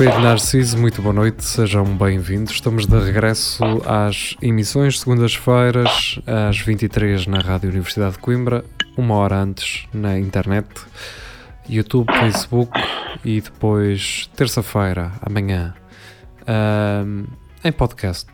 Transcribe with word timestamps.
Espelho 0.00 0.20
Narciso, 0.22 0.78
muito 0.78 1.02
boa 1.02 1.12
noite, 1.12 1.44
sejam 1.44 1.84
bem-vindos. 1.84 2.54
Estamos 2.54 2.86
de 2.86 2.98
regresso 2.98 3.62
às 3.84 4.34
emissões, 4.40 4.98
segundas-feiras, 4.98 6.18
às 6.26 6.58
23 6.58 7.26
na 7.26 7.40
Rádio 7.40 7.68
Universidade 7.68 8.12
de 8.12 8.18
Coimbra, 8.20 8.64
uma 8.96 9.16
hora 9.16 9.36
antes 9.36 9.86
na 9.92 10.18
internet, 10.18 10.66
YouTube, 11.68 12.10
Facebook 12.14 12.72
e 13.22 13.42
depois, 13.42 14.30
terça-feira, 14.34 15.12
amanhã, 15.20 15.74
ahm, 16.46 17.24
em 17.62 17.70
podcast. 17.70 18.30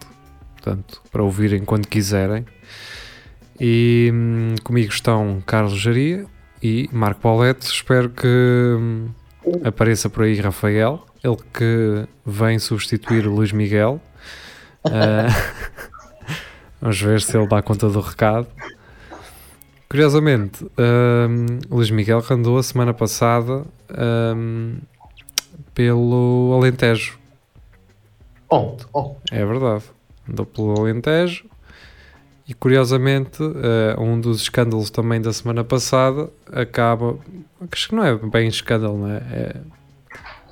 Portanto, 0.53 1.03
para 1.11 1.25
ouvirem 1.25 1.65
quando 1.65 1.89
quiserem. 1.89 2.47
E 3.59 4.09
hum, 4.15 4.55
comigo 4.63 4.93
estão 4.93 5.43
Carlos 5.45 5.81
Jaria 5.81 6.27
e 6.63 6.89
Marco 6.93 7.23
Paulette. 7.23 7.67
Espero 7.67 8.09
que 8.09 8.25
hum, 8.25 9.09
apareça 9.65 10.09
por 10.09 10.25
aí 10.25 10.35
Rafael, 10.41 11.05
ele 11.23 11.37
que 11.53 12.07
vem 12.25 12.59
substituir 12.59 13.27
o 13.27 13.35
Luís 13.35 13.53
Miguel. 13.53 14.01
Ah, 14.85 15.29
vamos 16.81 17.01
ver 17.01 17.21
se 17.21 17.37
ele 17.37 17.47
dá 17.47 17.63
conta 17.63 17.89
do 17.89 18.01
recado. 18.01 18.49
Curiosamente, 19.89 20.65
hum, 20.65 21.47
o 21.71 21.77
Luís 21.77 21.91
Miguel 21.91 22.23
andou 22.31 22.59
a 22.59 22.63
semana 22.63 22.93
passada 22.93 23.65
hum, 24.37 24.79
pelo 25.75 26.53
Alentejo. 26.55 27.19
Oh, 28.51 28.77
oh. 28.93 29.17
É 29.31 29.45
verdade. 29.45 29.85
Andou 30.29 30.45
pelo 30.45 30.81
Alentejo. 30.81 31.45
E 32.49 32.55
curiosamente, 32.55 33.43
eh, 33.43 33.97
um 33.99 34.21
dos 34.21 34.43
escândalos 34.43 34.89
também 34.89 35.21
da 35.21 35.33
semana 35.33 35.65
passada 35.65 36.31
acaba. 36.53 37.19
Acho 37.73 37.89
que 37.89 37.95
não 37.95 38.05
é 38.05 38.17
bem 38.17 38.47
escândalo, 38.47 38.99
não 38.99 39.11
é? 39.11 39.17
É- 39.17 39.57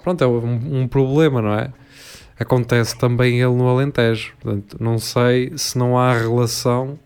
pronto, 0.02 0.24
é 0.24 0.26
um, 0.26 0.82
um 0.82 0.88
problema, 0.88 1.40
não 1.40 1.54
é? 1.54 1.72
Acontece 2.38 2.98
também 2.98 3.40
ele 3.40 3.54
no 3.54 3.68
Alentejo. 3.68 4.34
Portanto, 4.40 4.76
não 4.80 4.98
sei 4.98 5.52
se 5.56 5.78
não 5.78 5.96
há 5.96 6.12
relação 6.18 6.98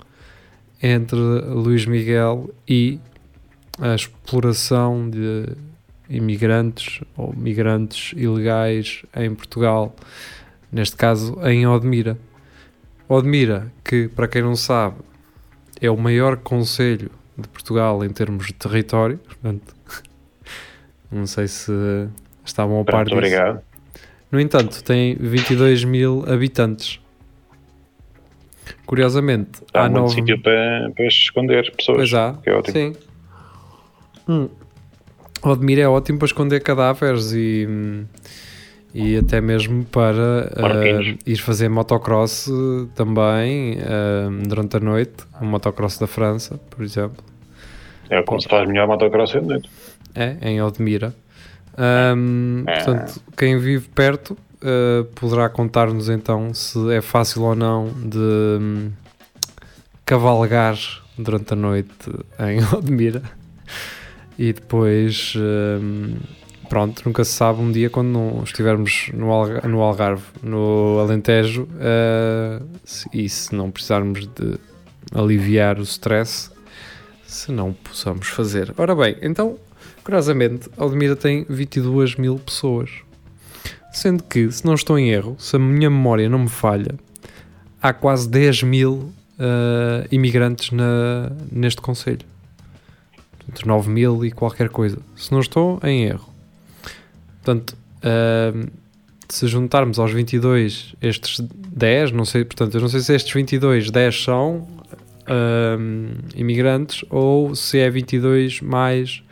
entre 0.83 1.19
Luís 1.19 1.85
Miguel 1.85 2.49
e 2.67 2.99
a 3.79 3.95
exploração 3.95 5.11
de 5.11 5.49
imigrantes 6.09 7.01
ou 7.15 7.35
migrantes 7.37 8.13
ilegais 8.17 9.03
em 9.15 9.35
Portugal, 9.35 9.95
neste 10.73 10.97
caso 10.97 11.39
em 11.45 11.67
Odmira. 11.67 12.17
Odmira, 13.09 13.73
que 13.85 14.09
para 14.09 14.29
quem 14.29 14.43
não 14.43 14.55
sabe 14.55 14.97
é 15.81 15.91
o 15.91 15.97
maior 15.97 16.37
conselho 16.37 17.11
de 17.37 17.49
Portugal 17.49 18.05
em 18.05 18.11
termos 18.11 18.47
de 18.47 18.53
território, 18.53 19.19
portanto, 19.19 19.75
não 21.11 21.27
sei 21.27 21.47
se 21.49 21.73
estavam 22.45 22.81
a 22.81 22.85
par 22.85 23.05
disso. 23.05 23.17
obrigado. 23.17 23.63
No 24.31 24.39
entanto, 24.39 24.83
tem 24.85 25.15
22 25.17 25.85
mil 25.85 26.25
habitantes. 26.31 27.01
Curiosamente, 28.85 29.63
Há 29.73 29.81
há 29.81 29.83
muito 29.85 30.01
nove... 30.01 30.15
sítio 30.15 30.43
para, 30.43 30.91
para 30.95 31.07
esconder 31.07 31.75
pessoas. 31.75 31.97
Pois 31.97 32.15
há, 32.15 32.35
que 32.43 32.51
é 32.51 32.55
ótimo. 32.55 32.73
sim. 32.77 32.97
Hum. 34.29 34.49
Odmira 35.43 35.83
é 35.83 35.89
ótimo 35.89 36.19
para 36.19 36.27
esconder 36.27 36.61
cadáveres 36.63 37.33
e, 37.33 37.67
e 38.95 39.17
até 39.17 39.41
mesmo 39.41 39.85
para 39.85 40.51
ah, 40.57 41.17
ir 41.27 41.37
fazer 41.37 41.69
motocross 41.69 42.49
eh, 42.49 42.87
também 42.95 43.79
ah, 43.83 44.29
durante 44.47 44.77
a 44.77 44.81
noite, 44.81 45.25
um 45.41 45.47
motocross 45.47 45.99
da 45.99 46.07
França, 46.07 46.59
por 46.71 46.83
exemplo. 46.85 47.23
É 48.11 48.23
como 48.23 48.41
se 48.41 48.49
faz 48.49 48.67
melhor 48.67 48.87
motocross 48.89 49.35
à 49.37 49.41
noite. 49.41 49.69
É, 50.15 50.37
em 50.43 50.63
Odmira. 50.63 51.15
Ahm, 51.77 52.65
É. 52.67 52.77
Portanto, 52.77 53.21
quem 53.37 53.59
vive 53.59 53.89
perto 53.89 54.37
ah, 54.63 55.05
poderá 55.15 55.49
contar-nos 55.49 56.09
então 56.09 56.53
se 56.55 56.93
é 56.93 57.01
fácil 57.01 57.43
ou 57.43 57.55
não 57.55 57.87
de 57.87 58.19
hum, 58.19 58.91
cavalgar 60.05 60.77
durante 61.17 61.53
a 61.53 61.57
noite 61.57 62.11
em 62.41 62.63
Odmira. 62.75 63.23
E 64.39 64.53
depois, 64.53 65.35
hum, 65.37 66.17
pronto, 66.69 67.03
nunca 67.07 67.25
se 67.25 67.33
sabe 67.33 67.61
um 67.61 67.71
dia 67.73 67.89
quando 67.91 68.09
não 68.09 68.43
estivermos 68.43 69.11
no, 69.15 69.31
Alga- 69.31 69.67
no 69.67 69.81
Algarve, 69.81 70.25
no 70.43 70.99
Alentejo, 71.01 71.69
ah, 71.81 72.63
se- 72.85 73.09
e 73.13 73.29
se 73.29 73.55
não 73.55 73.71
precisarmos 73.71 74.27
de 74.27 74.59
aliviar 75.15 75.79
o 75.79 75.83
stress, 75.83 76.51
se 77.27 77.51
não 77.53 77.73
possamos 77.73 78.29
fazer. 78.29 78.73
Ora 78.77 78.95
bem, 78.95 79.17
então 79.23 79.59
Curiosamente, 80.05 80.71
Aldemira 80.79 81.15
tem 81.15 81.45
22 81.51 82.17
mil 82.17 82.39
pessoas. 82.39 82.89
Sendo 83.93 84.23
que, 84.25 84.51
se 84.51 84.65
não 84.65 84.73
estou 84.73 84.99
em 84.99 85.11
erro, 85.11 85.37
se 85.39 85.55
a 85.55 85.59
minha 85.59 85.91
memória 85.91 86.31
não 86.31 86.39
me 86.39 86.49
falha, 86.49 86.95
há 87.83 87.93
quase 87.93 88.27
10 88.27 88.63
mil 88.63 89.13
ah, 89.39 90.07
imigrantes 90.11 90.71
na, 90.71 91.31
neste 91.53 91.83
Conselho. 91.83 92.25
Entre 93.47 93.67
9 93.69 93.91
mil 93.91 94.25
e 94.25 94.31
qualquer 94.31 94.71
coisa. 94.71 94.99
Se 95.15 95.31
não 95.31 95.41
estou 95.41 95.79
em 95.85 96.05
erro. 96.05 96.28
Portanto, 97.49 97.75
ah, 98.03 98.69
se 99.27 99.47
juntarmos 99.47 99.99
aos 99.99 100.13
22 100.13 100.95
estes 101.01 101.41
10, 101.41 102.13
não 102.13 102.27
sei, 102.27 102.45
portanto, 102.45 102.75
eu 102.75 102.81
não 102.83 102.89
sei 102.89 103.01
se 103.01 103.15
estes 103.15 103.33
22, 103.33 103.91
10 103.91 104.23
são 104.23 104.69
ah, 105.27 105.79
imigrantes 106.37 107.07
ou 107.09 107.55
se 107.55 107.79
é 107.79 107.89
22 107.89 108.61
mais 108.61 109.23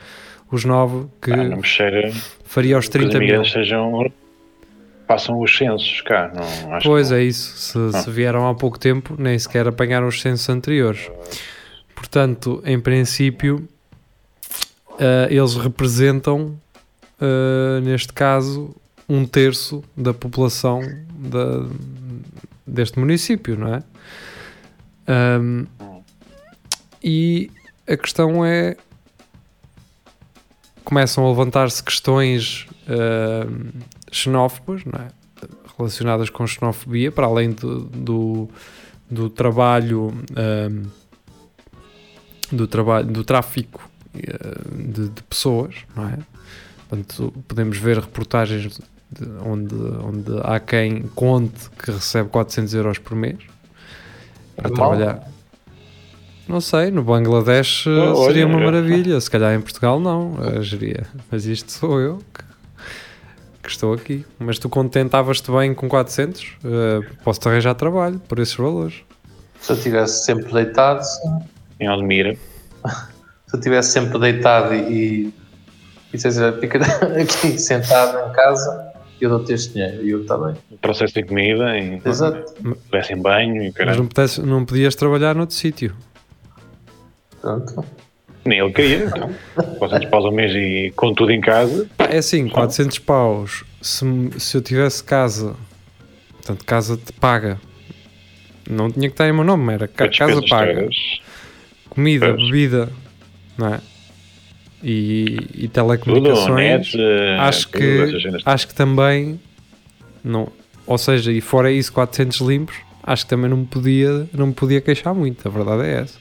os 0.51 0.65
9 0.65 1.09
que 1.21 1.31
Ah, 1.31 1.45
não 1.45 1.63
cheira 1.63 2.11
faria 2.45 2.77
aos 2.77 2.89
que 2.89 2.97
os 2.97 3.03
30 3.11 3.19
mil. 3.19 3.45
sejam. 3.45 4.11
Passam 5.07 5.39
os 5.39 5.55
censos 5.55 6.01
cá. 6.01 6.33
Não, 6.35 6.73
acho 6.75 6.89
Pois 6.89 7.09
que 7.11 7.15
é 7.15 7.23
isso, 7.23 7.57
se, 7.59 8.03
se 8.03 8.11
vieram 8.11 8.49
há 8.49 8.55
pouco 8.55 8.79
tempo, 8.79 9.15
nem 9.19 9.39
sequer 9.39 9.69
apanharam 9.69 10.09
os 10.09 10.21
censos 10.23 10.49
anteriores. 10.49 11.11
Portanto, 11.95 12.63
em 12.65 12.81
princípio, 12.81 13.69
ah, 14.99 15.27
eles 15.31 15.55
representam, 15.55 16.59
ah, 17.21 17.81
neste 17.83 18.13
caso, 18.13 18.75
um 19.09 19.25
terço 19.25 19.83
da 19.97 20.13
população 20.13 20.81
da- 21.15 21.67
deste 22.67 22.99
município, 22.99 23.57
não 23.59 23.75
é? 23.75 23.83
Ahm, 25.07 25.65
e 27.03 27.51
a 27.87 27.97
questão 27.97 28.45
é. 28.45 28.77
Começam 30.85 31.25
a 31.27 31.29
levantar-se 31.29 31.83
questões 31.83 32.67
ahm, 32.89 33.71
xenófobas, 34.13 34.85
não 34.85 35.01
é? 35.01 35.09
relacionadas 35.79 36.31
com 36.31 36.47
xenofobia, 36.47 37.13
para 37.13 37.27
além 37.27 37.51
do, 37.51 37.81
do, 37.85 38.49
do 39.11 39.29
trabalho 39.29 40.11
do 42.51 42.67
trabalho 42.67 43.07
do 43.07 43.25
tráfico 43.25 43.89
eh, 44.15 44.39
de, 44.75 45.09
de 45.11 45.23
pessoas, 45.25 45.75
não 45.95 46.09
é? 46.09 46.19
Portanto, 46.89 47.33
podemos 47.49 47.77
ver 47.79 47.99
reportagens 47.99 48.79
de- 49.11 49.29
onde, 49.45 49.75
onde 49.75 50.41
há 50.43 50.59
quem 50.61 51.03
conte 51.15 51.69
que 51.83 51.91
recebe 51.91 52.29
400 52.29 52.75
euros 52.75 52.99
por 52.99 53.15
mês 53.17 53.39
para 54.57 54.69
Normal. 54.71 54.91
trabalhar. 54.97 55.29
Não 56.49 56.61
sei, 56.61 56.91
no 56.93 57.03
Bangladesh 57.03 57.87
olha, 57.89 58.27
seria 58.27 58.47
uma 58.47 58.61
é. 58.61 58.65
maravilha, 58.65 59.21
se 59.21 59.29
calhar 59.31 59.53
em 59.55 59.61
Portugal 59.61 59.99
não, 59.99 60.37
geria. 60.63 61.05
Mas 61.31 61.45
isto 61.45 61.73
sou 61.73 62.01
eu 62.01 62.19
que, 62.33 62.45
que 63.65 63.69
estou 63.69 63.93
aqui. 63.93 64.25
Mas 64.39 64.57
tu 64.59 64.69
contentavas-te 64.69 65.51
bem 65.51 65.75
com 65.75 65.89
400? 65.89 66.53
Eh, 66.65 67.01
Posso-te 67.25 67.49
arranjar 67.49 67.75
trabalho 67.75 68.21
por 68.29 68.39
esses 68.39 68.55
valores. 68.55 68.95
Se 69.61 69.73
eu 69.73 69.77
estivesse 69.77 70.25
sempre 70.25 70.53
deitado, 70.53 71.03
em 71.81 71.89
Aldemira. 71.89 72.37
se 73.49 73.55
eu 73.55 73.59
estivesse 73.59 73.91
sempre 73.91 74.17
deitado 74.21 74.73
e, 74.73 75.35
e 76.25 76.33
se 76.33 76.43
eu 76.43 76.61
fica 76.61 76.79
aqui 77.21 77.59
sentado 77.59 78.29
em 78.29 78.33
casa, 78.33 78.93
eu 79.21 79.31
dou-te 79.31 79.53
este 79.53 79.73
dinheiro 79.75 80.05
e 80.05 80.11
eu 80.11 80.27
também. 80.27 80.55
Processo 80.81 81.15
de 81.15 81.23
comida, 81.25 81.79
e 81.79 82.01
Exato. 82.05 82.55
dessem 82.91 83.17
banho 83.21 83.63
e 83.63 83.67
Mas 83.67 83.75
caralho. 83.75 83.99
não, 83.99 84.07
pudesse- 84.07 84.43
não 84.43 84.65
podias 84.65 84.95
trabalhar 84.95 85.35
noutro 85.35 85.55
sítio. 85.57 85.95
Pronto. 87.41 87.85
Nem 88.45 88.61
ele 88.61 88.73
queria, 88.73 89.05
então. 89.07 89.31
400 89.79 90.09
paus 90.09 90.25
ao 90.25 90.33
mês 90.33 90.53
e 90.55 90.93
com 90.95 91.13
tudo 91.13 91.33
em 91.33 91.41
casa. 91.41 91.89
É 91.99 92.19
assim, 92.19 92.49
400 92.49 92.99
paus. 93.01 93.65
Se, 93.83 94.05
se 94.39 94.57
eu 94.57 94.63
tivesse 94.63 95.03
casa, 95.03 95.55
portanto, 96.33 96.65
casa 96.65 96.97
te 96.97 97.13
paga, 97.13 97.59
não 98.71 98.91
tinha 98.91 99.09
que 99.09 99.15
estar 99.15 99.29
em 99.29 99.33
meu 99.33 99.43
nome, 99.45 99.73
era 99.73 99.89
ca- 99.89 100.09
casa 100.09 100.41
paga. 100.49 100.75
caras. 100.75 100.97
Comida, 101.91 102.29
Pois. 102.35 102.43
bebida, 102.47 102.89
não 103.59 103.75
é? 103.75 103.81
E, 104.83 105.37
e 105.55 105.69
Tudo, 105.69 105.73
telecomunicações. 105.73 106.55
net, 106.55 106.97
eh, 107.01 107.37
acho 107.41 107.69
tudo, 107.69 107.79
que 107.79 108.43
acho 108.45 108.69
que 108.69 108.75
também 108.75 109.41
não 110.23 110.49
ou 110.87 110.99
seja 110.99 111.33
e 111.33 111.41
fora 111.41 111.71
isso 111.73 111.93
400 111.93 112.41
limpos 112.41 112.77
acho 113.03 113.25
que 113.25 113.31
também 113.31 113.49
não 113.49 113.57
me 113.57 113.67
podia 113.67 114.27
não 114.35 114.49
me 114.49 114.53
podia 114.53 114.81
queixar 114.81 115.15
muito 115.15 115.49
a 115.49 115.51
verdade 115.51 115.83
é 115.85 116.03
essa 116.03 116.19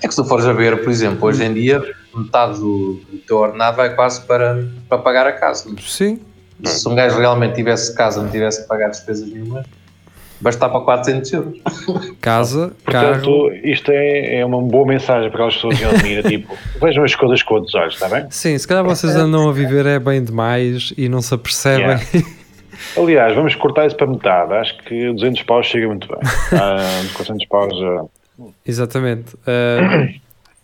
É 0.00 0.06
que 0.08 0.14
se 0.14 0.22
tu 0.22 0.28
fores 0.28 0.46
a 0.46 0.52
ver, 0.52 0.82
por 0.82 0.90
exemplo, 0.90 1.28
hoje 1.28 1.44
em 1.44 1.52
dia, 1.54 1.82
metade 2.14 2.58
do, 2.58 3.00
do 3.10 3.18
teu 3.26 3.36
ordenado 3.38 3.76
vai 3.76 3.94
quase 3.94 4.20
para, 4.26 4.66
para 4.88 4.98
pagar 4.98 5.26
a 5.26 5.32
casa. 5.32 5.70
sim 5.80 6.20
Se 6.64 6.88
um 6.88 6.94
gajo 6.94 7.18
realmente 7.18 7.54
tivesse 7.56 7.94
casa, 7.94 8.22
não 8.22 8.30
tivesse 8.30 8.62
que 8.62 8.68
pagar 8.68 8.88
despesas 8.90 9.28
nenhumas, 9.28 9.66
bastava 10.42 10.80
400 10.80 11.32
euros. 11.32 11.58
casa 12.20 12.72
Portanto, 12.84 13.20
carro 13.20 13.54
isto 13.64 13.90
é, 13.90 14.40
é 14.40 14.44
uma 14.44 14.60
boa 14.60 14.86
mensagem 14.86 15.30
para 15.30 15.46
aquelas 15.46 15.54
pessoas 15.54 15.78
que 15.78 15.84
admiram, 15.84 16.22
tipo, 16.28 16.58
vejam 16.80 17.04
as 17.04 17.14
coisas 17.14 17.42
com 17.42 17.54
outros 17.54 17.74
olhos, 17.74 17.94
está 17.94 18.08
bem? 18.08 18.26
sim 18.30 18.58
se 18.58 18.66
calhar 18.66 18.84
vocês 18.84 19.14
andam 19.16 19.48
a 19.48 19.52
viver 19.52 19.86
é 19.86 19.98
bem 19.98 20.22
demais 20.22 20.92
e 20.98 21.08
não 21.08 21.22
se 21.22 21.32
apercebem 21.32 21.98
Aliás, 22.96 23.34
vamos 23.34 23.54
cortar 23.54 23.86
isso 23.86 23.96
para 23.96 24.06
metade. 24.06 24.52
Acho 24.54 24.76
que 24.78 25.12
200 25.12 25.42
paus 25.42 25.66
chega 25.66 25.86
muito 25.86 26.08
bem. 26.08 26.18
Ah, 26.52 27.02
400 27.14 27.46
paus 27.46 27.78
já. 27.78 28.04
Exatamente. 28.66 29.34
Uh, 29.34 30.20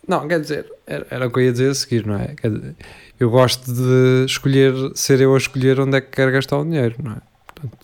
não, 0.06 0.26
quer 0.26 0.40
dizer, 0.40 0.66
era, 0.86 1.06
era 1.10 1.26
o 1.26 1.30
que 1.30 1.38
eu 1.38 1.44
ia 1.44 1.52
dizer 1.52 1.70
a 1.70 1.74
seguir, 1.74 2.06
não 2.06 2.16
é? 2.16 2.34
Quer 2.34 2.50
dizer, 2.50 2.76
eu 3.20 3.30
gosto 3.30 3.72
de 3.72 4.24
escolher, 4.26 4.72
ser 4.94 5.20
eu 5.20 5.34
a 5.34 5.38
escolher 5.38 5.80
onde 5.80 5.96
é 5.96 6.00
que 6.00 6.08
quero 6.10 6.32
gastar 6.32 6.58
o 6.58 6.64
dinheiro, 6.64 6.96
não 7.02 7.12
é? 7.12 7.16
Portanto, 7.46 7.78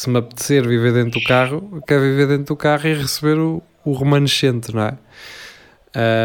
se 0.00 0.08
me 0.08 0.18
apetecer 0.18 0.66
viver 0.66 0.94
dentro 0.94 1.20
do 1.20 1.26
carro, 1.26 1.82
quero 1.86 2.00
viver 2.00 2.26
dentro 2.26 2.46
do 2.46 2.56
carro 2.56 2.88
e 2.88 2.94
receber 2.94 3.38
o, 3.38 3.62
o 3.84 3.92
remanescente, 3.92 4.74
não 4.74 4.80
é? 4.80 4.96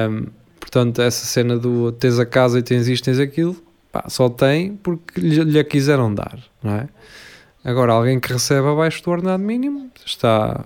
Um, 0.10 0.28
portanto, 0.58 1.02
essa 1.02 1.26
cena 1.26 1.58
do 1.58 1.92
tens 1.92 2.18
a 2.18 2.26
casa 2.26 2.58
e 2.58 2.64
tens 2.64 2.88
isto, 2.88 3.04
tens 3.04 3.20
aquilo, 3.20 3.54
pá, 3.92 4.06
só 4.08 4.30
tem 4.30 4.78
porque 4.78 5.20
lhe, 5.20 5.44
lhe 5.44 5.60
a 5.60 5.64
quiseram 5.66 6.14
dar, 6.14 6.40
não 6.64 6.72
é? 6.72 6.88
Agora, 7.66 7.92
alguém 7.92 8.18
que 8.18 8.32
recebe 8.32 8.66
abaixo 8.66 9.04
do 9.04 9.12
ordenado 9.12 9.44
mínimo 9.44 9.92
está, 10.06 10.64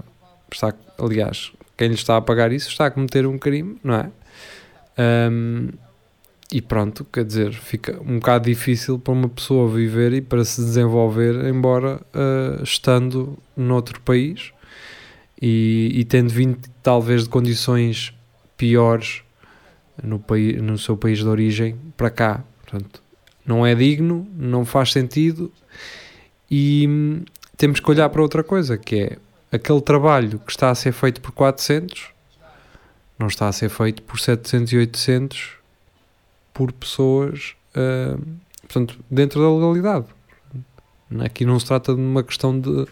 está 0.51 0.71
aliás, 0.99 1.51
quem 1.75 1.87
lhe 1.87 1.95
está 1.95 2.15
a 2.15 2.21
pagar 2.21 2.51
isso 2.51 2.69
está 2.69 2.85
a 2.85 2.91
cometer 2.91 3.25
um 3.25 3.39
crime, 3.39 3.79
não 3.83 3.95
é? 3.95 4.11
Um, 5.31 5.69
e 6.51 6.61
pronto, 6.61 7.05
quer 7.05 7.23
dizer, 7.23 7.53
fica 7.53 8.01
um 8.01 8.17
bocado 8.17 8.45
difícil 8.45 8.97
para 8.97 9.13
uma 9.13 9.29
pessoa 9.29 9.69
viver 9.69 10.13
e 10.13 10.21
para 10.21 10.43
se 10.43 10.61
desenvolver, 10.61 11.45
embora 11.45 12.01
uh, 12.13 12.63
estando 12.63 13.37
noutro 13.55 14.01
país 14.01 14.51
e, 15.39 15.91
e 15.93 16.03
tendo 16.05 16.29
vindo 16.29 16.57
talvez 16.81 17.23
de 17.23 17.29
condições 17.29 18.13
piores 18.57 19.21
no, 20.03 20.23
no 20.63 20.77
seu 20.77 20.97
país 20.97 21.19
de 21.19 21.27
origem 21.27 21.75
para 21.95 22.09
cá. 22.09 22.43
Portanto, 22.63 23.03
não 23.45 23.65
é 23.65 23.75
digno, 23.75 24.27
não 24.35 24.65
faz 24.65 24.91
sentido 24.91 25.51
e 26.49 26.87
hum, 26.89 27.23
temos 27.55 27.79
que 27.79 27.91
olhar 27.91 28.09
para 28.09 28.23
outra 28.23 28.43
coisa, 28.43 28.75
que 28.75 28.95
é 28.95 29.17
aquele 29.51 29.81
trabalho 29.81 30.39
que 30.39 30.51
está 30.51 30.71
a 30.71 30.75
ser 30.75 30.93
feito 30.93 31.21
por 31.21 31.31
400 31.31 32.09
não 33.19 33.27
está 33.27 33.49
a 33.49 33.51
ser 33.51 33.69
feito 33.69 34.01
por 34.03 34.17
700 34.17 34.71
e 34.71 34.77
800 34.77 35.58
por 36.59 36.73
pessoas 36.73 37.55
uh, 37.73 38.21
portanto, 38.59 38.99
dentro 39.09 39.39
da 39.39 39.49
legalidade 39.49 40.07
aqui 41.21 41.45
não 41.45 41.57
se 41.57 41.65
trata 41.65 41.95
de 41.95 42.01
uma 42.01 42.21
questão 42.21 42.59
de 42.59 42.85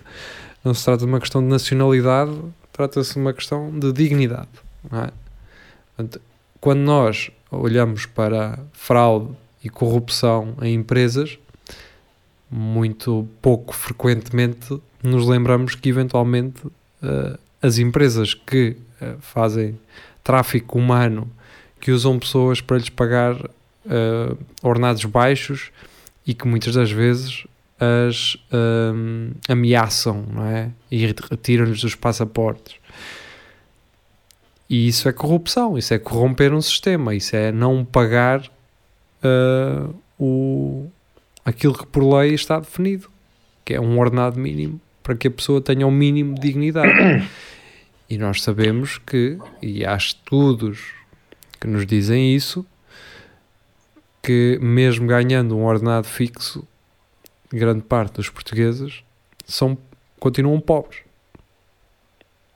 não 0.64 0.74
se 0.74 0.86
trata 0.86 1.00
de 1.00 1.12
uma 1.12 1.20
questão 1.20 1.42
de 1.42 1.50
nacionalidade 1.50 2.32
trata-se 2.72 3.16
de 3.16 3.20
uma 3.20 3.34
questão 3.34 3.78
de 3.78 3.92
dignidade 3.92 4.48
é? 4.86 5.12
portanto, 5.98 6.22
quando 6.62 6.80
nós 6.80 7.30
olhamos 7.52 8.06
para 8.06 8.58
fraude 8.72 9.36
e 9.62 9.70
corrupção 9.70 10.56
em 10.62 10.76
empresas 10.76 11.38
muito 12.50 13.28
pouco 13.42 13.76
frequentemente 13.76 14.80
nos 15.04 15.28
lembramos 15.28 15.76
que 15.76 15.90
eventualmente 15.90 16.66
uh, 16.66 17.38
as 17.62 17.80
empresas 17.80 18.34
que 18.34 18.78
uh, 19.02 19.18
fazem 19.20 19.78
tráfico 20.24 20.78
humano, 20.78 21.30
que 21.80 21.90
usam 21.92 22.20
pessoas 22.20 22.60
para 22.60 22.78
lhes 22.78 22.90
pagar 22.90 23.38
uh, 23.88 24.38
ordenados 24.62 25.04
baixos 25.06 25.72
e 26.26 26.34
que 26.34 26.48
muitas 26.48 26.76
das 26.76 26.92
vezes 26.92 27.46
as 27.80 28.38
um, 28.52 29.32
ameaçam 29.48 30.26
não 30.34 30.46
é? 30.46 30.72
e 30.90 31.06
retiram-lhes 31.06 31.84
os 31.84 31.96
passaportes. 31.96 32.76
E 34.70 34.88
isso 34.88 35.08
é 35.08 35.14
corrupção, 35.14 35.78
isso 35.78 35.94
é 35.94 36.00
corromper 36.00 36.54
um 36.54 36.62
sistema, 36.62 37.16
isso 37.16 37.36
é 37.36 37.52
não 37.52 37.86
pagar 37.86 38.52
o, 40.20 40.88
aquilo 41.46 41.74
que 41.78 41.86
por 41.86 42.04
lei 42.04 42.34
está 42.34 42.60
definido, 42.60 43.10
que 43.64 43.74
é 43.74 43.80
um 43.80 43.98
ordenado 43.98 44.40
mínimo 44.40 44.82
para 45.08 45.16
que 45.16 45.30
a 45.30 45.32
pessoa 45.32 45.62
tenha 45.62 45.88
um 45.88 45.92
mínimo 45.92 46.36
de 46.36 46.42
dignidade. 46.42 47.26
E 48.10 48.18
nós 48.18 48.42
sabemos 48.42 48.98
que, 48.98 49.38
e 49.62 49.86
há 49.86 49.96
estudos 49.96 50.80
que 51.62 51.68
nos 51.68 51.86
dizem 51.86 52.36
isso, 52.36 52.66
que 54.28 54.60
mesmo 54.62 55.08
ganhando 55.08 55.56
um 55.56 55.66
ordenado 55.66 56.06
fixo, 56.06 56.68
grande 57.50 57.82
parte 57.82 58.16
dos 58.16 58.30
portugueses 58.30 59.02
são, 59.46 59.78
continuam 60.20 60.60
pobres, 60.60 61.00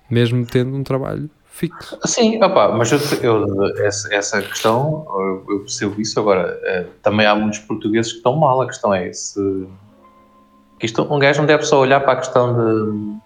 mesmo 0.10 0.46
tendo 0.46 0.76
um 0.76 0.84
trabalho 0.84 1.30
fixo. 1.46 1.98
Sim, 2.06 2.44
opa, 2.44 2.74
mas 2.74 2.92
eu, 2.92 3.00
eu, 3.22 3.78
essa, 3.86 4.14
essa 4.14 4.42
questão, 4.42 5.08
eu, 5.48 5.60
percebo 5.60 6.02
isso. 6.02 6.20
Agora, 6.20 6.60
eh, 6.62 6.88
também 7.02 7.26
há 7.26 7.34
muitos 7.34 7.60
portugueses 7.60 8.12
que 8.12 8.18
estão 8.18 8.36
mal. 8.36 8.62
A 8.62 8.68
questão 8.68 8.94
é 8.94 9.14
se. 9.14 9.66
Isto, 10.84 11.04
um 11.04 11.20
gajo 11.20 11.40
não 11.40 11.46
deve 11.46 11.64
só 11.64 11.80
olhar 11.80 12.02
para 12.02 12.14
a 12.14 12.16
questão 12.18 12.54
de, 12.54 13.21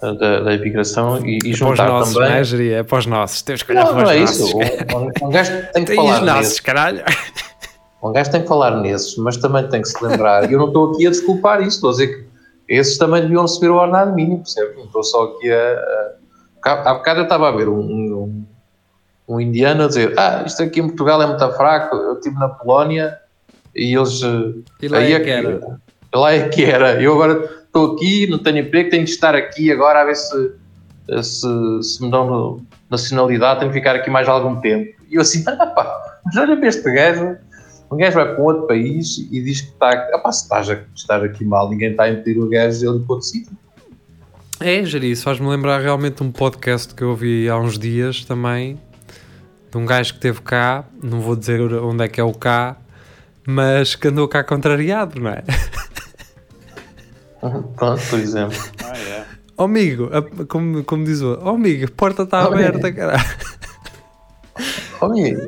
da, 0.00 0.40
da 0.40 0.52
imigração 0.54 1.24
e, 1.24 1.38
e 1.44 1.50
É 1.50 1.54
juntar 1.54 1.76
para 1.76 1.84
os 1.86 1.90
nossos, 1.92 2.14
também. 2.14 2.28
não 2.30 2.36
é, 2.36 2.44
Jeri? 2.44 2.72
É 2.72 2.82
para 2.82 2.98
os 2.98 3.06
nossos. 3.06 3.42
Temos 3.42 3.62
que 3.62 3.72
olhar 3.72 3.84
Não, 3.86 3.94
para 3.94 4.02
não 4.02 4.10
os 4.10 4.16
é 4.16 4.20
nossos. 4.20 4.38
isso. 4.40 4.58
Um, 4.58 5.26
um 5.26 5.30
gajo 5.30 5.52
tem 5.72 5.84
que 5.84 5.90
Tem 5.92 5.96
falar 5.96 6.14
os 6.14 6.20
nossos, 6.26 6.42
nesses. 6.42 6.60
caralho. 6.60 7.04
Um 8.02 8.12
gajo 8.12 8.30
tem 8.30 8.42
que 8.42 8.48
falar 8.48 8.70
nesses, 8.82 9.16
mas 9.16 9.36
também 9.38 9.66
tem 9.68 9.80
que 9.82 9.88
se 9.88 10.04
lembrar. 10.04 10.48
E 10.48 10.52
eu 10.52 10.58
não 10.58 10.68
estou 10.68 10.92
aqui 10.92 11.06
a 11.06 11.10
desculpar 11.10 11.60
isso, 11.60 11.76
estou 11.76 11.90
a 11.90 11.92
dizer 11.92 12.06
que 12.08 12.26
esses 12.68 12.98
também 12.98 13.22
deviam 13.22 13.42
receber 13.42 13.68
o 13.70 13.76
ordenado 13.76 14.14
mínimo, 14.14 14.38
percebe? 14.38 14.74
Não 14.76 14.84
estou 14.84 15.02
só 15.02 15.24
aqui 15.24 15.50
a. 15.50 16.10
a 16.64 16.72
há 16.90 16.94
bocado 16.94 17.20
eu 17.20 17.24
estava 17.24 17.48
a 17.48 17.52
ver 17.52 17.68
um, 17.68 17.80
um, 17.80 18.44
um 19.28 19.40
indiano 19.40 19.84
a 19.84 19.88
dizer: 19.88 20.12
Ah, 20.18 20.42
isto 20.46 20.62
aqui 20.62 20.80
em 20.80 20.86
Portugal 20.88 21.20
é 21.22 21.26
muito 21.26 21.52
fraco. 21.52 21.96
Eu 21.96 22.14
estive 22.14 22.36
na 22.38 22.48
Polónia 22.48 23.18
e 23.74 23.96
eles. 23.96 24.22
eh, 24.22 24.60
E 24.82 24.88
lá 24.88 24.98
aí 24.98 25.12
é 25.14 25.20
que 25.20 25.30
era. 25.30 25.78
Lá 26.16 26.32
é 26.32 26.48
que 26.48 26.64
era. 26.64 27.00
Eu 27.00 27.14
agora 27.14 27.44
estou 27.64 27.94
aqui, 27.94 28.26
não 28.26 28.38
tenho 28.38 28.58
emprego, 28.58 28.90
tenho 28.90 29.04
de 29.04 29.10
estar 29.10 29.34
aqui 29.34 29.70
agora 29.70 30.00
a 30.00 30.04
ver 30.04 30.16
se, 30.16 30.52
se, 31.22 31.82
se 31.82 32.02
me 32.02 32.10
dão 32.10 32.60
nacionalidade, 32.90 33.60
tenho 33.60 33.70
de 33.70 33.78
ficar 33.78 33.94
aqui 33.96 34.10
mais 34.10 34.28
algum 34.28 34.60
tempo. 34.60 34.96
E 35.10 35.16
eu 35.16 35.22
assim, 35.22 35.44
ah 35.46 35.66
pá, 35.66 36.20
mas 36.24 36.36
olha 36.36 36.56
para 36.56 36.68
este 36.68 36.90
gajo, 36.90 37.36
um 37.90 37.96
gajo 37.96 38.14
vai 38.14 38.34
para 38.34 38.42
um 38.42 38.46
outro 38.46 38.66
país 38.66 39.18
e 39.30 39.40
diz 39.42 39.60
que 39.60 39.72
está, 39.72 39.90
ah 39.90 40.18
pá, 40.18 40.32
se 40.32 40.44
estás 40.44 40.70
a 40.70 40.78
estar 40.94 41.22
aqui 41.22 41.44
mal, 41.44 41.68
ninguém 41.68 41.90
está 41.90 42.04
a 42.04 42.10
impedir 42.10 42.38
o 42.40 42.48
gajo 42.48 42.78
de 42.78 42.86
ele 42.86 42.96
ir 42.96 43.00
para 43.00 43.14
outro 43.14 43.28
sítio. 43.28 43.56
É, 44.58 44.82
Jeri, 44.84 45.10
isso 45.10 45.24
faz-me 45.24 45.46
lembrar 45.48 45.82
realmente 45.82 46.22
um 46.22 46.32
podcast 46.32 46.94
que 46.94 47.02
eu 47.02 47.10
ouvi 47.10 47.46
há 47.46 47.58
uns 47.58 47.78
dias 47.78 48.24
também, 48.24 48.80
de 49.70 49.76
um 49.76 49.84
gajo 49.84 50.12
que 50.12 50.18
esteve 50.18 50.40
cá, 50.40 50.84
não 51.02 51.20
vou 51.20 51.36
dizer 51.36 51.60
onde 51.60 52.04
é 52.04 52.08
que 52.08 52.18
é 52.18 52.24
o 52.24 52.32
cá, 52.32 52.78
mas 53.46 53.94
que 53.94 54.08
andou 54.08 54.26
cá 54.26 54.42
contrariado, 54.42 55.20
não 55.20 55.30
é? 55.30 55.44
Pronto, 57.76 58.02
por 58.10 58.18
exemplo. 58.18 58.58
Ah, 58.84 58.96
é. 58.98 59.24
Ó 59.58 59.64
amigo, 59.64 60.10
como, 60.48 60.84
como 60.84 61.04
diz 61.04 61.20
o 61.22 61.38
ó 61.42 61.50
amigo, 61.54 61.86
a 61.86 61.88
porta 61.88 62.22
está 62.24 62.44
Ó, 62.46 62.52
aberta, 62.52 62.86
amigo. 62.88 62.96
caralho. 62.96 63.24
Oh, 65.00 65.06
amigo, 65.06 65.40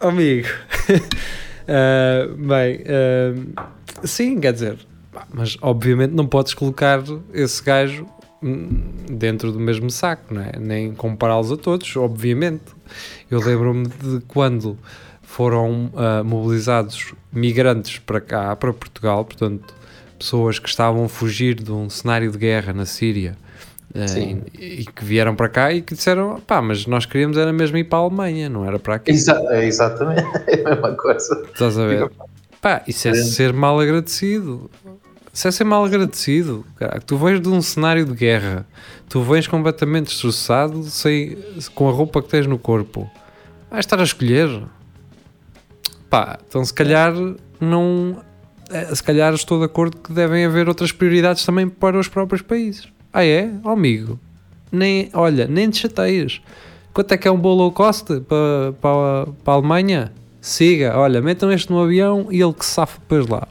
Ó, 0.00 0.08
amigo. 0.08 0.48
Ah, 1.70 2.26
bem, 2.34 2.82
ah, 2.88 3.66
sim, 4.02 4.40
quer 4.40 4.54
dizer, 4.54 4.78
mas 5.34 5.58
obviamente 5.60 6.12
não 6.14 6.26
podes 6.26 6.54
colocar 6.54 7.02
esse 7.34 7.62
gajo 7.62 8.06
hum, 8.42 8.84
dentro 9.10 9.52
do 9.52 9.60
mesmo 9.60 9.90
saco, 9.90 10.32
não 10.32 10.40
é? 10.40 10.52
Nem 10.58 10.94
compará-los 10.94 11.52
a 11.52 11.58
todos, 11.58 11.94
obviamente. 11.96 12.64
Eu 13.30 13.40
lembro-me 13.40 13.86
de 13.86 14.20
quando 14.26 14.78
foram 15.20 15.90
ah, 15.94 16.24
mobilizados 16.24 17.12
migrantes 17.30 17.98
para 17.98 18.18
cá, 18.22 18.56
para 18.56 18.72
Portugal, 18.72 19.22
portanto, 19.26 19.74
pessoas 20.18 20.58
que 20.58 20.68
estavam 20.68 21.04
a 21.04 21.08
fugir 21.08 21.54
de 21.54 21.72
um 21.72 21.88
cenário 21.88 22.30
de 22.30 22.38
guerra 22.38 22.72
na 22.72 22.86
Síria. 22.86 23.36
Sim. 24.06 24.42
e, 24.56 24.82
e 24.82 24.84
que 24.84 25.04
vieram 25.04 25.34
para 25.34 25.48
cá 25.48 25.72
e 25.72 25.80
que 25.80 25.94
disseram, 25.94 26.38
pá, 26.46 26.60
mas 26.60 26.86
nós 26.86 27.06
queríamos 27.06 27.38
era 27.38 27.52
mesmo 27.52 27.76
ir 27.78 27.84
para 27.84 27.98
a 27.98 28.02
Alemanha, 28.02 28.48
não 28.48 28.64
era 28.64 28.78
para 28.78 28.96
aqui. 28.96 29.10
Exa 29.10 29.42
é 29.48 29.66
exatamente 29.66 30.22
é 30.46 30.60
a 30.60 30.70
mesma 30.74 30.92
coisa. 30.94 31.42
Estás 31.52 31.78
a 31.78 31.86
ver? 31.86 32.10
Pá, 32.60 32.82
isso 32.86 33.08
é 33.08 33.14
Sim. 33.14 33.30
ser 33.30 33.52
mal 33.52 33.80
agradecido. 33.80 34.70
Isso 35.32 35.46
é 35.46 35.50
ser 35.50 35.64
mal 35.64 35.84
agradecido. 35.84 36.64
Caraca, 36.76 37.00
tu 37.00 37.16
vens 37.16 37.40
de 37.40 37.48
um 37.48 37.62
cenário 37.62 38.04
de 38.04 38.12
guerra, 38.12 38.66
tu 39.08 39.22
vens 39.22 39.46
completamente 39.46 40.06
destroçado, 40.06 40.82
sem, 40.84 41.38
com 41.74 41.88
a 41.88 41.92
roupa 41.92 42.20
que 42.20 42.28
tens 42.28 42.46
no 42.46 42.58
corpo. 42.58 43.08
Vais 43.70 43.84
estar 43.84 44.00
a 44.00 44.02
escolher. 44.02 44.64
Pá, 46.10 46.38
então 46.46 46.64
se 46.64 46.74
calhar 46.74 47.12
não. 47.60 48.22
Eh, 48.70 48.94
Se 48.94 49.02
calhar 49.02 49.32
estou 49.34 49.58
de 49.58 49.64
acordo 49.64 49.96
que 49.96 50.12
devem 50.12 50.44
haver 50.44 50.68
outras 50.68 50.92
prioridades 50.92 51.44
também 51.44 51.68
para 51.68 51.98
os 51.98 52.08
próprios 52.08 52.42
países. 52.42 52.88
Ah, 53.12 53.24
é? 53.24 53.50
Oh, 53.64 53.70
amigo, 53.70 54.18
nem, 54.70 55.08
olha, 55.12 55.46
nem 55.46 55.70
te 55.70 55.78
chateias. 55.78 56.40
Quanto 56.92 57.12
é 57.12 57.16
que 57.16 57.28
é 57.28 57.30
um 57.30 57.38
bolo 57.38 57.62
low 57.62 57.72
cost 57.72 58.04
para, 58.20 58.72
para, 58.80 59.26
para 59.44 59.52
a 59.52 59.56
Alemanha? 59.56 60.12
Siga, 60.40 60.96
olha, 60.98 61.20
metam 61.20 61.50
este 61.52 61.70
no 61.70 61.80
avião 61.82 62.28
e 62.30 62.40
ele 62.40 62.52
que 62.52 62.64
se 62.64 62.72
safa 62.72 62.98
depois 62.98 63.26
lá. 63.26 63.46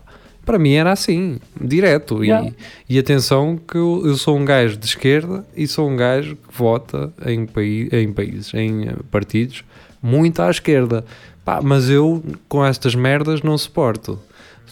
Para 0.45 0.57
mim 0.57 0.73
era 0.73 0.91
assim, 0.91 1.39
direto. 1.59 2.23
E- 2.23 2.27
Yeah. 2.27 2.51
E, 2.89 2.97
atenção 2.97 3.57
que 3.57 3.75
eu, 3.77 4.01
eu 4.05 4.15
sou 4.15 4.37
um 4.37 4.45
gajo 4.45 4.77
de 4.77 4.85
esquerda 4.85 5.45
e 5.55 5.67
sou 5.67 5.89
um 5.89 5.95
gajo 5.97 6.35
que 6.37 6.57
vota 6.57 7.11
em, 7.25 7.45
paí 7.45 7.89
em 7.91 8.11
países, 8.13 8.53
em 8.53 8.87
eh, 8.87 8.95
partidos, 9.11 9.63
muito 10.01 10.41
à 10.41 10.49
esquerda. 10.49 11.03
Pá, 11.43 11.59
mas 11.61 11.89
eu 11.89 12.23
com 12.47 12.65
estas 12.65 12.95
merdas 12.95 13.41
não 13.41 13.57
suporto. 13.57 14.19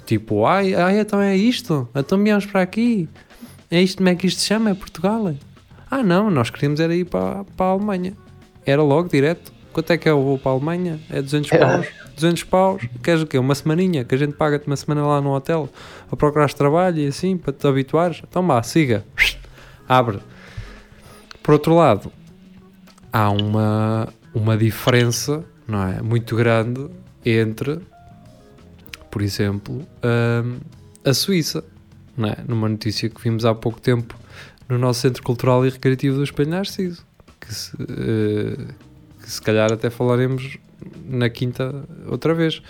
Tipo, 0.05 0.45
ai, 0.45 0.75
ai, 0.75 0.99
então 0.99 1.19
é 1.19 1.35
isto? 1.35 1.87
Então 1.95 2.21
viemos 2.23 2.45
para 2.45 2.61
aqui. 2.61 3.09
É 3.71 3.81
isto, 3.81 3.97
como 3.97 4.09
é 4.09 4.15
que 4.15 4.27
isto 4.27 4.39
se 4.39 4.47
chama? 4.47 4.69
É 4.69 4.73
Portugal? 4.73 5.29
é? 5.29 5.35
Ah 5.89 6.03
não, 6.03 6.29
nós 6.29 6.49
queríamos 6.49 6.79
era 6.79 6.95
ir 6.95 7.05
para, 7.05 7.43
para 7.57 7.65
a 7.65 7.69
Alemanha. 7.69 8.13
Era 8.65 8.81
logo, 8.83 9.09
direto. 9.09 9.53
Quanto 9.73 9.91
é 9.91 9.97
que 9.97 10.07
é 10.07 10.13
o 10.13 10.21
voo 10.21 10.37
para 10.37 10.51
a 10.51 10.55
Alemanha? 10.55 10.99
É 11.09 11.21
200 11.21 11.49
paus. 11.49 11.87
200 12.15 12.43
paus. 12.43 12.81
Queres 13.03 13.21
o 13.21 13.27
quê? 13.27 13.37
Uma 13.37 13.53
semaninha? 13.53 14.05
Que 14.05 14.15
a 14.15 14.17
gente 14.17 14.33
paga-te 14.33 14.67
uma 14.67 14.75
semana 14.75 15.05
lá 15.05 15.19
no 15.19 15.33
hotel 15.33 15.69
a 16.09 16.15
procurar 16.15 16.51
trabalho 16.53 16.99
e 16.99 17.07
assim, 17.07 17.35
para 17.35 17.51
te 17.51 17.67
habituares. 17.67 18.21
Então 18.27 18.45
vá, 18.45 18.61
siga. 18.63 19.05
Abre. 19.87 20.19
Por 21.43 21.53
outro 21.53 21.75
lado, 21.75 22.11
há 23.11 23.29
uma, 23.29 24.07
uma 24.33 24.57
diferença, 24.57 25.43
não 25.67 25.87
é? 25.87 26.01
Muito 26.01 26.35
grande 26.35 26.89
entre, 27.25 27.79
por 29.15 29.21
exemplo, 29.21 29.81
hum, 30.03 30.57
a 31.05 31.13
Suíça, 31.13 31.63
é? 32.17 32.43
Numa 32.45 32.67
notícia 32.67 33.07
que 33.07 33.21
vimos 33.21 33.45
há 33.45 33.55
pouco 33.55 33.79
tempo 33.79 34.13
no 34.67 34.77
nosso 34.77 34.99
Centro 34.99 35.23
Cultural 35.23 35.65
e 35.65 35.69
Recreativo 35.69 36.17
do 36.17 36.23
Espelho 36.25 36.49
Narciso, 36.49 37.05
que 37.39 37.55
se, 37.55 37.71
eh, 37.81 38.73
que 39.21 39.31
se 39.31 39.41
calhar 39.41 39.71
até 39.71 39.89
falaremos 39.89 40.57
na 41.05 41.29
quinta 41.29 41.85
outra 42.07 42.33
vez, 42.33 42.61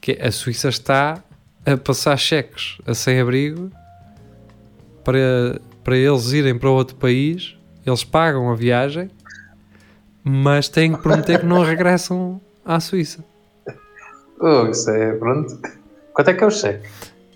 que 0.00 0.18
é, 0.18 0.26
a 0.26 0.32
Suíça 0.32 0.68
está 0.68 1.22
a 1.64 1.76
passar 1.76 2.16
cheques 2.16 2.78
a 2.84 2.92
sem-abrigo 2.92 3.70
para, 5.04 5.60
para 5.84 5.96
eles 5.96 6.32
irem 6.32 6.58
para 6.58 6.70
outro 6.70 6.96
país, 6.96 7.56
eles 7.86 8.02
pagam 8.02 8.50
a 8.50 8.56
viagem, 8.56 9.08
mas 10.24 10.68
têm 10.68 10.92
que 10.92 11.00
prometer 11.00 11.38
que 11.38 11.46
não 11.46 11.62
regressam 11.62 12.40
à 12.64 12.80
Suíça. 12.80 13.24
Oh, 14.40 14.66
isso 14.66 14.90
é, 14.90 15.12
pronto. 15.12 15.58
Quanto 16.12 16.28
é 16.28 16.34
que 16.34 16.44
é 16.44 16.46
o 16.46 16.50
cheque? 16.50 16.88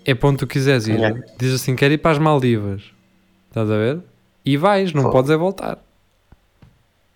É 0.05 0.13
para 0.13 0.29
onde 0.29 0.39
tu 0.39 0.47
quiseres 0.47 0.87
ir. 0.87 1.01
É. 1.01 1.13
Diz 1.37 1.53
assim, 1.53 1.75
quero 1.75 1.93
ir 1.93 1.97
para 1.97 2.11
as 2.11 2.17
Maldivas. 2.17 2.83
Estás 3.49 3.69
a 3.69 3.77
ver? 3.77 3.99
E 4.45 4.57
vais, 4.57 4.91
não 4.93 5.03
Pô. 5.03 5.11
podes 5.11 5.31
é 5.31 5.37
voltar. 5.37 5.79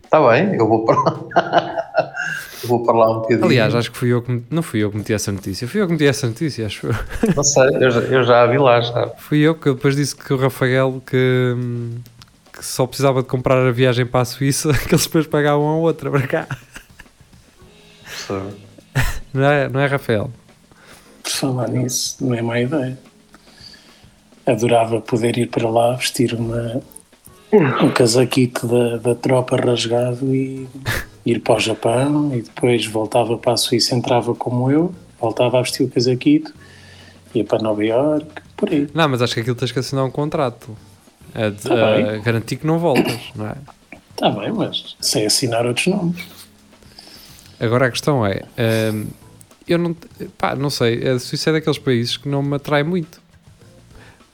Está 0.03 0.21
Tá 0.21 0.29
bem, 0.29 0.55
eu 0.55 0.67
vou 0.67 0.85
para 0.85 0.95
lá. 1.01 2.13
eu 2.63 2.69
vou 2.69 2.85
para 2.85 2.95
lá 2.95 3.11
um 3.11 3.21
bocadinho. 3.21 3.45
Aliás, 3.45 3.75
acho 3.75 3.91
que 3.91 3.97
fui 3.97 4.13
eu 4.13 4.21
que 4.21 4.43
não 4.49 4.63
fui 4.63 4.79
eu 4.81 4.89
que 4.89 4.97
meti 4.97 5.13
essa 5.13 5.31
notícia, 5.31 5.67
fui 5.67 5.81
eu 5.81 5.87
que 5.87 5.91
meti 5.91 6.05
essa 6.05 6.27
notícia, 6.27 6.65
acho 6.65 6.87
eu. 6.87 6.93
Não 7.35 7.43
sei, 7.43 7.75
eu 7.75 7.91
já, 7.91 7.99
eu 7.99 8.23
já 8.23 8.43
a 8.43 8.47
vi 8.47 8.57
lá, 8.57 8.79
já. 8.79 9.09
Fui 9.17 9.39
eu 9.39 9.55
que 9.55 9.73
depois 9.73 9.95
disse 9.97 10.15
que 10.15 10.33
o 10.33 10.37
Rafael 10.37 11.01
que, 11.05 11.55
que 12.53 12.65
só 12.65 12.87
precisava 12.87 13.21
de 13.21 13.27
comprar 13.27 13.57
a 13.57 13.71
viagem 13.71 14.05
para 14.05 14.21
a 14.21 14.25
Suíça, 14.25 14.71
que 14.87 14.95
eles 14.95 15.05
depois 15.05 15.27
pagavam 15.27 15.67
a 15.67 15.75
outra 15.75 16.09
para 16.09 16.25
cá. 16.25 16.47
Sabe? 18.05 18.66
Não 19.33 19.43
é, 19.43 19.69
não 19.69 19.79
é 19.79 19.85
Rafael? 19.85 20.31
Por 21.21 21.31
falar 21.31 21.67
nisso, 21.69 22.17
não 22.21 22.33
é 22.33 22.41
má 22.41 22.59
ideia. 22.59 22.97
Adorava 24.45 25.01
poder 25.01 25.37
ir 25.37 25.47
para 25.49 25.69
lá 25.69 25.93
vestir 25.93 26.33
uma, 26.33 26.81
um 27.51 27.91
casaquito 27.91 28.65
da, 28.67 28.97
da 28.97 29.13
tropa 29.15 29.57
rasgado 29.57 30.33
e 30.33 30.67
ir 31.25 31.41
para 31.41 31.55
o 31.55 31.59
Japão 31.59 32.33
e 32.33 32.41
depois 32.41 32.85
voltava 32.85 33.37
para 33.37 33.53
a 33.53 33.57
Suíça, 33.57 33.93
entrava 33.93 34.33
como 34.33 34.71
eu, 34.71 34.95
voltava 35.19 35.59
a 35.59 35.61
vestir 35.61 35.83
o 35.83 35.89
casaquito, 35.89 36.53
ia 37.35 37.43
para 37.43 37.61
Nova 37.61 37.83
Iorque, 37.83 38.41
por 38.55 38.69
aí. 38.69 38.87
Não, 38.93 39.09
mas 39.09 39.21
acho 39.21 39.33
que 39.33 39.41
aquilo 39.41 39.55
tens 39.55 39.71
que 39.73 39.79
assinar 39.79 40.05
um 40.05 40.11
contrato. 40.11 40.75
A, 41.35 41.49
de- 41.49 41.61
Tá 41.61 41.73
a 41.73 41.95
bem. 42.01 42.21
garantir 42.21 42.55
que 42.55 42.65
não 42.65 42.79
voltas, 42.79 43.19
não 43.35 43.47
é? 43.47 43.55
Está 44.11 44.29
bem, 44.31 44.51
mas 44.53 44.95
sei 45.01 45.25
assinar 45.25 45.65
outros 45.65 45.87
nomes. 45.87 46.25
Agora 47.59 47.87
a 47.87 47.91
questão 47.91 48.25
é, 48.25 48.43
hum, 48.93 49.07
eu 49.67 49.77
não, 49.77 49.95
pá, 50.37 50.55
não 50.55 50.69
sei, 50.69 51.07
a 51.07 51.19
Suíça 51.19 51.49
é 51.49 51.53
daqueles 51.53 51.77
países 51.79 52.17
que 52.17 52.29
não 52.29 52.41
me 52.43 52.55
atrai 52.55 52.83
muito. 52.83 53.19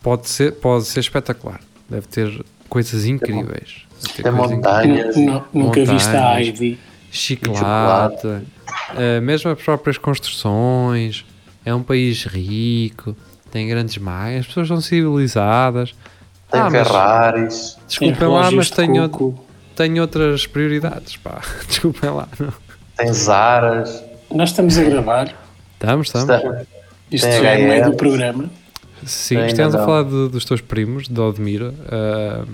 Pode 0.02 0.28
ser, 0.30 0.54
pode 0.54 0.86
ser 0.86 1.00
espetacular, 1.00 1.62
deve 1.90 2.08
ter 2.08 2.44
coisas 2.68 3.06
incríveis. 3.06 3.84
Tem 4.22 4.32
montanhas. 4.32 5.16
Nu- 5.16 5.26
nu- 5.26 5.44
nunca 5.54 5.86
viste 5.86 6.10
a 6.10 6.14
montanhas. 6.14 6.48
Heidi. 6.48 6.80
chocolate, 7.10 8.28
uh, 8.28 9.22
mesmo 9.22 9.52
as 9.52 9.62
próprias 9.62 9.98
construções, 9.98 11.26
é 11.64 11.74
um 11.74 11.82
país 11.84 12.26
rico, 12.26 13.16
tem 13.52 13.68
grandes 13.70 13.98
maias, 13.98 14.42
as 14.42 14.48
pessoas 14.48 14.68
são 14.68 14.82
civilizadas. 14.82 15.96
Tem 16.52 16.60
Ah, 16.62 16.70
Ferraris. 16.70 17.78
desculpem 17.88 18.16
tem 18.18 18.28
lá, 18.28 18.52
mas 18.52 18.70
tenho, 18.70 19.38
tenho 19.76 20.02
outras 20.02 20.46
prioridades, 20.46 21.16
pá. 21.18 21.42
Desculpem 21.68 22.10
lá. 22.10 22.28
Não. 22.40 22.54
Tem 23.04 23.14
Zaras. 23.14 24.04
Nós 24.32 24.50
estamos 24.50 24.78
a 24.78 24.84
gravar, 24.84 25.36
Estamos, 25.74 26.08
estamos. 26.08 26.30
Está- 26.30 26.62
isto 27.12 27.28
Tem 27.28 27.42
já 27.44 27.50
é 27.50 27.58
no 27.62 27.68
meio 27.68 27.86
do 27.92 27.98
programa. 27.98 28.50
Sim, 29.06 29.36
Tem 29.36 29.48
estamos 29.48 29.76
a 29.76 29.80
razão. 29.80 29.86
falar 29.94 30.04
de- 30.10 30.30
dos 30.30 30.46
teus 30.46 30.62
primos, 30.62 31.08
de 31.10 31.20
Odmira, 31.20 31.74
ah, 31.92 32.46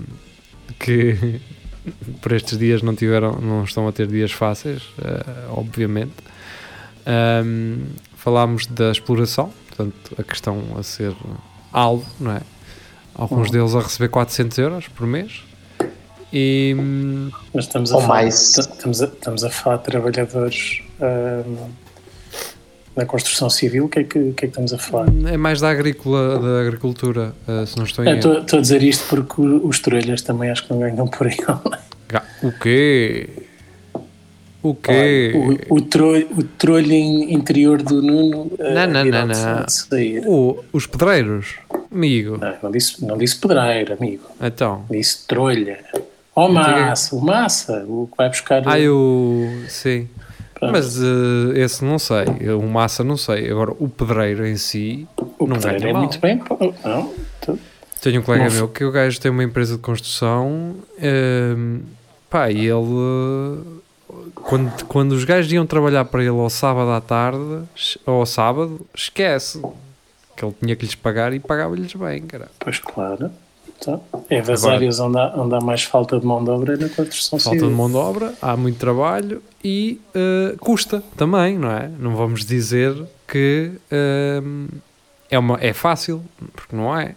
que 0.80 1.40
por 2.20 2.32
estes 2.32 2.58
dias 2.58 2.82
não 2.82 2.94
tiveram, 2.94 3.40
não 3.40 3.62
estão 3.64 3.86
a 3.86 3.92
ter 3.92 4.08
dias 4.08 4.32
fáceis, 4.32 4.82
ah, 5.00 5.46
obviamente. 5.52 6.12
Ahm, 7.06 7.86
falámos 8.16 8.66
da 8.66 8.90
exploração, 8.90 9.50
portanto, 9.68 10.14
a 10.18 10.22
questão 10.24 10.60
a 10.78 10.82
ser 10.82 11.14
alvo, 11.72 12.04
não 12.18 12.32
é? 12.32 12.40
Alguns 13.14 13.46
Uhum. 13.46 13.52
deles 13.52 13.74
a 13.74 13.80
receber 13.80 14.08
400 14.08 14.58
euros 14.58 14.88
por 14.88 15.06
mês. 15.06 15.42
E 16.32 16.76
hum, 16.78 17.30
Mas 17.52 17.64
estamos 17.64 17.90
a, 17.92 17.96
falar, 17.96 18.06
mais. 18.08 18.58
estamos, 18.58 19.02
a, 19.02 19.06
estamos 19.06 19.44
a 19.44 19.50
falar 19.50 19.76
de 19.78 19.84
trabalhadores 19.84 20.82
ahm, 21.00 21.68
na 22.96 23.04
construção 23.04 23.50
civil. 23.50 23.86
O 23.86 23.88
que, 23.88 23.98
é 24.00 24.04
que, 24.04 24.18
o 24.18 24.32
que 24.34 24.44
é 24.44 24.46
que 24.46 24.46
estamos 24.46 24.72
a 24.72 24.78
falar? 24.78 25.08
é 25.28 25.36
mais 25.36 25.60
da, 25.60 25.70
agrícola, 25.70 26.38
da 26.38 26.60
agricultura, 26.60 27.34
ah, 27.48 27.64
se 27.66 27.76
não 27.76 27.84
estou 27.84 28.04
em. 28.04 28.16
Estou 28.18 28.58
a 28.58 28.60
dizer 28.62 28.82
isto 28.82 29.08
porque 29.08 29.40
os 29.42 29.80
trolhas 29.80 30.22
também 30.22 30.50
acho 30.50 30.64
que 30.66 30.72
não 30.72 30.80
ganham 30.80 31.08
por 31.08 31.26
aí. 31.26 31.36
O 32.42 32.52
quê? 32.52 33.28
O 34.62 34.74
quê? 34.74 35.32
O, 35.70 35.76
o, 35.76 35.80
trolho, 35.80 36.28
o 36.36 36.42
trolho 36.42 36.92
in- 36.92 37.32
interior 37.32 37.82
do 37.82 38.02
Nuno. 38.02 38.52
ah, 38.60 38.86
Não, 38.86 39.04
não, 39.04 39.04
não, 39.04 39.26
não. 39.26 40.30
O- 40.30 40.64
os 40.72 40.86
pedreiros, 40.86 41.54
amigo. 41.90 42.36
Não, 42.38 42.54
não, 42.64 42.70
disse, 42.70 43.04
não 43.04 43.16
disse 43.16 43.36
pedreiro, 43.38 43.94
amigo. 43.98 44.24
Então. 44.40 44.84
Disse 44.90 45.26
trolha. 45.26 45.78
Ó 46.40 46.48
massa, 46.48 47.14
o 47.16 47.20
massa, 47.20 47.84
o 47.86 48.08
que 48.10 48.16
vai 48.16 48.28
buscar. 48.28 48.62
Ah, 48.66 48.78
eu. 48.78 49.46
Sim. 49.68 50.08
Pronto. 50.54 50.72
Mas 50.72 50.98
eh, 51.02 51.58
esse 51.60 51.84
não 51.84 51.98
sei. 51.98 52.24
O 52.54 52.62
massa 52.68 53.02
não 53.04 53.16
sei. 53.16 53.50
Agora, 53.50 53.72
o 53.78 53.88
pedreiro 53.88 54.46
em 54.46 54.56
si. 54.56 55.06
o 55.38 55.46
não 55.46 55.56
pedreiro 55.56 55.88
é 55.88 55.92
mal. 55.92 56.02
muito 56.02 56.18
bem. 56.20 56.38
pô, 56.38 56.56
Não, 56.84 57.14
tu- 57.40 57.58
Tenho 58.00 58.20
um 58.20 58.24
colega 58.24 58.44
Não 58.48 58.52
meu 58.54 58.68
que 58.68 58.84
o 58.84 58.90
gajo 58.92 59.20
tem 59.20 59.30
uma 59.30 59.44
empresa 59.44 59.76
de 59.76 59.82
construção. 59.82 60.74
ehm, 60.98 61.80
pá, 62.28 62.50
e 62.50 62.66
ele. 62.66 62.70
eh, 62.72 63.80
Quando, 64.34 64.84
quando 64.86 65.12
os 65.12 65.24
gajos 65.24 65.52
iam 65.52 65.64
trabalhar 65.66 66.04
para 66.06 66.20
ele 66.20 66.30
ao 66.30 66.50
sábado 66.50 66.90
à 66.90 67.00
tarde, 67.00 67.62
ou 68.06 68.14
ao 68.20 68.26
sábado, 68.26 68.80
esquece. 68.94 69.62
Que 70.36 70.44
ele 70.44 70.54
tinha 70.62 70.74
que 70.76 70.84
lhes 70.86 70.94
pagar 70.94 71.32
e 71.34 71.38
pagava-lhes 71.40 71.92
bem, 71.94 72.22
cara. 72.22 72.48
Pois 72.58 72.78
claro. 72.78 73.30
Então, 73.80 74.00
é 74.28 74.42
das 74.42 74.60
Agora- 74.62 74.76
áreas 74.76 75.00
onde 75.00 75.18
há, 75.18 75.32
onde 75.36 75.54
há 75.54 75.60
mais 75.60 75.82
falta 75.84 76.20
de 76.20 76.26
mão 76.26 76.44
de 76.44 76.50
obra 76.50 76.74
é 76.74 76.76
na 76.76 76.88
construção 76.90 77.38
Falta 77.38 77.56
de 77.56 77.60
civil. 77.64 77.74
mão 77.76 77.88
de 77.90 77.96
obra, 77.96 78.34
há 78.42 78.54
muito 78.56 78.78
trabalho 78.78 79.42
e 79.64 79.98
eh, 80.14 80.54
custa 80.60 81.02
também, 81.16 81.56
não 81.58 81.70
é? 81.70 81.88
Não 81.98 82.14
vamos 82.14 82.44
dizer 82.44 82.94
que 83.26 83.72
ehm, 83.90 84.66
é, 85.30 85.38
uma, 85.38 85.56
é 85.62 85.72
fácil, 85.72 86.22
porque 86.54 86.76
não 86.76 86.94
é. 86.98 87.14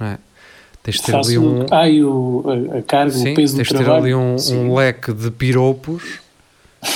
Não 0.00 0.06
é? 0.06 0.18
Tens 0.82 0.96
de 0.96 1.02
ter 1.02 1.12
ali 1.14 1.22
Fácil, 1.24 1.42
um, 1.44 1.66
ah, 1.70 1.88
e 1.88 2.02
o, 2.04 2.44
a, 2.74 2.78
a 2.78 2.82
carga, 2.82 3.10
sim, 3.12 3.32
o 3.32 3.34
peso 3.34 3.54
do 3.54 3.56
tens 3.58 3.68
de 3.68 3.74
ter 3.74 3.84
trabalho. 3.84 4.04
ali 4.04 4.14
um, 4.14 4.36
um 4.54 4.74
leque 4.74 5.12
de 5.12 5.30
piropos 5.30 6.20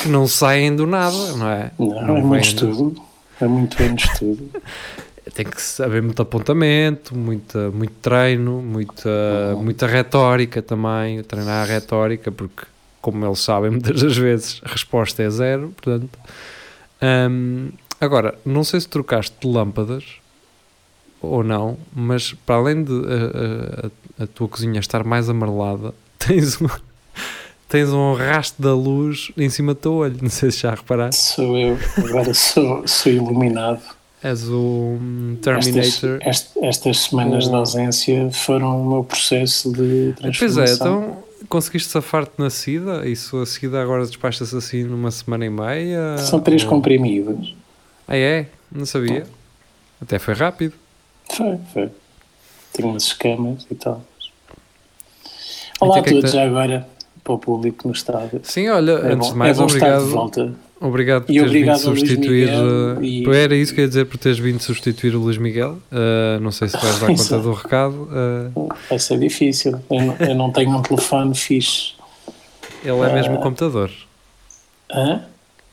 que 0.02 0.08
não 0.08 0.26
saem 0.26 0.74
do 0.74 0.86
nada, 0.86 1.32
não 1.36 1.48
é? 1.50 1.70
Não, 1.78 1.98
é 1.98 2.12
vêm- 2.14 2.22
muito 2.22 2.44
estudo. 2.44 3.02
É 3.40 3.46
muito 3.46 3.76
bem 3.76 3.94
de 3.94 4.04
estudo. 4.04 4.48
Tem 5.34 5.44
que 5.44 5.82
haver 5.82 6.02
muito 6.02 6.20
apontamento, 6.22 7.16
muita, 7.16 7.70
muito 7.70 7.92
treino, 8.00 8.60
muita, 8.62 9.54
muita 9.56 9.86
retórica 9.86 10.60
também, 10.62 11.22
treinar 11.22 11.62
a 11.62 11.72
retórica, 11.72 12.32
porque, 12.32 12.64
como 13.02 13.24
eles 13.26 13.38
sabem, 13.40 13.70
muitas 13.72 14.00
das 14.02 14.16
vezes 14.16 14.60
a 14.64 14.68
resposta 14.70 15.22
é 15.22 15.30
zero, 15.30 15.72
portanto. 15.80 16.18
hum, 17.30 17.70
Agora, 18.00 18.34
não 18.46 18.64
sei 18.64 18.80
se 18.80 18.88
trocaste 18.88 19.36
de 19.40 19.46
lâmpadas 19.46 20.04
ou 21.20 21.44
não, 21.44 21.76
mas 21.94 22.32
para 22.46 22.54
além 22.56 22.82
de 22.82 22.92
a, 22.92 23.86
a- 24.20 24.24
a 24.24 24.26
tua 24.26 24.48
cozinha 24.48 24.80
estar 24.80 25.04
mais 25.04 25.28
amarelada, 25.28 25.92
tens 26.18 26.60
um, 26.62 26.66
tens 27.68 27.90
um 27.90 28.14
rastro 28.14 28.62
da 28.62 28.74
luz 28.74 29.30
em 29.36 29.50
cima 29.50 29.74
do 29.74 29.80
teu 29.80 29.92
olho. 29.92 30.16
Não 30.22 30.30
sei 30.30 30.50
se 30.50 30.60
já 30.60 30.70
reparaste. 30.74 31.22
Sou 31.34 31.58
eu, 31.58 31.78
agora 31.98 32.32
sou, 32.32 32.88
sou 32.88 33.12
iluminado. 33.12 33.82
És 34.22 34.48
o 34.48 34.98
hum, 35.00 35.36
Estas, 35.40 35.64
Terminator. 35.64 36.28
est- 36.28 36.50
estas 36.62 36.98
semanas 36.98 37.48
de 37.48 37.54
ausência 37.54 38.30
foram 38.32 38.82
o 38.82 38.88
meu 38.90 39.04
processo 39.04 39.72
de 39.72 40.12
Pois 40.20 40.34
transformação. 40.36 40.62
é, 40.62 40.74
então 40.74 41.24
conseguiste 41.48 41.88
safar-te 41.90 42.32
na 42.38 42.50
SIDA? 42.50 43.08
Isso 43.08 43.38
a 43.38 43.46
SIDA 43.46 43.80
agora 43.82 44.04
despacha-se 44.04 44.54
assim 44.54 44.84
numa 44.84 45.10
semana 45.10 45.46
e 45.46 45.50
meia? 45.50 46.18
São 46.18 46.38
três 46.40 46.62
Ou- 46.64 46.68
comprimidos. 46.68 47.54
Ah, 48.06 48.16
é? 48.16 48.46
Não 48.70 48.84
sabia. 48.84 49.26
Até 50.02 50.18
foi 50.18 50.34
rápido. 50.34 50.74
Foi, 51.34 51.58
foi. 51.72 51.88
Tenho 52.74 52.88
umas 52.90 53.04
escamas 53.04 53.66
e 53.70 53.74
tal. 53.74 54.04
Olá 55.80 55.88
Então, 55.88 55.88
o 55.88 55.92
a 55.92 55.94
que 55.94 55.98
é 56.00 56.02
que 56.02 56.14
todos, 56.20 56.32
já 56.32 56.44
agora, 56.44 56.86
para 57.24 57.32
o 57.32 57.38
público 57.38 57.88
no 57.88 57.94
estádio. 57.94 58.40
Sim, 58.42 58.68
olha, 58.68 58.92
É 58.92 59.12
antes 59.14 59.28
bom, 59.28 59.32
de 59.32 59.38
mais, 59.38 59.58
é 59.58 59.62
obrigado. 59.62 60.30
Obrigado 60.80 61.24
por 61.26 61.32
E 61.32 61.38
teres 61.38 61.52
vindo 61.52 61.76
substituir. 61.78 62.48
Eh, 62.48 63.04
e- 63.04 63.28
Era 63.30 63.54
isso 63.54 63.74
que 63.74 63.80
eu 63.80 63.84
ia 63.84 63.88
dizer 63.88 64.06
por 64.06 64.16
teres 64.16 64.38
vindo 64.38 64.60
substituir 64.60 65.14
o 65.14 65.20
Luís 65.20 65.36
Miguel. 65.36 65.76
Eh, 65.92 66.38
não 66.40 66.50
sei 66.50 66.68
se 66.68 66.76
vais 66.78 66.98
dar 66.98 67.06
conta 67.14 67.38
do 67.38 67.52
recado. 67.52 68.08
eh, 68.10 68.68
Vai 68.88 68.98
ser 68.98 69.18
difícil. 69.18 69.78
Eu 69.90 70.00
não, 70.02 70.16
eu 70.16 70.34
não 70.34 70.50
tenho 70.50 70.70
um 70.70 70.80
telefone 70.80 71.34
fixe. 71.34 71.92
ele 72.82 72.98
é 73.00 73.12
mesmo 73.12 73.34
o 73.34 73.38
computador. 73.40 73.90
Hã? 74.90 75.22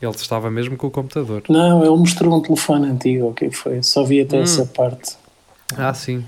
Ele 0.00 0.12
estava 0.12 0.50
mesmo 0.50 0.76
com 0.76 0.86
o 0.86 0.90
computador. 0.90 1.42
Não, 1.48 1.80
ele 1.80 1.96
mostrou 1.96 2.36
um 2.36 2.40
telefone 2.42 2.88
antigo, 2.88 3.28
o 3.30 3.34
que 3.34 3.50
foi? 3.50 3.82
Só 3.82 4.04
vi 4.04 4.20
até 4.20 4.38
Hum. 4.38 4.42
essa 4.42 4.66
parte. 4.66 5.16
Ah, 5.76 5.92
sim. 5.94 6.22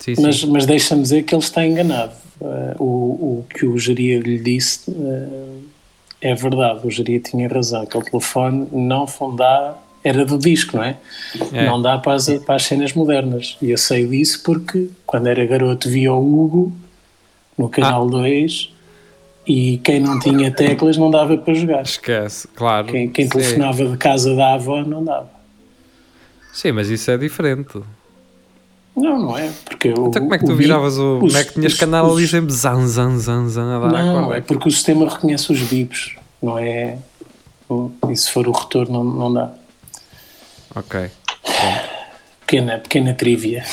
Sim, 0.00 0.16
sim. 0.16 0.22
Mas, 0.22 0.44
mas 0.44 0.66
deixa-me 0.66 1.00
dizer 1.02 1.22
que 1.22 1.34
ele 1.34 1.42
está 1.42 1.64
enganado. 1.64 2.12
Eh, 2.42 2.74
o, 2.80 2.84
o 2.84 3.46
que 3.48 3.64
o 3.64 3.78
geria 3.78 4.18
lhe 4.18 4.38
disse 4.40 4.90
é 6.24 6.34
verdade. 6.34 6.86
O 6.86 6.90
geria 6.90 7.20
tinha 7.20 7.46
razão. 7.46 7.82
Aquele 7.82 8.04
telefone 8.04 8.66
não 8.72 9.06
dá. 9.36 9.76
Era 10.02 10.24
do 10.24 10.38
disco, 10.38 10.76
não 10.76 10.84
é? 10.84 10.96
É. 11.52 11.66
Não 11.66 11.80
dá 11.80 11.98
para 11.98 12.14
as, 12.14 12.28
para 12.38 12.56
as 12.56 12.64
cenas 12.64 12.94
modernas. 12.94 13.58
E 13.60 13.70
eu 13.70 13.78
sei 13.78 14.06
disso 14.06 14.42
porque 14.42 14.88
quando 15.04 15.26
era 15.26 15.44
garoto 15.44 15.88
via 15.88 16.12
o 16.12 16.44
Hugo 16.44 16.72
no 17.56 17.68
canal 17.68 18.08
2 18.08 18.72
e 19.46 19.78
quem 19.78 20.00
não 20.00 20.18
tinha 20.18 20.50
teclas 20.50 20.96
não 20.96 21.10
dava 21.10 21.36
para 21.36 21.54
jogar. 21.54 21.82
Esquece, 21.82 22.48
claro. 22.48 22.86
Quem, 22.86 23.08
quem 23.10 23.28
telefonava 23.28 23.84
de 23.84 23.96
casa 23.98 24.34
da 24.34 24.54
avó 24.54 24.82
não 24.82 25.04
dava. 25.04 25.30
Sim, 26.52 26.72
mas 26.72 26.88
isso 26.88 27.10
é 27.10 27.18
diferente. 27.18 27.80
Não, 28.96 29.18
não 29.18 29.36
é. 29.38 29.50
Porque 29.64 29.88
o, 29.88 30.06
Então 30.06 30.22
como 30.22 30.34
é 30.34 30.38
que 30.38 30.46
tu 30.46 30.52
o 30.52 30.56
viravas 30.56 30.96
o. 30.98 31.16
os- 31.16 31.32
Como 31.32 31.36
é 31.36 31.44
que 31.44 31.54
tinhas 31.54 31.72
os- 31.72 31.78
canal 31.78 32.12
ali 32.12 32.26
sempre 32.28 32.52
zan, 32.52 32.86
zan, 32.86 33.18
zan, 33.18 33.48
zan 33.48 33.76
a 33.76 33.88
dar 33.88 34.04
Não, 34.04 34.22
corda? 34.22 34.38
é 34.38 34.40
porque 34.40 34.68
o 34.68 34.70
sistema 34.70 35.08
reconhece 35.08 35.50
os 35.52 35.60
bips, 35.62 36.16
não 36.42 36.58
é? 36.58 36.98
E 38.10 38.16
se 38.16 38.30
for 38.30 38.46
o 38.46 38.52
retorno, 38.52 39.02
não, 39.02 39.12
não 39.12 39.32
dá. 39.32 39.50
Ok. 40.76 41.10
Pequena, 42.40 42.78
pequena 42.78 43.14
trivia. 43.14 43.64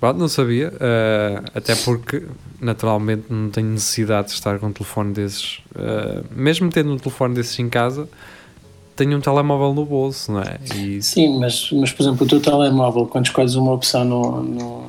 Bom, 0.00 0.12
não 0.14 0.28
sabia, 0.28 0.72
eh, 0.80 1.42
até 1.54 1.74
porque 1.76 2.24
naturalmente 2.60 3.24
não 3.30 3.50
tenho 3.50 3.68
necessidade 3.68 4.28
de 4.28 4.34
estar 4.34 4.58
com 4.58 4.66
um 4.68 4.72
telefone 4.72 5.12
desses. 5.12 5.60
eh, 5.76 6.22
mesmo 6.34 6.70
tendo 6.70 6.92
um 6.92 6.96
telefone 6.98 7.34
desses 7.34 7.58
em 7.58 7.68
casa, 7.68 8.08
tenho 9.00 9.16
um 9.16 9.20
telemóvel 9.20 9.72
no 9.72 9.86
bolso, 9.86 10.30
não 10.30 10.42
é? 10.42 10.58
E 10.76 11.00
Sim, 11.00 11.38
mas, 11.38 11.70
mas 11.72 11.90
por 11.90 12.02
exemplo, 12.02 12.26
o 12.26 12.28
teu 12.28 12.38
telemóvel, 12.40 13.06
quando 13.06 13.24
escolhes 13.26 13.54
uma 13.54 13.72
opção 13.72 14.04
no, 14.04 14.42
no, 14.42 14.84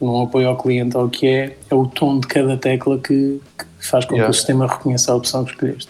num 0.00 0.22
apoio 0.22 0.48
ao 0.48 0.56
cliente 0.56 0.96
ou 0.96 1.04
o 1.04 1.10
que 1.10 1.26
é, 1.26 1.56
é 1.70 1.74
o 1.74 1.86
tom 1.86 2.18
de 2.18 2.26
cada 2.26 2.56
tecla 2.56 2.98
que, 2.98 3.38
que 3.58 3.86
faz 3.86 4.06
com 4.06 4.14
Yeah. 4.14 4.24
que 4.26 4.30
o 4.30 4.34
sistema 4.34 4.66
reconheça 4.66 5.12
a 5.12 5.16
opção 5.16 5.44
que 5.44 5.50
escolheste. 5.52 5.88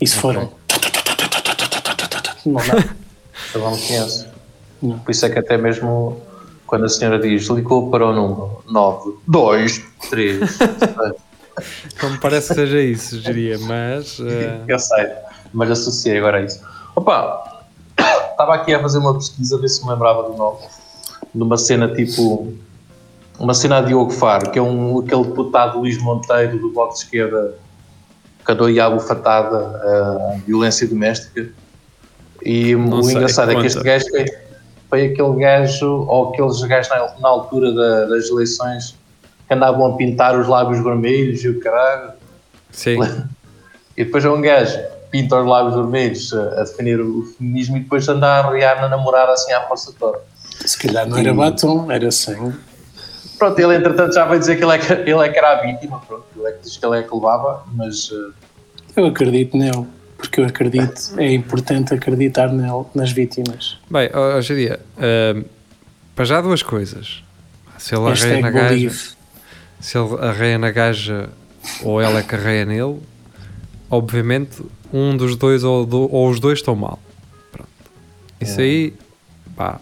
E 0.00 0.06
se 0.08 0.16
for 0.16 0.36
um. 0.36 0.48
Não 2.44 2.54
dá. 2.54 2.84
Eu 3.54 3.60
não 3.60 3.76
conheço. 3.78 4.26
Não. 4.82 4.98
Por 4.98 5.12
isso 5.12 5.24
é 5.24 5.30
que 5.30 5.38
até 5.38 5.56
mesmo 5.56 6.20
quando 6.66 6.86
a 6.86 6.88
senhora 6.88 7.18
diz 7.20 7.46
ligou 7.46 7.90
para 7.90 8.06
o 8.06 8.12
número 8.12 8.64
9, 8.68 9.18
2, 9.28 9.84
3, 10.10 10.58
não 12.02 12.10
me 12.10 12.18
parece 12.18 12.48
que 12.48 12.54
seja 12.54 12.80
isso, 12.80 13.20
diria, 13.20 13.56
mas. 13.58 14.18
eh, 14.18 14.60
eu 14.66 14.78
sei, 14.80 15.06
mas 15.52 15.70
associei 15.70 16.18
agora 16.18 16.38
a 16.38 16.42
isso. 16.42 16.60
Opa, 16.94 17.62
estava 18.30 18.54
aqui 18.54 18.74
a 18.74 18.80
fazer 18.80 18.98
uma 18.98 19.14
pesquisa 19.14 19.56
a 19.56 19.60
ver 19.60 19.68
se 19.68 19.84
me 19.84 19.90
lembrava 19.90 20.22
do 20.24 20.36
nome 20.36 20.58
de 21.34 21.42
uma 21.42 21.56
cena 21.56 21.88
tipo 21.94 22.52
uma 23.38 23.54
cena 23.54 23.78
a 23.78 23.80
Diogo 23.80 24.10
Faro, 24.10 24.50
que 24.50 24.58
é 24.58 24.62
um, 24.62 25.00
aquele 25.00 25.24
deputado 25.24 25.78
Luís 25.78 25.98
Monteiro 25.98 26.58
do 26.58 26.70
Bloco 26.70 26.92
de 26.92 26.98
Esquerda 27.00 27.54
que 28.44 28.52
andou 28.52 28.66
aí 28.66 28.78
à 28.80 28.90
bufatada 28.90 29.56
a 29.56 30.36
violência 30.44 30.86
doméstica. 30.86 31.48
E 32.44 32.74
Não 32.74 32.98
o 32.98 33.02
sei, 33.04 33.14
engraçado 33.14 33.52
é 33.52 33.60
que 33.60 33.66
este 33.66 33.82
gajo 33.82 34.04
foi, 34.10 34.24
foi 34.90 35.06
aquele 35.06 35.36
gajo, 35.40 36.04
ou 36.08 36.30
aqueles 36.30 36.60
gajos 36.62 36.90
na, 36.90 37.14
na 37.20 37.28
altura 37.28 37.72
da- 37.72 38.06
das 38.06 38.28
eleições 38.28 38.96
que 39.46 39.54
andavam 39.54 39.86
a 39.92 39.96
pintar 39.96 40.36
os 40.38 40.48
lábios 40.48 40.82
vermelhos 40.82 41.42
e 41.44 41.48
o 41.50 41.60
caralho. 41.60 42.12
sim, 42.70 42.98
E 43.96 44.04
depois 44.04 44.24
é 44.24 44.30
um 44.30 44.40
gajo 44.40 44.76
pinta 45.12 45.38
os 45.38 45.46
lábios 45.46 45.74
vermelhos 45.76 46.32
a, 46.32 46.64
defender 46.64 47.00
o 47.00 47.22
feminismo 47.36 47.76
e 47.76 47.80
depois 47.80 48.08
anda 48.08 48.26
a 48.26 48.46
arriar 48.46 48.80
na 48.80 48.88
namorada 48.88 49.32
assim 49.32 49.52
à 49.52 49.60
força 49.68 49.92
toda. 49.96 50.18
Se 50.64 50.78
calhar 50.78 51.06
não 51.06 51.18
era 51.18 51.34
batom, 51.34 51.92
era 51.92 52.10
sangue. 52.10 52.56
Pronto, 53.38 53.58
ele 53.58 53.76
entretanto 53.76 54.14
já 54.14 54.24
vai 54.24 54.38
dizer 54.38 54.56
que 54.56 54.64
ele 54.64 54.72
é 54.72 54.78
que, 54.78 54.92
ele 54.92 55.20
é 55.20 55.28
que 55.28 55.38
era 55.38 55.58
a 55.58 55.62
vítima, 55.62 56.00
pronto, 56.06 56.24
ele 56.34 56.46
é 56.46 56.52
que 56.52 56.62
diz 56.62 56.76
que 56.76 56.86
ele 56.86 56.98
é 56.98 57.02
que 57.02 57.14
levava, 57.14 57.64
mas 57.74 58.10
eh, 58.12 59.00
Eu 59.00 59.06
acredito 59.06 59.56
nele, 59.56 59.86
porque 60.16 60.40
eu 60.40 60.46
acredito, 60.46 61.18
é 61.18 61.32
importante 61.32 61.92
acreditar 61.92 62.48
nele, 62.52 62.84
nas 62.94 63.12
vítimas. 63.12 63.78
Bem, 63.90 64.08
ó, 64.14 64.38
ó, 64.38 64.40
Jeria, 64.40 64.80
eh, 64.96 65.42
para 66.14 66.24
já 66.24 66.40
duas 66.40 66.62
coisas. 66.62 67.22
Se 67.78 67.96
ele 67.96 68.06
arreia 68.06 68.40
na 68.40 68.50
gaja, 68.50 68.90
se 69.80 69.98
ele 69.98 70.16
arreia 70.20 70.58
na 70.58 70.70
gaja 70.70 71.28
ou 71.82 72.00
ela 72.00 72.20
é 72.20 72.22
que 72.22 72.34
arreia 72.36 72.64
nele, 72.64 73.00
obviamente 73.92 74.60
um 74.92 75.16
dos 75.16 75.36
dois 75.36 75.62
ou, 75.62 75.86
do- 75.86 76.12
ou 76.12 76.28
os 76.30 76.40
dois 76.40 76.58
estão 76.58 76.74
mal. 76.74 76.98
Pronto. 77.52 77.68
Isso 78.40 78.60
aí, 78.60 78.94
pá, 79.54 79.78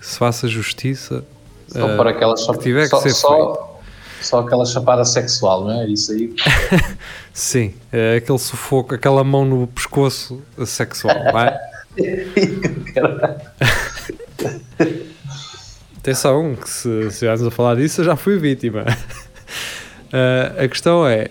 se 0.00 0.18
faça 0.18 0.48
justiça. 0.48 1.24
só 1.68 1.88
eh, 1.90 1.96
para 1.96 2.10
aquela 2.10 2.36
chapa- 2.36 2.58
que 2.58 2.64
tiver 2.64 2.84
que 2.84 2.88
só, 2.90 3.00
ser 3.00 3.10
só, 3.12 3.80
só 4.22 4.40
aquela 4.40 4.64
chapada 4.64 5.04
sexual, 5.04 5.64
não 5.64 5.82
é? 5.82 5.88
Isso 5.88 6.12
aí. 6.12 6.34
Sim, 7.32 7.74
é 7.92 8.16
aquele 8.16 8.38
sufoco, 8.38 8.94
aquela 8.94 9.22
mão 9.22 9.44
no 9.44 9.66
pescoço 9.66 10.42
sexual, 10.64 11.14
vai? 11.32 11.54
Atenção, 15.98 16.54
que 16.54 16.68
se 16.70 16.88
estivermos 17.06 17.46
a 17.46 17.50
falar 17.50 17.74
disso, 17.76 18.00
eu 18.00 18.04
já 18.04 18.16
fui 18.16 18.38
vítima. 18.38 18.84
Ah, 20.12 20.64
a 20.64 20.68
questão 20.68 21.06
é: 21.06 21.30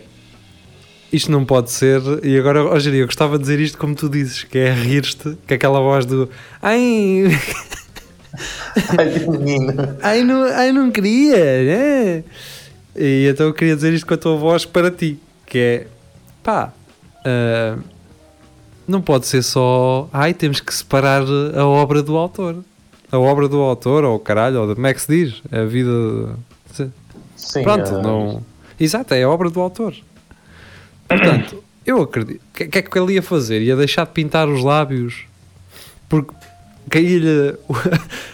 isto 1.12 1.32
não 1.32 1.46
pode 1.46 1.72
ser. 1.72 2.02
E 2.24 2.38
agora, 2.38 2.64
hoje 2.64 2.96
eu 2.96 3.06
gostava 3.06 3.38
de 3.38 3.44
dizer 3.44 3.60
isto 3.60 3.78
como 3.78 3.96
tu 3.96 4.10
dizes, 4.10 4.44
que 4.44 4.58
é 4.58 4.74
rir-te, 4.74 5.38
que 5.48 5.54
é 5.54 5.58
aquela 5.58 5.80
voz 5.80 6.06
do 6.06 6.30
ai, 6.62 7.24
Ai, 8.98 9.20
menino. 9.28 9.74
ai, 10.02 10.24
não, 10.24 10.44
ai, 10.44 10.72
não 10.72 10.92
queria, 10.92 11.36
né? 11.38 12.24
E 12.96 13.28
então 13.30 13.46
eu 13.48 13.54
queria 13.54 13.76
dizer 13.76 13.94
isto 13.94 14.06
com 14.06 14.14
a 14.14 14.18
tua 14.18 14.36
voz 14.38 14.66
para 14.66 14.92
ti, 14.92 15.18
que 15.46 15.58
é 15.58 15.88
pá, 16.44 16.74
ah, 17.26 17.78
não 18.88 19.02
pode 19.02 19.26
ser 19.28 19.42
só 19.42 20.10
ai, 20.12 20.34
temos 20.34 20.60
que 20.60 20.74
separar 20.74 21.24
a 21.56 21.66
obra 21.66 22.04
do 22.04 22.16
autor. 22.18 22.58
A 23.12 23.18
obra 23.20 23.48
do 23.48 23.62
autor, 23.62 24.04
ou 24.04 24.20
caralho, 24.20 24.60
ou 24.62 24.68
de- 24.68 24.76
como 24.76 24.88
é 24.88 24.94
que 24.94 25.02
se 25.02 25.08
diz? 25.08 25.42
A 25.52 25.64
vida. 25.64 25.92
Sim, 27.38 27.64
Pronto, 27.64 27.96
eh, 27.96 28.02
não. 28.02 28.42
Exato, 28.80 29.14
é 29.14 29.24
a 29.24 29.30
obra 29.30 29.50
do 29.50 29.62
autor. 29.62 29.94
Portanto, 31.08 31.64
eu 31.86 32.02
acredito. 32.02 32.42
O 32.42 32.58
que, 32.58 32.68
que 32.68 32.78
é 32.80 32.82
que 32.82 32.98
ele 32.98 33.14
ia 33.14 33.22
fazer? 33.22 33.62
Ia 33.62 33.76
deixar 33.76 34.06
de 34.06 34.12
pintar 34.12 34.50
os 34.50 34.64
lábios 34.64 35.26
porque 36.10 36.34
caía-lhe. 36.90 37.56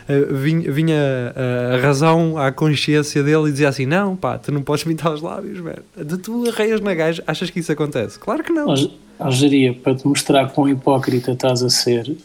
vinha, 0.32 0.72
vinha 0.72 1.34
a, 1.36 1.76
a 1.76 1.78
razão 1.80 2.38
à 2.38 2.52
consciência 2.52 3.24
dele 3.24 3.50
e 3.50 3.52
dizia 3.52 3.70
assim: 3.70 3.86
Não, 3.86 4.16
pá, 4.16 4.38
tu 4.38 4.52
não 4.52 4.62
podes 4.62 4.84
pintar 4.84 5.14
os 5.14 5.22
lábios, 5.22 5.60
velho. 5.60 5.84
De 5.98 6.18
tu 6.18 6.48
arreias 6.48 6.82
na 6.82 6.94
gaja, 6.94 7.24
achas 7.28 7.50
que 7.50 7.60
isso 7.60 7.72
acontece? 7.72 8.20
Claro 8.20 8.44
que 8.44 8.52
não. 8.52 8.74
Algeria, 9.20 9.74
para 9.74 9.96
te 9.96 10.08
mostrar 10.08 10.50
quão 10.50 10.68
hipócrita 10.68 11.32
estás 11.32 11.62
a 11.62 11.70
ser, 11.70 12.16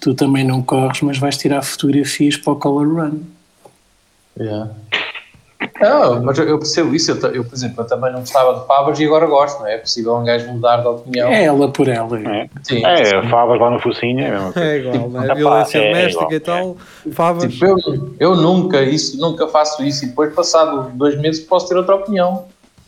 tu 0.00 0.14
também 0.14 0.44
não 0.44 0.62
corres, 0.62 1.02
mas 1.02 1.18
vais 1.18 1.36
tirar 1.36 1.62
fotografias 1.62 2.36
para 2.36 2.52
o 2.52 2.56
Color 2.56 2.94
Run. 2.94 3.20
yeah. 4.38 4.70
Não, 5.80 6.22
mas 6.22 6.38
eu- 6.38 6.58
percebo 6.58 6.94
isso. 6.94 7.10
Eu, 7.10 7.30
eu, 7.32 7.44
por 7.44 7.54
exemplo, 7.54 7.82
eu 7.82 7.86
também 7.86 8.12
não 8.12 8.20
gostava 8.20 8.60
de 8.60 8.66
favas 8.66 8.98
e 9.00 9.04
agora 9.04 9.26
gosto, 9.26 9.60
não 9.60 9.66
é? 9.66 9.74
É 9.74 9.78
possível 9.78 10.14
um 10.16 10.24
gajo 10.24 10.48
mudar 10.48 10.76
de 10.78 10.86
opinião. 10.88 11.28
É 11.28 11.44
ela 11.44 11.68
por 11.68 11.88
ela. 11.88 12.18
É, 12.20 12.48
Sim. 12.62 12.84
é 12.84 13.22
favas 13.28 13.58
lá 13.60 13.70
no 13.70 13.78
focinho, 13.80 14.20
é. 14.20 14.52
É 14.56 14.76
igual, 14.78 15.08
não 15.08 15.22
é? 15.22 15.24
Epá, 15.26 15.34
Violência 15.34 15.78
é 15.78 15.88
doméstica 15.88 16.24
igual, 16.24 16.32
e 16.32 16.40
tal, 16.40 16.76
favas. 17.12 17.52
Tipo, 17.52 17.64
eu, 17.66 17.76
eu 18.20 18.36
nunca, 18.36 18.82
isso, 18.82 19.18
nunca 19.20 19.48
faço 19.48 19.82
isso 19.82 20.04
e 20.04 20.08
depois, 20.08 20.32
passado 20.34 20.90
dois 20.94 21.18
meses, 21.20 21.40
posso 21.44 21.68
ter 21.68 21.76
outra 21.76 21.94
opinião. 21.96 22.44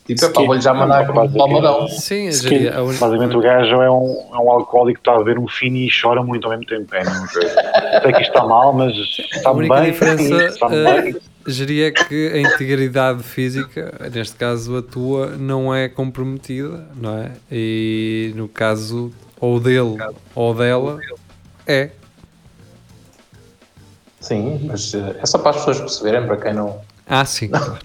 Tipo, 0.06 0.22
epá, 0.26 0.40
que- 0.40 0.46
vou-lhe 0.46 0.60
já 0.60 0.74
mandar 0.74 1.06
Não, 1.06 1.14
com 1.14 1.20
não, 1.20 1.26
um 1.26 1.32
palmadão. 1.32 1.88
Sim, 1.88 2.28
que- 2.46 2.68
a 2.68 2.82
uni- 2.82 2.98
Basicamente 2.98 3.36
o 3.36 3.40
gajo 3.40 3.80
é 3.80 3.90
um, 3.90 4.24
é 4.34 4.38
um 4.38 4.50
alcoólico 4.50 5.00
que 5.00 5.08
está 5.08 5.18
a 5.18 5.24
ver 5.24 5.38
um 5.38 5.48
fino 5.48 5.78
e 5.78 5.88
chora 5.90 6.22
muito 6.22 6.44
ao 6.44 6.50
mesmo 6.50 6.66
tempo. 6.66 6.94
É 6.94 7.00
a 7.00 7.04
mesma 7.04 7.26
coisa. 7.28 7.54
Sei 8.02 8.12
que 8.12 8.20
isto 8.20 8.34
está 8.34 8.44
mal, 8.46 8.74
mas 8.74 8.92
a 8.92 9.36
está 9.38 9.50
única 9.52 9.74
bem. 9.80 9.90
diferença 9.92 10.44
está 10.44 10.66
eh, 10.70 11.00
bem. 11.02 11.16
Diria 11.46 11.92
que 11.92 12.28
a 12.28 12.38
integridade 12.40 13.22
física, 13.22 13.94
neste 14.12 14.36
caso 14.36 14.76
a 14.76 14.82
tua, 14.82 15.36
não 15.36 15.74
é 15.74 15.88
comprometida, 15.88 16.88
não 16.96 17.18
é? 17.18 17.32
E 17.50 18.32
no 18.36 18.48
caso 18.48 19.12
ou 19.40 19.60
dele 19.60 19.96
ou 20.34 20.54
dela, 20.54 20.98
é. 21.66 21.90
Sim, 24.20 24.60
mas 24.64 24.94
eh, 24.94 25.16
é 25.22 25.26
só 25.26 25.38
para 25.38 25.50
as 25.50 25.56
pessoas 25.58 25.80
perceberem, 25.80 26.26
para 26.26 26.36
quem 26.38 26.54
não. 26.54 26.80
Ah, 27.06 27.26
sim. 27.26 27.48
claro. 27.48 27.78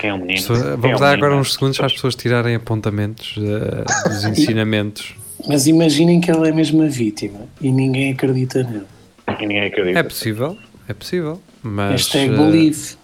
Quem 0.00 0.10
é 0.10 0.14
um 0.14 0.18
menino? 0.18 0.38
Pessoa- 0.40 0.58
é 0.72 0.76
Vamos 0.76 0.96
um 0.96 1.00
dar 1.00 1.10
menino? 1.10 1.26
agora 1.26 1.36
uns 1.40 1.52
segundos 1.52 1.76
para 1.76 1.86
as 1.86 1.92
pessoas 1.92 2.16
tirarem 2.16 2.56
apontamentos 2.56 3.36
eh, 3.38 4.08
dos 4.08 4.24
ensinamentos. 4.26 5.14
Mas 5.46 5.68
imaginem 5.68 6.20
que 6.20 6.28
ela 6.30 6.48
é 6.48 6.52
mesmo 6.52 6.82
a 6.82 6.88
vítima 6.88 7.40
e 7.60 7.70
ninguém 7.70 8.12
acredita 8.12 8.64
nele. 8.64 8.86
E 9.28 9.46
ninguém 9.46 9.66
acredita. 9.66 10.00
É 10.00 10.02
possível, 10.02 10.58
é 10.88 10.92
possível. 10.94 11.40
Mas. 11.62 11.90
Hashtag 11.92 12.32
eh, 12.32 12.36
believe. 12.36 12.96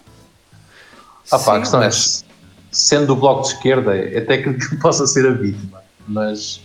Ah, 1.31 1.39
pá, 1.39 1.57
a 1.57 1.59
questão 1.59 1.79
mas- 1.79 2.23
é, 2.23 2.25
sendo 2.71 3.07
do 3.07 3.15
bloco 3.15 3.41
de 3.43 3.47
esquerda, 3.49 3.91
até 4.17 4.37
que 4.41 4.53
que 4.53 4.75
possa 4.81 5.07
ser 5.07 5.27
a 5.27 5.31
vítima, 5.31 5.81
mas 6.07 6.61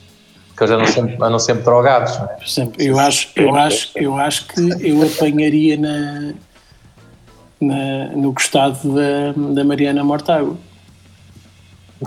que 0.56 0.62
eles 0.64 0.70
andam 0.72 0.86
sempre, 0.86 1.14
andam 1.14 1.38
sempre 1.38 1.62
drogados, 1.64 2.16
não 2.18 2.24
é? 2.26 2.28
Por 2.34 2.44
exemplo, 2.46 2.82
eu 2.82 2.98
acho, 2.98 3.28
eu 3.36 3.56
acho, 3.56 3.90
eu 3.96 4.16
acho 4.18 4.46
que 4.48 4.60
eu 4.88 5.02
apanharia 5.02 5.76
na, 5.78 6.34
na- 7.60 8.08
no 8.16 8.32
gostado 8.32 8.78
da, 8.94 9.32
da 9.54 9.64
Mariana 9.64 10.04
Mortágua. 10.04 10.56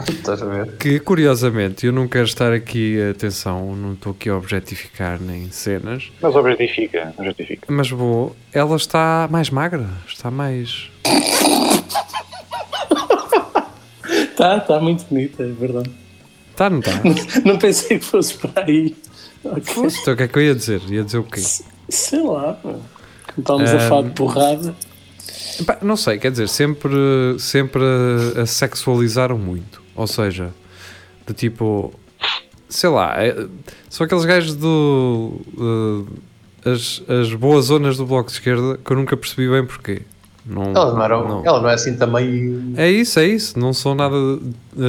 Estás 0.10 0.42
a 0.42 0.46
ver? 0.46 0.78
Que 0.78 1.00
curiosamente, 1.00 1.86
eu 1.86 1.92
não 1.94 2.08
quero 2.08 2.26
estar 2.26 2.52
aqui, 2.52 3.00
atenção, 3.12 3.76
não 3.76 3.94
estou 3.94 4.12
aqui 4.14 4.28
a 4.28 4.36
objetificar 4.36 5.20
nem 5.22 5.52
cenas, 5.52 6.12
Mas 6.20 6.36
objetifica, 6.36 7.14
objetifica. 7.18 7.68
mas 7.72 7.90
vou. 7.92 8.36
Ela 8.52 8.76
está 8.76 9.28
mais 9.30 9.52
magra, 9.52 9.88
está 10.08 10.32
mais. 10.32 10.90
Tá, 14.36 14.60
tá 14.60 14.80
muito 14.80 15.06
bonita, 15.06 15.44
é 15.44 15.48
verdade. 15.52 15.92
Está, 16.50 16.70
não 16.70 16.80
está? 16.80 16.92
Não 17.46 17.58
pensei 17.58 18.00
que 18.00 18.06
fosse 18.06 18.36
para 18.38 18.64
aí. 18.66 18.96
Ok. 19.44 19.62
Então 20.02 20.14
o 20.14 20.18
que 20.18 20.24
é 20.24 20.28
que 20.28 20.38
eu 20.40 20.44
ia 20.44 20.56
dizer? 20.56 20.82
Ia 20.90 21.04
dizer 21.04 21.18
o 21.20 21.24
quê? 21.24 21.42
Sei 21.90 22.22
lá, 22.22 22.58
estamos 23.38 23.70
a 23.72 23.80
falar 23.90 24.04
de 24.04 24.10
porrada. 24.12 24.76
Não 25.82 25.96
sei, 25.96 26.18
quer 26.18 26.32
dizer, 26.32 26.50
sempre, 26.50 26.92
sempre 27.38 27.82
a, 28.38 28.42
a 28.42 28.46
sexualizaram 28.48 29.38
muito. 29.38 29.83
Ou 29.96 30.08
seja, 30.08 30.52
de 31.28 31.34
tipo, 31.34 31.94
sei 32.70 32.90
lá, 32.90 33.14
é- 33.24 33.48
são 33.90 34.06
aqueles 34.06 34.26
gajos 34.26 34.56
do. 34.56 35.42
as, 36.66 37.02
as 37.08 37.34
boas 37.34 37.66
zonas 37.66 37.98
do 37.98 38.06
bloco 38.06 38.28
de 38.30 38.34
esquerda 38.36 38.80
que 38.84 38.92
eu 38.92 38.98
nunca 38.98 39.16
percebi 39.18 39.50
bem 39.50 39.66
porquê. 39.66 40.02
Não, 40.46 40.64
Ela 40.76 40.94
não, 40.94 41.04
era, 41.04 41.18
não. 41.24 41.46
ela 41.46 41.62
não 41.62 41.70
é 41.70 41.74
assim 41.74 41.96
também. 41.96 42.74
É 42.76 42.90
isso, 42.92 43.18
é 43.20 43.26
isso. 43.28 43.58
Não 43.58 43.72
são 43.74 43.96
nada 43.96 44.16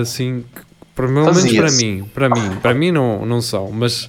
assim. 0.01 0.45
que- 0.55 0.63
Pelo 0.97 1.09
menos 1.09 1.53
para 1.55 1.71
mim. 1.73 2.05
Para 2.15 2.29
mim, 2.29 2.57
para 2.63 2.75
mim 2.75 2.91
não, 2.93 3.27
não 3.27 3.41
são. 3.41 3.71
Mas 3.73 4.09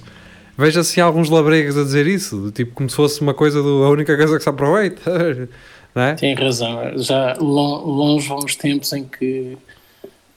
vejo 0.56 0.78
assim 0.80 1.00
alguns 1.00 1.28
labregos 1.28 1.76
a 1.76 1.82
dizer 1.84 2.06
isso. 2.06 2.36
do 2.36 2.50
Tipo 2.52 2.72
como 2.74 2.88
se 2.88 2.94
fosse 2.96 3.20
uma 3.20 3.34
coisa 3.34 3.60
do, 3.62 3.82
a 3.84 3.90
única 3.90 4.16
coisa 4.16 4.36
que 4.36 4.42
se 4.42 4.48
aproveita. 4.48 5.48
Não 5.94 6.02
é? 6.02 6.14
Tem 6.14 6.34
razão. 6.34 6.78
Já 6.98 7.34
lon- 7.40 7.82
longe 7.86 8.28
vão 8.28 8.36
os 8.38 8.54
tempos 8.54 8.92
em 8.92 9.04
que, 9.04 9.56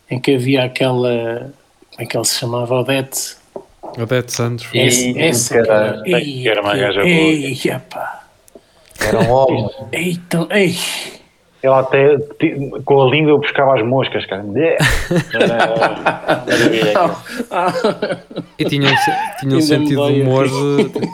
em 0.09 0.19
que 0.19 0.35
havia 0.35 0.63
aquela. 0.63 1.51
Como 1.91 2.01
é 2.01 2.05
que 2.05 2.17
ele 2.17 2.25
se 2.25 2.35
chamava? 2.39 2.75
Odete. 2.75 3.35
Odete 3.97 4.31
Santos. 4.31 4.67
E- 4.73 4.79
Essa, 4.79 5.19
essa 5.57 5.63
caralho, 5.63 6.03
cara. 6.03 6.21
que 6.21 6.47
era 6.47 6.61
uma 6.61 6.73
Ei, 6.75 6.79
gaja 6.81 6.99
boa. 7.01 7.09
Ei, 7.11 7.61
epá. 7.65 8.23
Era 9.01 9.19
um 9.21 9.29
homem. 9.31 9.69
Ei, 9.91 10.11
então, 10.11 10.47
ei. 10.51 10.75
Ela 11.61 11.79
até 11.81 12.17
com 12.85 13.01
a 13.01 13.09
língua 13.09 13.37
buscava 13.37 13.75
as 13.77 13.85
moscas, 13.85 14.25
cara. 14.25 14.43
Era- 15.33 16.45
era- 16.87 18.23
E 18.57 18.65
tinha, 18.65 18.89
um 18.89 18.95
tinha 19.39 19.57
um 19.57 19.61
sentido 19.61 20.07
de 20.07 20.21
humor. 20.21 20.47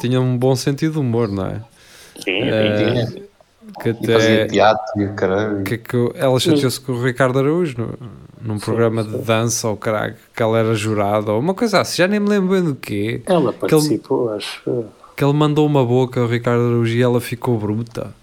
tinha 0.02 0.22
um 0.22 0.38
bom 0.38 0.56
sentido 0.56 0.94
de 0.94 1.00
humor, 1.00 1.28
não 1.30 1.46
é? 1.48 1.62
Sim, 2.24 2.42
Eh, 2.44 3.06
sim. 3.08 3.24
Que 3.82 3.90
E 3.90 3.94
fazia 4.14 4.36
até. 4.44 4.46
teatro 4.46 5.02
e 5.02 5.08
caralho. 5.16 5.64
Que, 5.64 5.78
que 5.78 6.10
ela 6.16 6.40
chateou-se 6.40 6.80
com 6.80 6.94
o 6.94 7.04
Ricardo 7.04 7.40
Araújo 7.40 7.76
no, 7.78 7.94
num 8.46 8.60
programa 8.60 9.04
de 9.04 9.18
dança 9.18 9.68
ou 9.68 9.76
caralho, 9.76 10.16
que 10.36 10.44
ela 10.44 10.58
era 10.60 10.74
jurada 10.76 11.32
ou 11.32 11.40
uma 11.40 11.54
coisa 11.54 11.82
assim, 11.82 11.98
já 11.98 12.08
nem 12.08 12.20
me 12.20 12.30
lembro 12.30 12.50
bem 12.54 12.64
do 12.64 12.76
quê. 12.76 13.22
Ela 13.26 13.52
participou, 13.52 14.30
acho. 14.32 14.62
Que 15.18 15.24
ele 15.24 15.34
mandou 15.34 15.66
uma 15.66 15.84
boca 15.84 16.20
ao 16.22 16.28
Ricardo 16.28 16.62
Araújo 16.62 16.94
e 16.96 17.02
ela 17.02 17.20
ficou 17.20 17.58
bruta. 17.58 18.14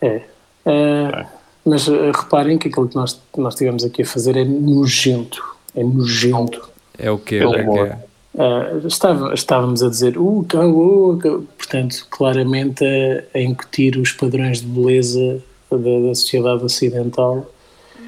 É. 0.00 0.22
Eh, 0.66 1.26
mas 1.64 1.86
eh, 1.88 2.10
reparem 2.14 2.58
que 2.58 2.68
aquilo 2.68 2.88
que 2.88 2.96
nós, 2.96 3.20
nós 3.36 3.54
estivemos 3.54 3.84
aqui 3.84 4.02
a 4.02 4.06
fazer 4.06 4.36
é 4.36 4.44
nojento. 4.44 5.42
É 5.74 5.82
nojento. 5.84 6.68
É 6.98 7.10
o 7.10 7.18
quê? 7.18 7.36
É 7.36 7.46
O 7.46 7.50
que 7.52 7.56
é 7.58 7.62
que 7.62 7.68
humor. 7.68 7.86
é? 7.86 7.98
Ah, 8.38 8.80
estava- 8.86 9.34
estávamos 9.34 9.82
a 9.82 9.88
dizer, 9.90 10.16
uh, 10.18 10.44
cagou, 10.48 11.18
cagou." 11.18 11.46
portanto, 11.56 12.06
claramente 12.10 12.82
a, 12.84 13.38
a 13.38 13.40
incutir 13.42 13.98
os 13.98 14.10
padrões 14.12 14.60
de 14.62 14.66
beleza 14.66 15.42
da, 15.70 15.76
da 15.76 16.14
sociedade 16.14 16.64
ocidental. 16.64 17.46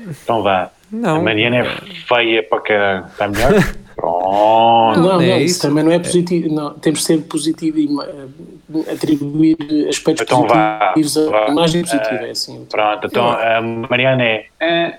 Então 0.07 0.43
vá. 0.43 0.71
Não. 0.91 1.17
A 1.17 1.21
Mariana 1.23 1.57
é 1.59 1.65
feia 2.07 2.43
para 2.43 2.61
caralho. 2.61 3.07
Está 3.07 3.29
melhor? 3.29 3.53
Pronto. 3.97 5.01
Não, 5.01 5.21
é 5.21 5.27
não, 5.29 5.37
isso. 5.37 5.45
isso 5.47 5.63
também 5.63 5.85
não 5.85 5.93
é 5.93 5.99
positivo. 5.99 6.53
Não, 6.53 6.75
temos 6.75 7.01
de 7.01 7.05
ser 7.07 7.19
positivo 7.23 7.79
e 7.79 7.89
ma- 7.89 8.07
atribuir 8.93 9.57
aspectos 9.89 10.23
Então 10.27 10.47
vá, 10.47 10.93
positivos 10.95 11.31
vá. 11.31 11.45
à 11.47 11.49
imagem 11.49 11.83
positiva. 11.83 12.27
É 12.27 12.31
assim. 12.31 12.65
Pronto, 12.69 13.07
então 13.07 13.29
a 13.31 13.61
Mariana 13.89 14.23
é. 14.25 14.47
é, 14.61 14.99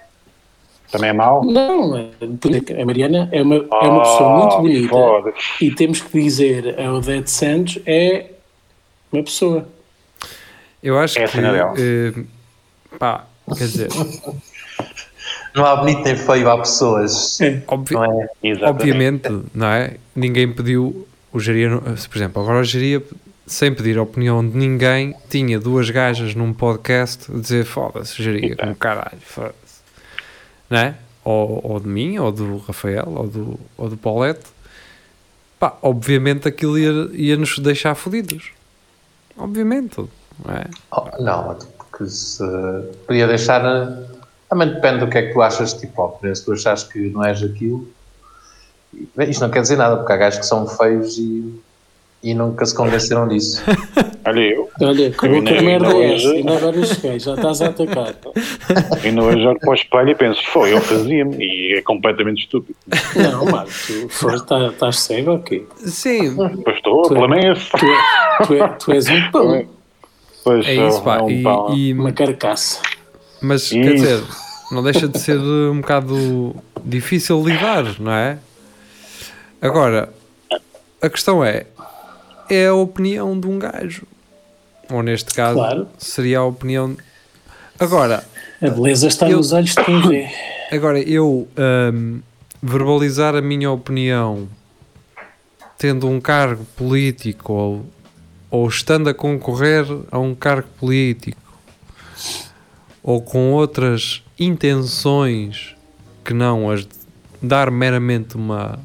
Também 0.92 1.10
é 1.10 1.14
mau? 1.14 1.44
Não, 1.46 1.98
é- 1.98 2.82
a 2.82 2.86
Mariana 2.86 3.30
é 3.32 3.42
uma, 3.42 3.56
é 3.56 3.60
Oh, 3.70 3.86
uma 3.90 4.02
pessoa 4.02 4.38
muito 4.40 4.58
bonita 4.58 5.34
e 5.62 5.72
temos 5.72 6.02
que 6.02 6.22
dizer 6.22 6.80
a 6.80 6.94
Odete 6.94 7.30
Santos 7.32 7.80
é 7.86 8.28
uma 9.12 9.24
pessoa. 9.24 9.68
Eu 10.82 10.98
acho 11.00 11.20
É 11.20 11.24
a 11.24 11.28
que. 11.28 11.32
cena 11.34 11.52
dela. 11.52 11.74
eh, 11.78 12.14
pá, 12.98 13.26
quer 13.58 13.64
dizer, 13.66 13.90
Não 15.56 15.66
há 15.66 15.76
bonito 15.78 16.02
nem 16.04 16.16
feio, 16.16 16.50
há 16.50 16.58
pessoas. 16.58 17.38
obvi- 17.68 17.94
Não 17.96 18.04
é? 18.22 18.30
Obviamente, 18.70 19.30
não 19.54 19.68
é? 19.68 19.96
Ninguém 20.16 20.52
pediu. 20.52 21.08
O 21.32 21.40
Geria, 21.40 21.70
por 21.80 22.18
exemplo, 22.18 22.42
agora 22.42 22.60
o 22.60 22.64
Geria, 22.64 23.04
sem 23.46 23.74
pedir 23.74 23.98
a 23.98 24.02
opinião 24.04 24.48
de 24.48 24.56
ninguém, 24.58 25.14
tinha 25.30 25.60
duas 25.60 25.90
gajas 25.90 26.34
num 26.34 26.54
podcast 26.54 27.30
a 27.32 27.38
dizer 27.40 27.66
foda-se, 27.66 28.22
Geria, 28.24 28.56
como 28.56 28.76
caralho, 28.76 29.18
foda-se. 29.22 29.82
Não 30.70 30.78
é? 30.78 30.96
Ou, 31.24 31.60
ou 31.64 31.80
de 31.80 31.88
mim, 31.88 32.18
ou 32.20 32.32
do 32.32 32.58
Rafael, 32.60 33.08
ou 33.08 33.28
do, 33.28 33.60
ou 33.78 33.90
do 33.90 33.98
Paulette. 33.98 34.46
Pá, 35.60 35.78
obviamente 35.82 36.48
aquilo 36.48 36.78
ia, 36.78 37.10
ia 37.14 37.36
nos 37.38 37.58
deixar 37.60 37.96
fodidos. 37.96 38.52
Obviamente, 39.38 39.98
não 40.46 40.54
é? 40.56 40.66
Oh, 40.92 41.22
não, 41.22 41.58
porque 41.78 42.06
se 42.10 42.44
podia 43.08 43.28
deixar. 43.28 43.62
Também 44.58 44.74
depende 44.74 45.00
do 45.00 45.08
que 45.10 45.18
é 45.18 45.22
que 45.24 45.34
tu 45.34 45.42
achas 45.42 45.74
de 45.74 45.82
tipo 45.82 46.02
ópera. 46.02 46.34
Se 46.34 46.46
tu 46.46 46.54
achas 46.54 46.84
que 46.84 47.10
não 47.10 47.24
és 47.26 47.44
aquilo. 47.44 47.86
Bem, 49.16 49.30
Isto 49.30 49.42
não 49.42 49.50
quer 49.50 49.62
dizer 49.62 49.76
nada, 49.76 49.98
porque 49.98 50.14
há 50.14 50.16
gajos 50.16 50.40
que 50.40 50.46
são 50.46 50.66
feios 50.66 51.18
e, 51.18 51.54
e 52.24 52.34
nunca 52.34 52.66
se 52.66 52.74
convenceram 52.74 53.28
disso. 53.28 53.62
Olha 54.26 54.40
eu. 54.40 54.70
Olha, 54.82 55.12
que 55.12 55.26
Ainda- 55.26 55.40
boca 55.42 55.58
de 55.60 55.66
merda 55.66 55.88
é 55.88 55.94
hoje- 55.94 56.14
essa? 56.28 56.30
Ainda 56.36 56.58
agora 56.58 56.86
cheguei, 56.86 57.20
já 57.20 57.34
estás 57.36 57.62
a 57.62 57.66
atacar. 57.68 58.16
Ainda 59.04 59.22
hoje 59.24 59.46
olho 59.46 59.60
para 59.60 59.70
o 59.70 59.74
espelho 59.74 60.10
e 60.10 60.16
penso, 60.16 60.42
foi, 60.48 60.72
eu 60.74 60.80
fazia-me. 60.82 61.36
E 61.38 61.74
é 61.78 61.82
completamente 61.82 62.44
estúpido. 62.46 62.80
Não, 63.18 63.46
Marco, 63.46 63.70
tu 64.20 64.46
tá- 64.46 64.68
estás 64.68 65.00
cego 65.02 65.32
ou 65.32 65.40
quê? 65.40 65.66
Sim, 65.86 66.34
Pois 66.64 66.78
estou, 66.78 67.00
o 67.02 67.08
problema 67.10 67.38
é 67.40 67.52
esse. 67.52 67.70
Tu, 67.72 67.86
é- 67.86 68.46
tu, 68.48 68.54
é- 68.54 68.68
tu 68.70 68.92
és 68.94 69.08
um 69.10 69.32
pão, 69.32 69.66
Pois 70.46 70.66
é 70.66 70.88
isso, 70.88 71.02
pá. 71.04 71.22
um 71.22 71.30
E, 71.30 71.44
pão. 71.44 71.76
e- 71.76 71.94
uma 71.94 72.12
carcaça. 72.14 72.80
Mas 73.42 73.70
quer 73.70 73.94
Isso. 73.94 74.06
dizer, 74.06 74.24
não 74.72 74.84
deixa 74.84 75.08
de 75.08 75.20
ser 75.20 75.38
um 75.40 75.82
bocado 75.82 76.56
difícil 76.84 77.44
lidar, 77.44 78.00
não 78.00 78.12
é? 78.12 78.38
Agora, 79.62 80.12
a 81.02 81.10
questão 81.10 81.44
é: 81.44 81.66
é 82.50 82.68
a 82.68 82.74
opinião 82.74 83.40
de 83.40 83.48
um 83.48 83.58
gajo. 83.60 84.04
Ou 84.92 85.02
neste 85.02 85.34
caso, 85.34 85.56
Claro. 85.56 85.88
seria 85.98 86.40
a 86.40 86.46
opinião. 86.46 86.96
Agora, 87.80 88.24
A 88.62 88.70
beleza 88.70 89.08
está 89.08 89.30
Eu- 89.30 89.38
nos 89.38 89.52
olhos 89.52 89.72
de 89.76 89.84
quem 89.84 90.02
vê. 90.08 90.30
Agora, 90.72 91.00
eu 91.00 91.48
hum, 91.94 92.20
verbalizar 92.62 93.36
a 93.36 93.42
minha 93.42 93.70
opinião 93.72 94.48
tendo 95.78 96.08
um 96.08 96.22
cargo 96.22 96.66
político 96.78 97.52
ou, 97.54 97.86
ou 98.50 98.68
estando 98.68 99.10
a 99.10 99.14
concorrer 99.14 99.86
a 100.10 100.18
um 100.18 100.34
cargo 100.34 100.68
político 100.80 101.38
ou 103.04 103.22
com 103.22 103.52
outras 103.52 104.24
intenções 104.38 105.76
que 106.24 106.34
não 106.34 106.70
as 106.70 106.82
de 106.82 106.90
dar 107.42 107.70
meramente 107.70 108.36
uma, 108.36 108.80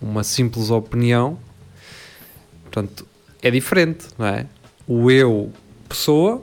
uma 0.00 0.22
simples 0.22 0.70
opinião, 0.70 1.38
portanto, 2.62 3.06
é 3.42 3.50
diferente, 3.50 4.06
não 4.18 4.26
é? 4.26 4.46
O 4.86 5.10
eu, 5.10 5.52
pessoa, 5.88 6.42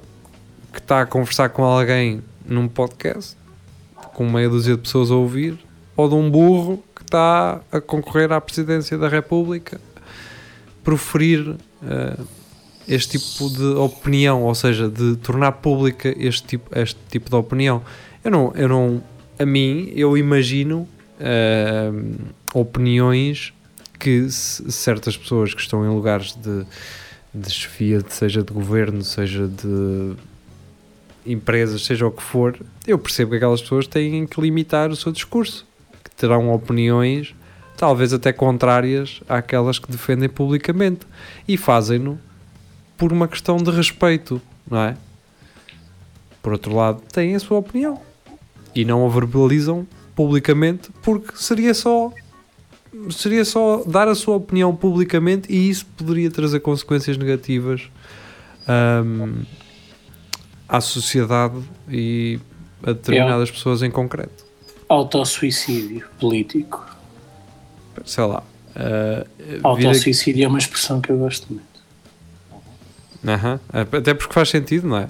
que 0.72 0.80
está 0.80 1.02
a 1.02 1.06
conversar 1.06 1.50
com 1.50 1.64
alguém 1.64 2.22
num 2.46 2.68
podcast, 2.68 3.38
com 4.14 4.30
meia 4.30 4.50
dúzia 4.50 4.76
de 4.76 4.82
pessoas 4.82 5.12
a 5.12 5.16
ouvir, 5.16 5.58
ou 5.96 6.10
de 6.10 6.16
um 6.16 6.30
burro 6.30 6.84
que 6.96 7.02
está 7.04 7.62
a 7.72 7.82
concorrer 7.82 8.32
à 8.32 8.42
presidência 8.42 8.98
da 8.98 9.08
República, 9.08 9.80
proferir 10.84 11.56
eh, 11.84 12.18
este 12.88 13.20
tipo 13.20 13.50
de 13.50 13.64
opinião, 13.64 14.44
ou 14.44 14.56
seja, 14.56 14.90
de 14.90 15.16
tornar 15.18 15.54
pública 15.54 16.14
este 16.18 16.48
tipo, 16.48 16.78
este 16.78 17.00
tipo 17.10 17.30
de 17.30 17.36
opinião. 17.36 17.82
Eu 18.24 18.32
não, 18.32 18.54
eu 18.56 18.70
não, 18.70 19.04
a 19.40 19.46
mim, 19.46 19.92
eu 19.96 20.18
imagino 20.18 20.88
eh, 21.20 21.92
opiniões 22.54 23.54
que 24.00 24.30
certas 24.30 25.18
pessoas 25.18 25.54
que 25.54 25.62
estão 25.62 25.86
em 25.86 25.90
lugares 25.90 26.36
de, 26.36 26.66
de 27.34 27.50
chefia, 27.52 28.04
seja 28.10 28.44
de 28.44 28.54
governo, 28.54 29.04
seja 29.04 29.48
de 29.48 30.16
empresas, 31.26 31.84
seja 31.84 32.08
o 32.08 32.12
que 32.12 32.22
for, 32.22 32.60
eu 32.86 32.98
percebo 32.98 33.32
que 33.32 33.38
aquelas 33.38 33.62
pessoas 33.62 33.88
têm 33.88 34.26
que 34.26 34.42
limitar 34.42 34.90
o 34.90 34.96
seu 34.96 35.12
discurso, 35.12 35.68
que 36.04 36.10
terão 36.16 36.52
opiniões 36.52 37.36
talvez 37.78 38.14
até 38.14 38.32
contrárias 38.32 39.22
àquelas 39.28 39.80
que 39.80 39.92
defendem 39.92 40.30
publicamente 40.30 41.08
e 41.48 41.58
fazem-no 41.58 42.20
por 42.96 43.12
uma 43.12 43.28
questão 43.28 43.58
de 43.58 43.72
respeito, 43.72 44.40
não 44.70 44.80
é? 44.80 44.98
Por 46.44 46.54
outro 46.54 46.76
lado, 46.76 47.02
têm 47.12 47.36
a 47.36 47.40
sua 47.40 47.58
opinião 47.58 48.00
e 48.76 48.86
não 48.86 49.06
a 49.06 49.10
verbalizam 49.10 49.86
publicamente 50.16 50.90
porque 51.02 51.32
seria 51.36 51.74
só 51.74 52.12
seria 53.10 53.46
só 53.46 53.84
dar 53.86 54.08
a 54.08 54.16
sua 54.16 54.36
opinião 54.36 54.76
publicamente 54.76 55.52
e 55.52 55.70
isso 55.70 55.86
poderia 55.98 56.30
trazer 56.30 56.60
consequências 56.60 57.18
negativas 57.18 57.90
ahm, 58.68 59.44
à 60.68 60.82
sociedade 60.82 61.56
e 61.90 62.40
a 62.84 62.88
determinadas 62.94 63.50
pessoas 63.52 63.82
em 63.82 63.90
concreto. 63.92 64.46
Autossuicídio 64.90 66.06
político. 66.20 66.86
Sei 68.06 68.24
lá. 68.26 68.44
aqui- 68.76 69.60
Autossuicídio 69.64 70.44
é 70.46 70.48
uma 70.48 70.58
expressão 70.60 71.00
que 71.00 71.10
eu 71.12 71.18
gosto 71.18 71.48
muito. 71.52 71.72
Aham. 73.26 73.60
Até 73.72 74.14
porque 74.14 74.34
faz 74.34 74.50
sentido, 74.50 74.88
não 74.88 74.98
é? 74.98 75.08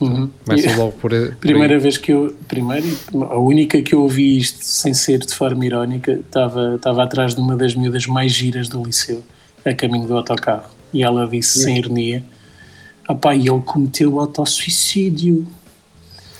Uhum. 0.00 0.28
Começa 0.44 0.76
logo 0.76 0.92
por. 0.92 1.10
por 1.10 1.36
Primeira 1.36 1.74
aí. 1.74 1.80
vez 1.80 1.96
que 1.96 2.12
eu, 2.12 2.36
primeiro, 2.48 2.86
a 3.30 3.38
única 3.38 3.80
que 3.80 3.94
eu 3.94 4.02
ouvi 4.02 4.36
isto 4.38 4.64
sem 4.64 4.92
ser 4.92 5.18
de 5.20 5.32
forma 5.34 5.64
irónica, 5.64 6.12
estava, 6.12 6.74
estava 6.74 7.04
atrás 7.04 7.34
de 7.34 7.40
uma 7.40 7.56
das 7.56 7.74
miúdas 7.74 8.06
mais 8.06 8.32
giras 8.32 8.68
do 8.68 8.82
liceu, 8.82 9.22
a 9.64 9.72
caminho 9.72 10.06
do 10.06 10.16
autocarro. 10.16 10.68
E 10.92 11.02
ela 11.02 11.26
disse 11.28 11.62
sem 11.62 11.78
ironia: 11.78 12.22
Ah 13.06 13.14
pá, 13.14 13.34
e 13.34 13.48
ele 13.48 13.60
cometeu 13.64 14.18
autossuicídio. 14.18 15.46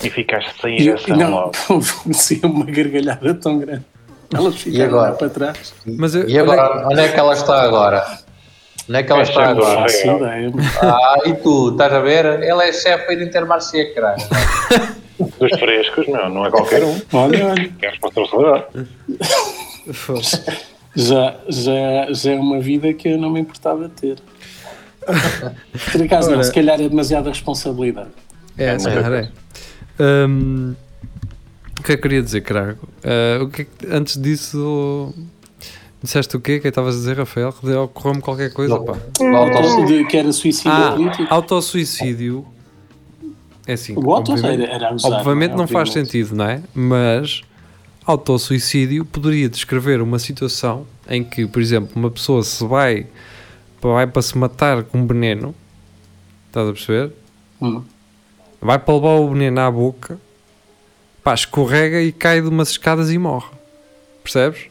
E 0.03 0.09
ficaste 0.09 0.51
sem 0.61 0.79
ereção 0.81 1.15
não, 1.17 1.31
logo. 1.31 1.53
foi 1.81 2.39
uma 2.43 2.65
gargalhada 2.65 3.33
tão 3.33 3.57
grande. 3.59 3.85
Elas 4.33 4.55
ficaram 4.55 4.95
lá 4.95 5.11
para 5.13 5.29
trás. 5.29 5.73
Mas 5.85 6.13
eu- 6.13 6.29
E 6.29 6.37
agora, 6.37 6.87
onde 6.87 6.99
é 7.01 7.07
que 7.09 7.19
ela 7.19 7.33
está 7.33 7.63
agora? 7.63 8.05
Onde 8.89 8.97
é 8.97 9.03
que 9.03 9.11
ela 9.11 9.21
É 9.21 9.23
está 9.23 9.51
ideia. 9.53 10.51
Ah, 10.81 11.15
e 11.25 11.33
tu, 11.35 11.69
estás 11.71 11.93
a 11.93 11.99
ver? 11.99 12.25
Ela 12.43 12.65
é 12.65 12.73
chefe 12.73 13.11
aí 13.11 13.17
de 13.17 13.23
Intermarché, 13.25 13.85
caralho. 13.93 14.21
Dos 15.39 15.59
frescos, 15.59 16.07
meu, 16.07 16.27
não 16.29 16.45
é 16.45 16.49
qualquer 16.49 16.83
um. 16.83 16.99
Olha, 17.13 17.47
olha, 17.47 17.71
É 17.81 17.89
responsabilidade. 17.89 18.65
Já, 20.95 21.35
já, 21.47 22.07
já 22.11 22.31
é 22.31 22.35
uma 22.35 22.59
vida 22.59 22.91
que 22.93 23.09
eu 23.09 23.17
não 23.17 23.29
me 23.29 23.39
importava 23.41 23.87
de 23.87 23.93
ter. 23.93 24.17
Por 25.91 26.01
acaso, 26.03 26.31
não, 26.31 26.41
se 26.43 26.53
calhar 26.53 26.79
é 26.81 26.89
demasiada 26.89 27.29
responsabilidade. 27.29 28.09
É, 28.57 28.77
se 28.77 28.85
calhar 28.89 29.13
é. 29.13 29.29
Hum, 29.99 30.73
o 31.79 31.83
que 31.83 31.91
é 31.93 31.95
que 31.95 31.99
eu 31.99 32.01
queria 32.01 32.21
dizer, 32.23 32.41
Crago? 32.41 32.89
Ah, 33.03 33.43
o 33.43 33.49
que 33.49 33.61
é 33.61 33.65
que- 33.65 33.87
antes 33.93 34.19
disso, 34.19 35.13
disseste 36.01 36.35
o 36.37 36.39
quê? 36.39 36.59
que 36.59 36.67
estavas 36.67 36.95
a 36.95 36.97
dizer, 36.99 37.17
Rafael? 37.17 37.49
Ocorreu-me 37.83 38.21
qualquer 38.21 38.53
coisa, 38.53 38.75
Não. 38.75 38.85
pá. 38.85 38.97
O 39.19 39.35
auto- 39.35 39.85
De- 39.85 40.05
que 40.05 40.17
era 40.17 40.31
suicídio 40.31 40.71
Ah, 40.71 40.91
político. 40.93 41.33
autossuicídio. 41.33 42.45
É 43.67 43.73
assim. 43.73 43.93
O 43.95 44.09
obviamente- 44.09 44.63
era, 44.63 44.73
era 44.73 44.95
usado, 44.95 45.13
Obviamente 45.15 45.51
não 45.51 45.67
faz 45.67 45.89
Obviamente. 45.89 46.11
sentido, 46.11 46.35
não 46.35 46.45
é? 46.45 46.61
Mas 46.73 47.41
autossuicídio 48.05 49.05
poderia 49.05 49.47
descrever 49.47 50.01
uma 50.01 50.17
situação 50.17 50.87
em 51.07 51.23
que, 51.23 51.45
por 51.45 51.61
exemplo, 51.61 51.91
uma 51.95 52.09
pessoa 52.09 52.41
se 52.43 52.65
vai, 52.65 53.05
vai 53.81 54.07
para 54.07 54.21
se 54.21 54.37
matar 54.37 54.83
com 54.83 54.99
um 54.99 55.05
veneno, 55.07 55.53
estás 56.47 56.67
a 56.67 56.71
perceber? 56.73 57.11
Hum. 57.61 57.83
Vai 58.61 58.79
para 58.79 58.93
levar 58.95 59.15
o 59.19 59.29
veneno 59.29 59.59
à 59.61 59.69
boca, 59.69 60.19
pá, 61.23 61.33
escorrega 61.33 62.01
e 62.01 62.11
cai 62.11 62.41
de 62.41 62.47
umas 62.47 62.71
escadas 62.71 63.11
e 63.11 63.17
morre. 63.17 63.49
Percebes? 64.23 64.65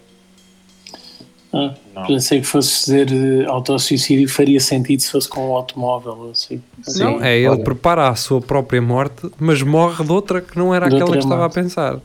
Ah, 1.52 1.72
pensei 2.06 2.40
que 2.40 2.46
fosse 2.46 2.84
dizer 2.84 3.08
eh, 3.10 3.46
autossuicídio 3.46 4.28
faria 4.28 4.60
sentido 4.60 5.00
se 5.00 5.10
fosse 5.10 5.26
com 5.28 5.48
um 5.50 5.54
automóvel 5.56 6.30
assim. 6.30 6.62
Sim, 6.82 7.04
não, 7.04 7.24
é 7.24 7.36
ele 7.38 7.48
olha. 7.48 7.64
prepara 7.64 8.08
a 8.08 8.14
sua 8.14 8.40
própria 8.40 8.82
morte, 8.82 9.30
mas 9.38 9.62
morre 9.62 10.04
de 10.04 10.12
outra 10.12 10.42
que 10.42 10.58
não 10.58 10.74
era 10.74 10.88
De 10.90 10.96
aquela 10.96 11.12
que 11.12 11.18
estava 11.18 11.36
a 11.36 11.38
morte. 11.40 11.54
pensar. 11.54 11.98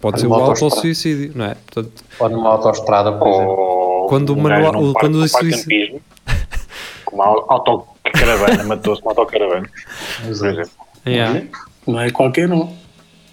Pode 0.00 0.20
ser 0.20 0.26
o 0.26 0.34
autoestrada. 0.34 0.64
autossuicídio, 0.74 1.32
não 1.34 1.44
é? 1.44 1.54
Portanto, 1.54 2.04
Ou 2.18 2.28
numa 2.28 2.48
autoestrada, 2.50 3.12
por 3.12 3.28
exemplo. 3.28 4.06
Quando 4.08 4.30
o 4.30 4.32
um 4.36 4.40
manual- 4.40 4.70
o- 4.82 4.92
parque- 4.92 5.00
quando 5.00 5.24
o 5.24 5.30
campismo, 5.30 6.00
com 7.04 7.16
uma 7.16 7.24
autocaravana, 7.48 8.64
matou-se 8.64 9.02
uma 9.02 9.12
autocaravana. 9.12 9.68
Por 10.20 10.28
exemplo. 10.30 10.70
yeah. 11.06 11.42
Não 11.86 12.00
é 12.00 12.10
qualquer 12.10 12.50
um. 12.52 12.68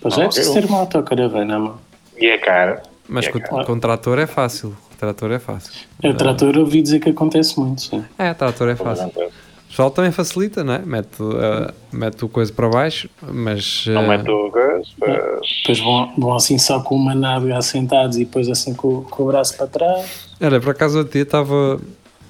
Pois 0.02 0.16
Não, 0.16 0.24
é 0.24 0.28
preciso 0.28 0.54
ter 0.54 0.66
uma 0.66 0.80
autocaravana, 0.80 1.58
mano. 1.60 1.82
E 2.18 2.28
é 2.28 2.38
cara. 2.38 2.84
Mas 3.08 3.26
E 3.26 3.30
é 3.30 3.32
com, 3.32 3.64
com 3.64 3.80
trator 3.80 4.18
é 4.20 4.26
fácil. 4.28 4.76
Trator 4.96 5.32
é 5.32 5.40
fácil. 5.40 5.74
A 6.04 6.14
trator 6.14 6.56
eu 6.56 6.62
ouvi 6.62 6.82
dizer 6.82 7.00
que 7.00 7.10
acontece 7.10 7.60
muito, 7.60 7.82
sim. 7.82 8.04
É, 8.18 8.34
trator 8.34 8.70
é 8.70 8.76
fácil. 8.76 9.08
O 9.08 9.68
pessoal 9.70 9.92
também 9.92 10.12
facilita, 10.12 10.64
não 10.64 10.74
é? 10.74 10.80
Mete, 10.80 11.22
uh, 11.22 11.74
mete 11.92 12.24
o 12.24 12.30
coisa 12.30 12.54
para 12.54 12.70
baixo, 12.70 13.10
mas. 13.22 13.86
Não 13.88 14.06
uh, 14.06 14.08
mete 14.08 14.30
o 14.30 14.50
gás, 14.50 14.88
mas... 14.98 15.18
Depois 15.62 15.80
vão, 15.80 16.14
vão 16.18 16.36
assim 16.36 16.58
só 16.58 16.80
com 16.80 16.96
uma 16.96 17.14
nádega 17.14 17.58
assentados 17.58 18.16
e 18.16 18.26
depois 18.26 18.48
assim 18.48 18.74
com, 18.74 19.02
com 19.04 19.24
o 19.24 19.28
braço 19.28 19.58
para 19.58 19.68
trás. 19.68 20.30
Olha, 20.40 20.62
por 20.62 20.70
acaso 20.70 21.00
eu 21.00 21.22
estava. 21.22 21.80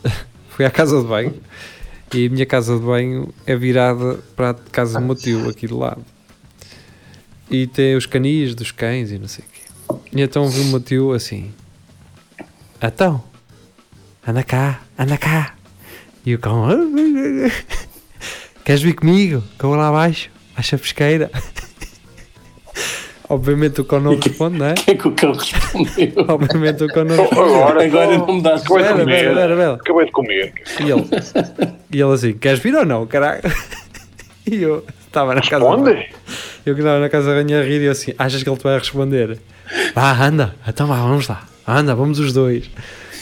Fui 0.50 0.66
à 0.66 0.72
casa 0.72 1.02
de 1.02 1.06
banho 1.06 1.34
e 2.14 2.28
a 2.28 2.30
minha 2.30 2.46
casa 2.46 2.78
de 2.78 2.82
banho 2.84 3.34
é 3.46 3.56
virada 3.56 4.20
para 4.36 4.52
a 4.52 4.54
casa 4.54 5.00
do 5.00 5.06
meu 5.06 5.16
tio, 5.16 5.50
aqui 5.50 5.68
do 5.68 5.78
lado. 5.78 6.02
E 7.52 7.68
tem 7.68 7.96
os 7.96 8.06
canis 8.06 8.56
dos 8.56 8.72
cães 8.72 9.12
e 9.12 9.20
não 9.20 9.28
sei 9.28 9.44
o 9.44 9.48
quê. 9.48 10.00
E 10.14 10.22
então 10.22 10.48
vi 10.48 10.62
o 10.62 10.66
meu 10.66 10.80
tio 10.80 11.12
assim: 11.12 11.52
Então, 12.88 13.24
anda 14.28 14.44
cá, 14.44 14.82
anda 14.98 15.18
cá. 15.18 15.54
E 16.26 16.36
o 16.36 16.40
cão: 16.40 16.68
Queres 18.64 18.82
vir 18.82 18.94
comigo? 18.94 19.44
Que 19.58 19.66
eu 19.66 19.70
vou 19.70 19.78
lá 19.78 19.90
abaixo, 19.90 20.30
acha 20.56 20.76
a 20.76 20.80
pesqueira. 20.80 21.32
Obviamente 23.28 23.82
o 23.82 23.86
cão 23.86 24.00
não 24.00 24.16
responde, 24.20 24.60
não 24.60 24.68
é? 24.68 24.74
O 24.74 24.76
que 24.86 24.92
é 24.92 24.96
que 24.96 25.08
o 25.08 25.12
cão 25.14 25.34
respondeu? 25.34 26.26
Obviamente 26.28 26.84
o 26.84 26.88
cão 26.88 27.04
não 27.06 27.16
responde. 27.18 27.54
Agora, 27.56 27.84
Agora 27.86 28.18
não 28.20 28.34
me 28.36 28.42
dá 28.44 28.56
Acabei 28.56 28.84
de 28.84 28.84
Espera, 28.84 29.00
comer. 29.00 29.16
espera, 29.16 29.30
espera, 29.32 29.54
espera. 29.54 29.74
Acabei 29.74 30.06
de 30.06 30.12
comer. 30.12 30.54
E 30.80 30.92
ele, 30.92 31.06
e 31.92 32.02
ele 32.02 32.14
assim, 32.14 32.34
queres 32.34 32.60
vir 32.60 32.76
ou 32.76 32.86
não, 32.86 33.06
caralho? 33.08 33.42
E 34.48 34.62
eu 34.62 34.86
estava 35.08 35.34
na 35.34 35.42
casa 35.42 35.56
de 35.66 35.72
banho. 35.82 35.84
Responde. 35.86 36.16
Eu 36.68 36.76
que 36.76 36.82
estava 36.82 37.00
na 37.00 37.10
casa 37.10 37.30
de 37.36 37.44
banho 37.44 37.60
a 37.60 37.64
rir 37.64 37.82
e 37.82 37.86
eu 37.86 37.92
assim, 37.94 38.14
achas 38.16 38.44
que 38.44 38.48
ele 38.50 38.58
te 38.58 38.64
vai 38.64 38.78
responder? 38.78 39.40
Vá, 39.94 40.26
anda, 40.26 40.56
então 40.68 40.88
vá, 40.88 40.96
vamos 40.96 41.28
lá. 41.28 41.44
Anda, 41.68 41.96
vamos 41.96 42.20
os 42.20 42.34
dois. 42.34 42.70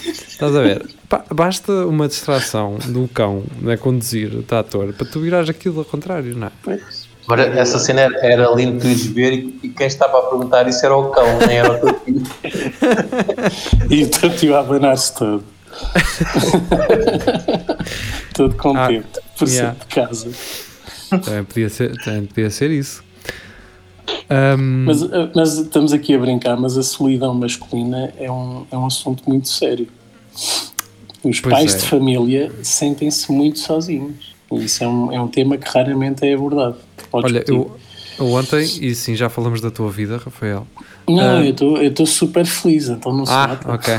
Estás 0.06 0.56
a 0.56 0.62
ver? 0.62 0.86
Basta 1.34 1.71
uma 1.86 2.08
distração 2.08 2.77
do 2.88 3.08
cão 3.08 3.43
a 3.71 3.77
conduzir 3.77 4.34
o 4.34 4.43
trator 4.43 4.93
para 4.93 5.06
tu 5.06 5.21
virares 5.21 5.49
aquilo 5.49 5.79
ao 5.79 5.86
contrário, 5.86 6.36
não 6.36 6.47
é? 6.47 6.51
Pois. 6.62 7.13
Agora, 7.25 7.43
essa 7.58 7.79
cena 7.79 8.01
era, 8.01 8.25
era 8.25 8.53
lindo 8.53 8.82
tu 8.82 8.88
ires 8.88 9.06
ver 9.06 9.32
e, 9.32 9.60
e 9.63 9.69
quem 9.69 9.88
estava 9.88 10.19
a 10.19 10.23
perguntar 10.23 10.67
isso 10.67 10.86
era 10.86 10.95
o 10.95 11.10
cão, 11.10 11.39
nem 11.47 11.58
era 11.58 11.71
o 11.71 11.79
teu 11.79 11.99
filho. 11.99 12.23
E 13.89 14.03
o 14.03 14.10
teu 14.10 14.29
tio 14.36 14.56
a 14.56 14.60
abanar-se 14.60 15.15
todo. 15.15 15.43
todo 18.34 18.56
contente 18.56 19.19
por 19.38 19.47
yeah. 19.47 19.73
ser 19.73 19.79
de 19.79 19.86
casa. 19.88 20.29
Também 21.10 21.43
podia 21.43 21.69
ser, 21.69 21.95
também 22.03 22.25
podia 22.25 22.49
ser 22.49 22.71
isso. 22.71 23.03
Ahm, 24.29 24.85
Mas, 24.85 25.01
uh, 25.01 25.09
mas 25.35 25.57
estamos 25.57 25.93
aqui 25.93 26.13
a 26.13 26.17
brincar, 26.17 26.57
mas 26.57 26.77
a 26.77 26.83
solidão 26.83 27.33
masculina 27.33 28.13
é 28.17 28.31
um, 28.31 28.65
é 28.71 28.77
um 28.77 28.85
assunto 28.85 29.23
muito 29.27 29.47
sério. 29.49 29.87
Os 31.23 31.39
Pois 31.39 31.39
pais 31.41 31.73
é. 31.75 31.77
de 31.77 31.85
família 31.85 32.51
sentem-se 32.63 33.31
muito 33.31 33.59
sozinhos. 33.59 34.33
Isso 34.51 34.83
é 34.83 34.87
um, 34.87 35.11
é 35.11 35.19
um 35.21 35.27
tema 35.27 35.57
que 35.57 35.67
raramente 35.69 36.25
é 36.27 36.33
abordado. 36.33 36.75
Podes 37.09 37.31
olha, 37.31 37.39
discutir. 37.43 37.53
eu, 38.19 38.25
eu 38.27 38.31
ontem, 38.33 38.63
e 38.81 38.93
sim, 38.93 39.15
já 39.15 39.29
falamos 39.29 39.61
da 39.61 39.71
tua 39.71 39.89
vida, 39.89 40.17
Rafael. 40.17 40.67
Não, 41.07 41.19
Ah. 41.39 41.43
eu 41.43 41.51
estou 41.51 41.77
eu 41.77 41.89
estou 41.89 42.05
super 42.05 42.45
feliz, 42.45 42.87
então 42.87 43.11
não 43.13 43.25
se 43.25 43.31
Ah, 43.33 43.47
nota. 43.47 43.71
ok. 43.73 43.93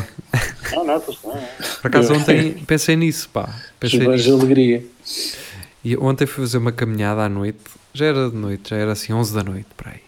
Não, 0.73 0.85
não, 0.85 0.95
não, 0.95 1.03
não. 1.25 1.41
Por 1.83 1.89
acaso 1.89 2.13
Eu- 2.13 2.19
ontem 2.19 2.53
pensei 2.67 2.97
nisso, 2.97 3.29
pá. 3.33 3.55
Pensei 3.81 4.07
nisso. 4.07 4.33
alegria. 4.33 4.85
E 5.85 5.97
ontem 5.99 6.27
fui 6.27 6.45
fazer 6.45 6.59
uma 6.59 6.73
caminhada 6.73 7.23
à 7.23 7.29
noite. 7.29 7.59
Já 7.93 8.07
era 8.07 8.31
de 8.31 8.37
noite, 8.37 8.71
já 8.71 8.77
era 8.77 8.93
assim 8.93 9.13
11 9.13 9.35
da 9.35 9.43
noite, 9.45 9.67
para 9.77 9.91
aí. 9.93 10.01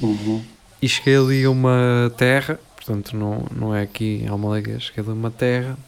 Uhum. 0.00 0.44
E 0.82 0.88
cheguei 0.88 1.16
ali 1.16 1.44
a 1.44 1.50
uma 1.50 2.12
terra, 2.16 2.58
portanto 2.74 3.16
não, 3.16 3.46
não 3.54 3.74
é 3.74 3.82
aqui 3.82 4.22
em 4.24 4.28
Almalega, 4.28 4.78
cheguei 4.80 5.02
ali 5.02 5.10
a 5.10 5.14
uma 5.14 5.30
terra. 5.30 5.78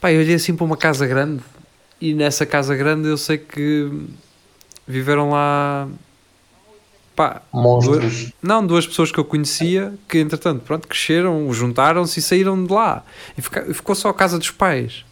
Pá, 0.00 0.12
eu 0.12 0.20
olhei 0.20 0.34
assim 0.34 0.54
para 0.56 0.64
uma 0.64 0.76
casa 0.76 1.06
grande 1.06 1.42
e 2.00 2.12
nessa 2.14 2.44
casa 2.44 2.74
grande 2.74 3.06
eu 3.08 3.16
sei 3.16 3.38
que 3.38 3.90
viveram 4.86 5.30
lá, 5.30 5.88
pá, 7.14 7.42
Monstros. 7.52 8.00
duas, 8.00 8.32
não, 8.42 8.66
duas 8.66 8.86
pessoas 8.86 9.12
que 9.12 9.18
eu 9.18 9.24
conhecia 9.24 9.94
que 10.08 10.18
entretanto, 10.18 10.62
pronto, 10.62 10.88
cresceram, 10.88 11.50
juntaram-se 11.52 12.18
e 12.18 12.22
saíram 12.22 12.64
de 12.64 12.72
lá. 12.72 13.04
E 13.38 13.42
fica- 13.42 13.72
ficou 13.72 13.94
só 13.94 14.08
a 14.08 14.14
casa 14.14 14.38
dos 14.38 14.50
pais. 14.50 15.04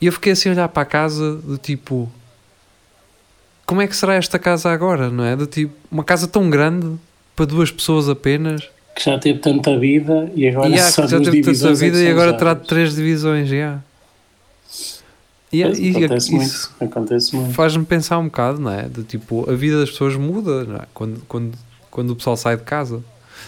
E 0.00 0.06
eu 0.06 0.12
fiquei 0.12 0.32
assim 0.32 0.48
a 0.48 0.52
olhar 0.52 0.68
para 0.68 0.82
a 0.82 0.86
casa 0.86 1.36
do 1.36 1.56
tipo... 1.56 2.10
Como 3.66 3.80
é 3.80 3.86
que 3.86 3.96
será 3.96 4.14
esta 4.14 4.38
casa 4.38 4.70
agora, 4.70 5.10
não 5.10 5.24
é? 5.24 5.34
Do 5.34 5.46
tipo, 5.46 5.74
uma 5.90 6.04
casa 6.04 6.28
tão 6.28 6.50
grande 6.50 6.96
para 7.34 7.46
duas 7.46 7.70
pessoas 7.70 8.08
apenas. 8.08 8.68
Que 8.94 9.04
já 9.04 9.18
teve 9.18 9.38
tanta 9.38 9.76
vida 9.78 10.30
e 10.34 10.46
agora 10.48 10.68
E 10.68 10.78
há, 10.78 10.90
só 10.90 11.02
que 11.02 11.08
já 11.08 11.20
teve 11.20 11.42
tanta 11.42 11.68
é 11.68 11.74
vida 11.74 12.02
e 12.02 12.08
agora 12.08 12.32
terá 12.34 12.54
três 12.54 12.94
divisões, 12.94 13.48
já. 13.48 13.80
E, 15.52 15.62
Pois, 15.62 15.78
e 15.78 15.90
acontece 15.90 16.26
isso 16.26 16.34
muito. 16.34 16.74
Acontece 16.80 17.36
muito. 17.36 17.54
faz-me 17.54 17.84
pensar 17.84 18.18
um 18.18 18.24
bocado, 18.24 18.60
não 18.60 18.70
é? 18.70 18.82
De 18.88 19.04
tipo, 19.04 19.48
a 19.48 19.54
vida 19.54 19.80
das 19.80 19.90
pessoas 19.90 20.16
muda, 20.16 20.64
não 20.64 20.76
é? 20.76 20.82
Quando, 20.92 21.22
quando, 21.26 21.58
quando 21.90 22.10
o 22.10 22.16
pessoal 22.16 22.36
sai 22.36 22.56
de 22.56 22.64
casa. 22.64 23.02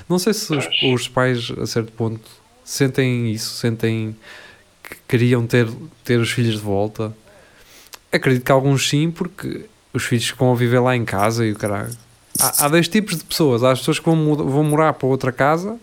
Não 0.08 0.18
sei 0.18 0.32
se 0.32 0.54
os, 0.54 0.68
os 0.92 1.08
pais, 1.08 1.52
a 1.60 1.66
certo 1.66 1.90
ponto, 1.92 2.28
sentem 2.64 3.30
isso, 3.32 3.54
sentem 3.56 4.14
que 4.82 4.96
queriam 5.08 5.46
ter, 5.46 5.68
ter 6.04 6.18
os 6.20 6.30
filhos 6.30 6.54
de 6.54 6.60
volta. 6.60 7.12
Acredito 8.12 8.44
que 8.44 8.52
alguns 8.52 8.88
sim, 8.88 9.10
porque 9.10 9.64
os 9.96 10.04
filhos 10.04 10.30
que 10.30 10.38
vão 10.38 10.54
viver 10.54 10.78
lá 10.80 10.94
em 10.96 11.04
casa 11.04 11.44
e 11.44 11.52
o 11.52 11.56
caralho. 11.56 11.96
Há, 12.40 12.64
há 12.66 12.68
dois 12.68 12.86
tipos 12.88 13.16
de 13.16 13.24
pessoas. 13.24 13.62
Há 13.64 13.72
as 13.72 13.78
pessoas 13.80 13.98
que 13.98 14.04
vão, 14.04 14.34
vão 14.34 14.62
morar 14.64 14.92
para 14.92 15.06
outra 15.08 15.32
casa 15.32 15.76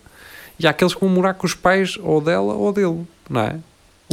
e 0.60 0.68
há 0.68 0.70
aqueles 0.70 0.94
que 0.94 1.00
vão 1.00 1.10
morar 1.10 1.34
com 1.34 1.46
os 1.48 1.56
pais 1.56 1.98
ou 2.02 2.22
dela 2.22 2.54
ou 2.54 2.72
dele, 2.72 3.06
não 3.30 3.42
é? 3.42 3.56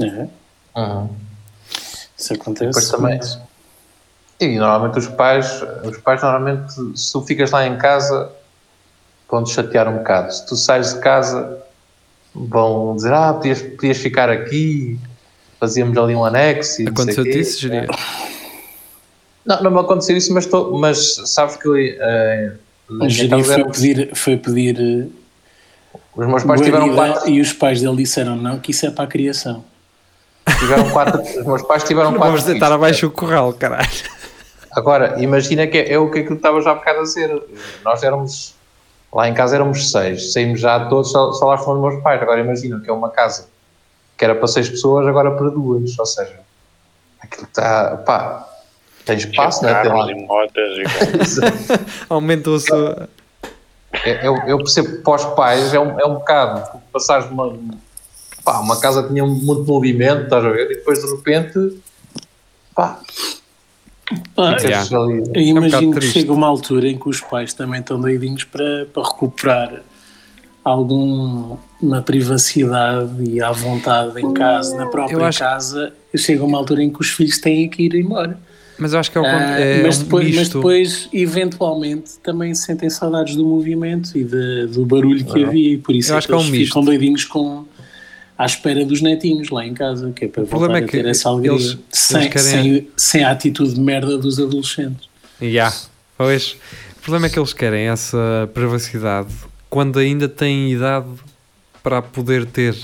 É, 0.00 0.28
Uhum. 0.76 1.10
isso 2.16 2.32
acontece. 2.32 2.66
Depois 2.66 2.88
também. 2.88 3.18
muito. 3.18 3.40
E 4.40 4.58
normalmente 4.58 4.98
os 4.98 5.08
pais, 5.08 5.62
os 5.84 5.98
pais 5.98 6.22
normalmente, 6.22 6.72
se 6.98 7.12
tu 7.12 7.20
ficas 7.22 7.50
lá 7.50 7.66
em 7.66 7.76
casa, 7.76 8.32
vão-te 9.30 9.50
chatear 9.52 9.86
um 9.88 9.98
bocado. 9.98 10.32
Se 10.32 10.46
tu 10.46 10.56
sais 10.56 10.94
de 10.94 11.00
casa, 11.00 11.58
vão 12.34 12.96
dizer, 12.96 13.12
ah, 13.12 13.34
podias, 13.34 13.60
podias 13.60 13.98
ficar 13.98 14.30
aqui, 14.30 14.98
fazíamos 15.58 15.98
ali 15.98 16.14
um 16.14 16.24
anexo 16.24 16.80
e 16.80 16.88
Aconteceu-te 16.88 17.38
isso, 17.38 17.60
geria? 17.60 17.86
Não, 19.44 19.62
não 19.62 19.70
me 19.70 19.80
aconteceu 19.80 20.16
isso, 20.16 20.32
mas, 20.34 20.46
tô, 20.46 20.76
mas 20.78 21.16
sabes 21.26 21.56
que 21.56 21.98
na 22.90 23.06
O 23.06 23.30
casa 23.30 23.54
foi 23.54 23.64
pedir, 23.70 24.16
foi 24.16 24.36
pedir 24.36 24.80
eh, 24.80 25.20
os 26.14 26.26
meus 26.26 26.44
pais 26.44 26.60
tiveram 26.60 26.94
quatro, 26.94 27.30
e 27.30 27.40
os 27.40 27.52
pais 27.52 27.80
dele 27.80 27.96
disseram 27.96 28.36
não, 28.36 28.58
que 28.58 28.72
isso 28.72 28.84
é 28.86 28.90
para 28.90 29.04
a 29.04 29.06
criação. 29.06 29.64
tiveram 30.58 30.90
quatro, 30.90 31.22
os 31.22 31.46
meus 31.46 31.62
pais 31.62 31.84
tiveram 31.84 32.10
Não 32.10 32.18
quatro 32.18 32.32
vamos 32.32 32.44
deitar 32.44 32.72
abaixo 32.72 33.06
o 33.06 33.10
corral, 33.10 33.52
caralho. 33.52 33.88
Agora, 34.72 35.22
imagina 35.22 35.66
que 35.66 35.78
é, 35.78 35.92
é 35.92 35.98
o 35.98 36.10
que 36.10 36.20
aquilo 36.20 36.36
que 36.36 36.40
estava 36.40 36.60
já 36.60 36.72
há 36.72 36.74
bocado 36.74 37.00
a 37.00 37.02
dizer. 37.02 37.42
Nós 37.84 38.02
éramos, 38.02 38.54
lá 39.12 39.28
em 39.28 39.34
casa 39.34 39.56
éramos 39.56 39.90
seis, 39.90 40.32
saímos 40.32 40.60
já 40.60 40.86
todos, 40.86 41.10
só, 41.10 41.32
só 41.32 41.46
lá 41.46 41.58
foram 41.58 41.82
os 41.82 41.90
meus 41.90 42.02
pais. 42.02 42.20
Agora 42.20 42.40
imagina 42.40 42.80
que 42.80 42.90
é 42.90 42.92
uma 42.92 43.10
casa 43.10 43.48
que 44.16 44.24
era 44.24 44.34
para 44.34 44.46
seis 44.46 44.68
pessoas, 44.68 45.06
agora 45.06 45.30
para 45.32 45.48
duas. 45.48 45.98
Ou 45.98 46.06
seja, 46.06 46.40
aquilo 47.20 47.44
está, 47.44 47.96
pá, 47.98 48.49
tem 49.04 49.16
espaço, 49.16 49.64
né? 49.64 49.74
Tem 49.82 49.90
lá. 49.92 50.10
E 50.10 50.14
motas 50.14 50.78
e 50.78 50.82
coisas. 51.18 51.40
Aumentou-se. 52.08 52.72
a- 52.72 53.08
É- 54.04 54.26
Eu, 54.26 54.36
eu 54.46 54.58
percebo 54.58 54.88
que 54.88 54.98
para 55.02 55.14
os 55.16 55.24
pais 55.34 55.74
é 55.74 55.80
um, 55.80 55.98
é 55.98 56.06
um 56.06 56.14
bocado, 56.14 56.78
passares 56.92 57.28
uma, 57.30 57.52
pá, 58.44 58.60
uma 58.60 58.78
casa 58.80 59.02
que 59.02 59.08
tinha 59.08 59.24
muito 59.26 59.64
movimento, 59.64 60.24
estás 60.24 60.44
a 60.44 60.48
ver? 60.50 60.70
E 60.70 60.74
depois 60.76 61.00
de 61.02 61.10
repente, 61.10 61.80
pá, 62.74 63.00
Ah, 64.36 64.56
Yeah. 64.60 64.86
eu 64.92 65.00
um 65.02 65.16
bocado 65.18 65.40
imagino 65.40 65.94
que 65.94 66.00
chega 66.02 66.32
uma 66.32 66.46
altura 66.46 66.88
em 66.88 66.98
que 66.98 67.08
os 67.08 67.20
pais 67.20 67.52
também 67.52 67.80
estão 67.80 68.00
doidinhos 68.00 68.44
para, 68.44 68.86
para 68.92 69.02
recuperar 69.04 69.82
alguma 70.64 71.58
privacidade 72.04 73.22
e 73.28 73.42
à 73.42 73.50
vontade 73.52 74.20
em 74.20 74.32
casa, 74.32 74.76
na 74.76 74.86
própria 74.86 75.14
Eu 75.16 75.24
acho- 75.24 75.38
casa. 75.40 75.92
Chega 76.16 76.44
uma 76.44 76.58
altura 76.58 76.82
em 76.82 76.90
que 76.92 77.00
os 77.00 77.10
filhos 77.10 77.38
têm 77.38 77.68
que 77.68 77.84
ir 77.84 77.94
embora. 77.94 78.38
Mas 78.80 78.94
acho 78.94 79.10
que 79.12 79.18
é, 79.18 79.20
o, 79.20 79.24
Ah, 79.26 79.60
é 79.60 79.82
mas, 79.82 79.98
um 79.98 80.04
depois, 80.04 80.34
mas 80.34 80.48
depois, 80.48 81.08
eventualmente, 81.12 82.12
também 82.22 82.54
sentem 82.54 82.88
saudades 82.88 83.36
do 83.36 83.44
movimento 83.44 84.16
e 84.16 84.24
de- 84.24 84.66
do 84.68 84.84
barulho 84.86 85.24
que 85.24 85.44
havia, 85.44 85.74
e 85.74 85.78
por 85.78 85.94
isso 85.94 86.10
Eu 86.10 86.14
é 86.14 86.18
acho 86.18 86.26
que 86.26 86.32
que 86.32 86.38
é 86.38 86.42
um 86.42 86.50
ficam 86.50 86.82
doidinhos 86.82 87.24
com, 87.24 87.64
à 88.38 88.46
espera 88.46 88.84
dos 88.84 89.02
netinhos 89.02 89.50
lá 89.50 89.66
em 89.66 89.74
casa, 89.74 90.10
que 90.12 90.24
é 90.24 90.28
para 90.28 90.44
problema 90.44 90.74
voltar 90.74 90.80
é 90.80 90.84
a 90.84 90.86
que 90.86 90.92
ter 91.02 91.06
essa 91.06 91.28
alegria, 91.28 91.52
eles- 91.52 91.78
sem, 91.90 92.22
eles 92.22 92.32
querem- 92.32 92.62
sem, 92.74 92.88
sem 92.96 93.24
a 93.24 93.30
atitude 93.30 93.74
de 93.74 93.80
merda 93.80 94.16
dos 94.16 94.38
adolescentes. 94.40 95.08
Ya, 95.42 95.72
Pois, 96.16 96.56
o 96.98 97.02
problema 97.02 97.26
é 97.26 97.30
que 97.30 97.38
eles 97.38 97.52
querem 97.54 97.88
essa 97.88 98.48
privacidade 98.52 99.28
quando 99.70 99.98
ainda 99.98 100.28
têm 100.28 100.70
idade 100.72 101.06
para 101.82 101.98
a 101.98 102.02
poder 102.02 102.44
ter. 102.46 102.76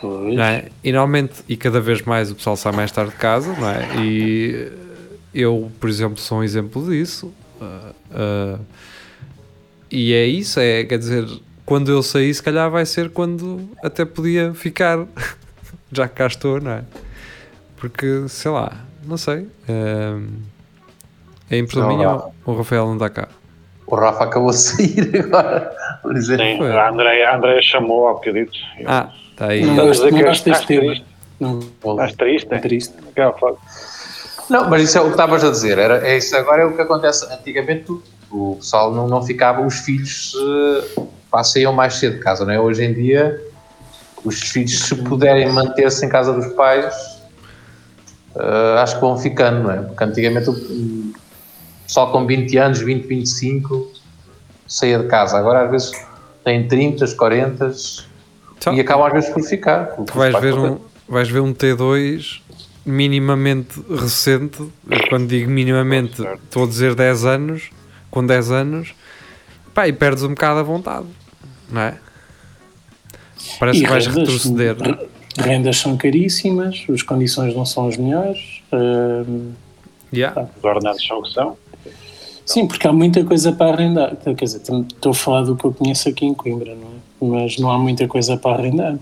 Pois. 0.00 0.38
é? 0.38 0.68
E 0.82 0.92
normalmente, 0.92 1.34
e 1.48 1.56
cada 1.56 1.80
vez 1.80 2.02
mais 2.02 2.30
o 2.30 2.34
pessoal 2.36 2.56
sai 2.56 2.72
mais 2.72 2.90
tarde 2.92 3.10
de 3.12 3.16
casa, 3.16 3.52
não 3.58 3.68
é? 3.68 3.84
E 4.04 4.68
eu, 5.40 5.70
por 5.80 5.88
exemplo, 5.88 6.18
sou 6.18 6.38
um 6.38 6.42
exemplo 6.44 6.88
disso. 6.88 7.32
Ah, 7.60 7.92
ah, 8.12 8.58
e 9.90 10.12
é 10.12 10.26
isso, 10.26 10.60
é, 10.60 10.84
quer 10.84 10.98
dizer, 10.98 11.26
quando 11.64 11.90
eu 11.90 12.02
sair, 12.02 12.32
se 12.34 12.42
calhar 12.42 12.70
vai 12.70 12.84
ser 12.84 13.10
quando 13.10 13.68
até 13.82 14.04
podia 14.04 14.52
ficar, 14.54 15.06
já 15.92 16.06
que 16.08 16.14
cá 16.16 16.26
estou, 16.26 16.60
não 16.60 16.72
é? 16.72 16.84
Porque, 17.76 18.24
sei 18.28 18.50
lá, 18.50 18.72
não 19.04 19.16
sei. 19.16 19.46
ah, 19.68 20.20
é 21.50 21.56
impressão 21.58 21.88
Não, 21.88 21.96
minha 21.96 22.08
não. 22.08 22.32
o 22.44 22.54
Rafael 22.56 22.86
não 22.86 22.94
está 22.94 23.08
cá? 23.08 23.28
O 23.86 23.94
Rafa 23.96 24.24
acabou 24.24 24.50
de 24.50 24.58
sair 24.58 25.16
agora, 25.18 25.74
por 26.02 26.14
exemplo. 26.14 26.44
Sim, 26.44 26.58
Foi. 26.58 26.72
a 26.72 26.90
Andréia 26.90 27.30
a 27.30 27.36
Andréia 27.36 27.62
chamou 27.62 28.08
há 28.08 28.12
bocadito. 28.14 28.52
Ah, 28.86 29.10
está 29.30 29.46
aí. 29.46 29.64
Não 29.64 29.70
Estás 29.72 29.78
a 29.78 29.86
gosto, 29.86 30.02
dizer 30.04 30.10
não 30.12 30.18
que 30.18 30.24
gosto 30.24 30.44
deste 30.44 30.50
estás 30.50 30.66
tema. 30.66 30.80
triste? 30.82 31.06
Não, 31.40 31.58
Estás 31.58 32.12
triste? 32.16 32.48
é 32.54 32.58
triste. 32.58 32.94
Aquela 33.10 33.32
foto. 33.32 33.58
Não, 33.60 33.97
mas 34.68 34.82
isso 34.82 34.98
é 34.98 35.00
o 35.00 35.04
que 35.04 35.10
estavas 35.10 35.44
a 35.44 35.50
dizer. 35.50 35.78
Era, 35.78 36.06
é 36.06 36.16
isso 36.16 36.34
agora 36.36 36.62
é 36.62 36.64
o 36.64 36.74
que 36.74 36.80
acontece. 36.80 37.24
Antigamente 37.32 37.84
tu- 37.84 38.02
o 38.30 38.56
pessoal 38.56 38.92
não, 38.92 39.06
não 39.08 39.22
ficava, 39.22 39.64
os 39.64 39.76
filhos 39.80 40.34
uh, 40.34 41.08
saíam 41.44 41.72
mais 41.72 41.94
cedo 41.94 42.16
de 42.16 42.20
casa, 42.20 42.44
não 42.44 42.52
é? 42.52 42.60
Hoje 42.60 42.84
em 42.84 42.92
dia, 42.92 43.40
os 44.24 44.40
filhos, 44.40 44.78
se 44.80 44.94
puderem 44.96 45.50
manter-se 45.52 46.04
em 46.04 46.08
casa 46.08 46.32
dos 46.32 46.46
pais, 46.54 46.94
uh, 48.36 48.78
acho 48.82 48.96
que 48.96 49.00
vão 49.00 49.18
ficando, 49.18 49.62
não 49.62 49.70
é? 49.70 49.76
Porque 49.82 50.04
antigamente 50.04 50.50
o 50.50 51.12
pessoal 51.86 52.12
com 52.12 52.26
20 52.26 52.56
anos, 52.58 52.78
20, 52.80 53.06
25, 53.06 53.92
saía 54.66 54.98
de 54.98 55.06
casa. 55.06 55.38
Agora 55.38 55.64
às 55.64 55.70
vezes 55.70 55.92
tem 56.44 56.68
30, 56.68 57.06
40 57.16 57.72
Então, 58.58 58.74
e 58.74 58.80
acabam 58.80 59.06
às 59.06 59.12
vezes 59.12 59.30
por 59.30 59.42
ficar. 59.42 59.94
vais 60.14 60.38
ver, 60.40 60.54
não 60.54 60.72
um, 60.74 60.78
vais 61.08 61.28
ver 61.28 61.40
um 61.40 61.54
T2 61.54 62.40
minimamente 62.88 63.80
recente. 63.90 64.58
Quando 65.08 65.26
digo 65.28 65.50
minimamente, 65.50 66.22
estou 66.44 66.64
a 66.64 66.66
dizer 66.66 66.94
10 66.94 67.24
anos. 67.24 67.70
Com 68.10 68.24
10 68.24 68.50
anos, 68.50 68.94
pá, 69.74 69.86
e 69.86 69.92
perdes 69.92 70.22
um 70.24 70.30
bocado 70.30 70.60
a 70.60 70.62
vontade, 70.62 71.06
não 71.70 71.82
é? 71.82 71.98
Parece 73.60 73.80
E 73.80 73.82
que 73.82 73.88
vais 73.90 74.06
rendas, 74.06 74.28
retroceder. 74.28 74.76
re- 74.80 75.08
Rendas 75.38 75.76
são 75.76 75.94
caríssimas, 75.96 76.84
as 76.92 77.02
condições 77.02 77.54
não 77.54 77.66
são 77.66 77.86
as 77.86 77.96
melhores. 77.98 78.62
hum, 78.72 79.52
Yeah. 80.10 80.48
Os 80.56 80.64
ordenados 80.64 81.06
são 81.06 81.18
o 81.18 81.22
que 81.22 81.32
são. 81.34 81.56
Sim, 82.46 82.66
porque 82.66 82.88
há 82.88 82.92
muita 82.94 83.22
coisa 83.24 83.52
para 83.52 83.74
arrendar. 83.74 84.16
Quer 84.16 84.32
dizer, 84.42 84.62
estou 84.62 85.10
a 85.12 85.14
falar 85.14 85.42
do 85.42 85.54
que 85.54 85.66
eu 85.66 85.72
conheço 85.74 86.08
aqui 86.08 86.24
em 86.24 86.32
Coimbra, 86.32 86.74
não 86.74 87.36
é? 87.36 87.40
Mas 87.42 87.58
não 87.58 87.70
há 87.70 87.76
muita 87.78 88.08
coisa 88.08 88.38
para 88.38 88.56
arrendar. 88.58 88.96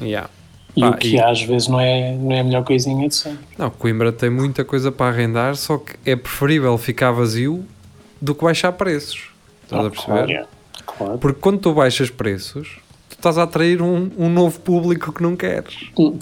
Yeah. 0.00 0.30
E 0.76 0.80
Pá, 0.80 0.90
o 0.90 0.96
que 0.96 1.16
e- 1.16 1.20
às 1.20 1.40
vezes 1.42 1.68
não 1.68 1.80
é, 1.80 2.12
não 2.14 2.32
é 2.32 2.40
a 2.40 2.44
melhor 2.44 2.62
coisinha 2.64 3.08
de 3.08 3.14
sempre. 3.14 3.38
Não, 3.56 3.70
Coimbra 3.70 4.12
tem 4.12 4.28
muita 4.28 4.62
coisa 4.64 4.92
para 4.92 5.06
arrendar, 5.14 5.56
só 5.56 5.78
que 5.78 5.94
é 6.04 6.14
preferível 6.14 6.76
ficar 6.76 7.12
vazio 7.12 7.64
do 8.20 8.34
que 8.34 8.44
baixar 8.44 8.72
preços. 8.72 9.30
Estás 9.64 9.84
a 9.84 9.86
Ah, 9.86 9.90
perceber? 9.90 10.26
Claro, 10.26 10.48
claro. 10.86 11.18
Porque 11.18 11.40
quando 11.40 11.58
tu 11.60 11.72
baixas 11.72 12.10
preços, 12.10 12.76
tu 13.08 13.14
estás 13.16 13.38
a 13.38 13.44
atrair 13.44 13.80
um, 13.80 14.10
um 14.18 14.28
novo 14.28 14.60
público 14.60 15.12
que 15.12 15.22
não 15.22 15.34
queres. 15.34 15.74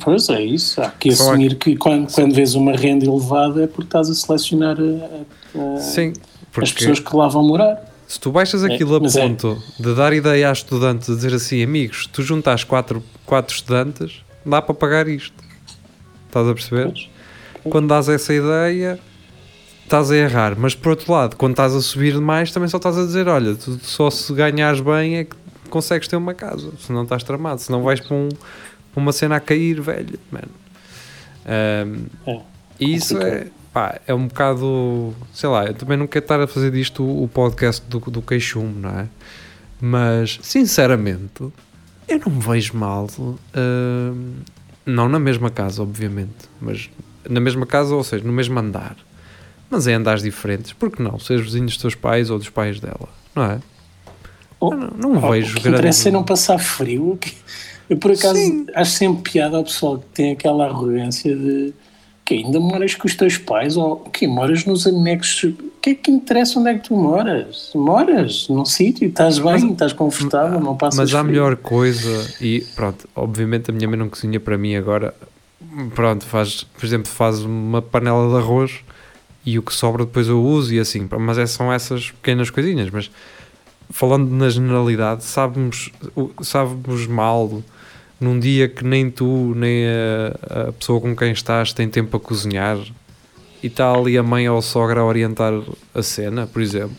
Pois 0.05 0.29
é 0.29 0.41
isso. 0.43 0.81
Há 0.81 0.89
que 0.91 1.11
Só 1.13 1.31
assumir 1.31 1.57
que 1.57 1.75
quando, 1.77 2.13
quando 2.13 2.33
vês 2.33 2.55
uma 2.55 2.73
renda 2.73 3.05
elevada 3.05 3.65
é 3.65 3.67
porque 3.67 3.83
estás 3.89 4.09
a 4.09 4.15
selecionar 4.15 4.77
a- 4.79 5.59
a- 5.59 5.75
a- 5.77 5.81
Sim, 5.81 6.13
as 6.57 6.73
pessoas 6.73 7.01
que 7.01 7.17
lá 7.17 7.27
vão 7.27 7.43
morar. 7.43 7.93
se 8.07 8.21
tu 8.21 8.31
baixas 8.31 8.63
aquilo 8.63 8.95
a 8.95 9.01
mas 9.01 9.17
é. 9.17 9.23
ponto 9.29 9.61
de 9.81 9.95
dar 9.97 10.13
ideia 10.13 10.49
a 10.49 10.53
estudantes, 10.53 11.09
de 11.09 11.17
dizer 11.17 11.35
assim, 11.35 11.61
amigos, 11.63 12.07
tu 12.07 12.23
juntas 12.23 12.63
quatro, 12.63 13.03
quatro 13.27 13.53
estudantes, 13.55 14.23
dá 14.45 14.61
para 14.63 14.75
pagar 14.75 15.09
isto. 15.09 15.35
Estás 16.27 16.49
a 16.49 16.55
perceber? 16.55 16.85
Pois. 16.93 17.09
Quando 17.73 17.89
dás 17.89 18.09
essa 18.09 18.33
ideia, 18.35 18.99
estás 19.85 20.11
a 20.11 20.17
errar. 20.17 20.55
Mas 20.59 20.75
por 20.75 20.91
outro 20.91 21.13
lado, 21.13 21.37
quando 21.37 21.53
estás 21.53 21.75
a 21.75 21.81
subir 21.81 22.13
demais, 22.13 22.51
também 22.53 22.69
só 22.69 22.77
estás 22.77 22.99
a 22.99 23.03
dizer: 23.05 23.29
olha, 23.29 23.55
tu 23.55 23.79
só 23.83 24.11
se 24.11 24.33
ganhares 24.35 24.81
bem 24.81 25.17
é 25.19 25.25
que 25.25 25.37
consegues 25.71 26.07
ter 26.09 26.17
uma 26.17 26.35
casa. 26.35 26.71
Se 26.79 26.93
não 26.93 27.05
estás 27.05 27.23
tramado, 27.23 27.61
se 27.61 27.71
não 27.71 27.83
vais 27.83 28.01
para 28.01 28.15
um- 28.17 28.29
uma 28.95 29.13
cena 29.13 29.37
a 29.37 29.41
cair, 29.41 29.81
velho, 29.81 30.19
mano. 30.31 30.49
Ahm, 31.47 32.07
É, 32.27 32.41
e 32.81 32.95
isso 32.95 33.19
é, 33.19 33.47
pá, 33.73 34.01
é 34.07 34.15
um 34.15 34.27
bocado, 34.29 35.15
sei 35.33 35.49
lá, 35.49 35.67
eu 35.67 35.75
também 35.75 35.97
não 35.97 36.07
quero 36.07 36.25
estar 36.25 36.41
a 36.41 36.47
fazer 36.47 36.71
disto 36.71 37.03
o, 37.03 37.25
o 37.25 37.29
podcast 37.29 37.83
do, 37.89 37.99
do 38.01 38.23
queixume, 38.23 38.81
não 38.81 38.91
é? 39.01 39.07
Mas, 39.81 40.39
sinceramente, 40.43 41.53
eu 42.09 42.21
não 42.25 42.33
me 42.33 42.41
vejo 42.41 42.77
mal, 42.77 43.09
ahm, 43.55 44.43
não 44.85 45.09
na 45.09 45.19
mesma 45.19 45.51
casa, 45.51 45.83
obviamente, 45.83 46.49
mas 46.61 46.91
na 47.29 47.41
mesma 47.41 47.67
casa, 47.67 47.95
ou 47.95 48.05
seja, 48.05 48.25
no 48.25 48.33
mesmo 48.33 48.59
andar, 48.59 48.97
mas 49.71 49.87
em 49.87 49.95
andares 49.95 50.23
diferentes, 50.23 50.73
porque 50.73 51.03
não? 51.03 51.19
Seres 51.19 51.45
vizinhos 51.45 51.73
dos 51.73 51.81
teus 51.81 51.95
pais 51.95 52.31
ou 52.31 52.39
dos 52.39 52.51
pais 52.51 52.81
dela, 52.81 53.09
não 53.35 53.45
é? 53.45 53.61
Oh, 54.61 54.73
Eu 54.73 54.77
não, 54.77 54.91
não 55.13 55.25
oh, 55.25 55.31
vejo 55.31 55.59
o 55.59 55.61
que 55.61 55.69
interessa 55.69 56.09
é 56.09 56.13
não 56.13 56.23
passar 56.23 56.59
frio. 56.59 57.19
Eu, 57.89 57.99
por 57.99 58.13
acaso, 58.13 58.35
Sim. 58.35 58.67
acho 58.75 58.93
sempre 58.93 59.33
piada 59.33 59.57
ao 59.57 59.65
pessoal 59.65 59.99
que 59.99 60.07
tem 60.07 60.33
aquela 60.33 60.67
arrogância 60.67 61.35
de 61.35 61.75
que 62.25 62.35
ainda 62.35 62.59
moras 62.59 62.95
com 62.95 63.07
os 63.07 63.15
teus 63.15 63.37
pais 63.37 63.77
ou 63.77 63.97
que 63.97 64.27
moras 64.27 64.65
nos 64.65 64.87
anexos. 64.87 65.53
O 65.53 65.71
que 65.83 65.91
é 65.91 65.95
que 65.95 66.11
interessa 66.11 66.59
onde 66.59 66.71
é 66.71 66.75
que 66.75 66.89
tu 66.89 66.97
moras? 66.97 67.71
Moras 67.75 68.49
num 68.49 68.65
sítio, 68.65 69.09
estás 69.09 69.39
bem, 69.39 69.73
estás 69.73 69.93
confortável, 69.93 70.59
não 70.59 70.75
passas 70.75 70.99
Mas 70.99 71.15
há 71.15 71.19
frio. 71.19 71.31
melhor 71.31 71.57
coisa 71.57 72.35
e 72.41 72.63
pronto, 72.75 73.07
obviamente 73.15 73.71
a 73.71 73.75
minha 73.75 73.87
mãe 73.87 73.99
não 73.99 74.09
cozinha 74.09 74.41
para 74.41 74.57
mim 74.57 74.75
agora. 74.75 75.15
Pronto, 75.95 76.25
faz, 76.25 76.65
por 76.65 76.87
exemplo, 76.87 77.11
faz 77.11 77.41
uma 77.41 77.83
panela 77.83 78.31
de 78.31 78.37
arroz 78.37 78.81
e 79.45 79.59
o 79.59 79.63
que 79.63 79.75
sobra 79.75 80.07
depois 80.07 80.27
eu 80.27 80.43
uso 80.43 80.73
e 80.73 80.79
assim, 80.81 81.07
mas 81.19 81.37
é, 81.37 81.45
são 81.45 81.71
essas 81.71 82.11
pequenas 82.11 82.49
coisinhas, 82.49 82.89
mas 82.91 83.11
falando 83.91 84.31
na 84.31 84.49
generalidade, 84.49 85.25
sabemos, 85.25 85.91
sabemos 86.41 87.07
mal 87.07 87.63
num 88.21 88.39
dia 88.39 88.69
que 88.69 88.85
nem 88.85 89.11
tu, 89.11 89.53
nem 89.57 89.85
a, 89.87 90.69
a 90.69 90.73
pessoa 90.73 91.01
com 91.01 91.15
quem 91.15 91.33
estás 91.33 91.73
tem 91.73 91.89
tempo 91.89 92.17
a 92.17 92.21
cozinhar 92.21 92.79
e 93.63 93.67
está 93.67 93.93
ali 93.93 94.17
a 94.19 94.23
mãe 94.23 94.49
ou 94.49 94.59
a 94.59 94.63
sogra 94.63 95.01
a 95.01 95.05
orientar 95.05 95.53
a 95.95 96.03
cena, 96.03 96.47
por 96.47 96.61
exemplo. 96.63 96.97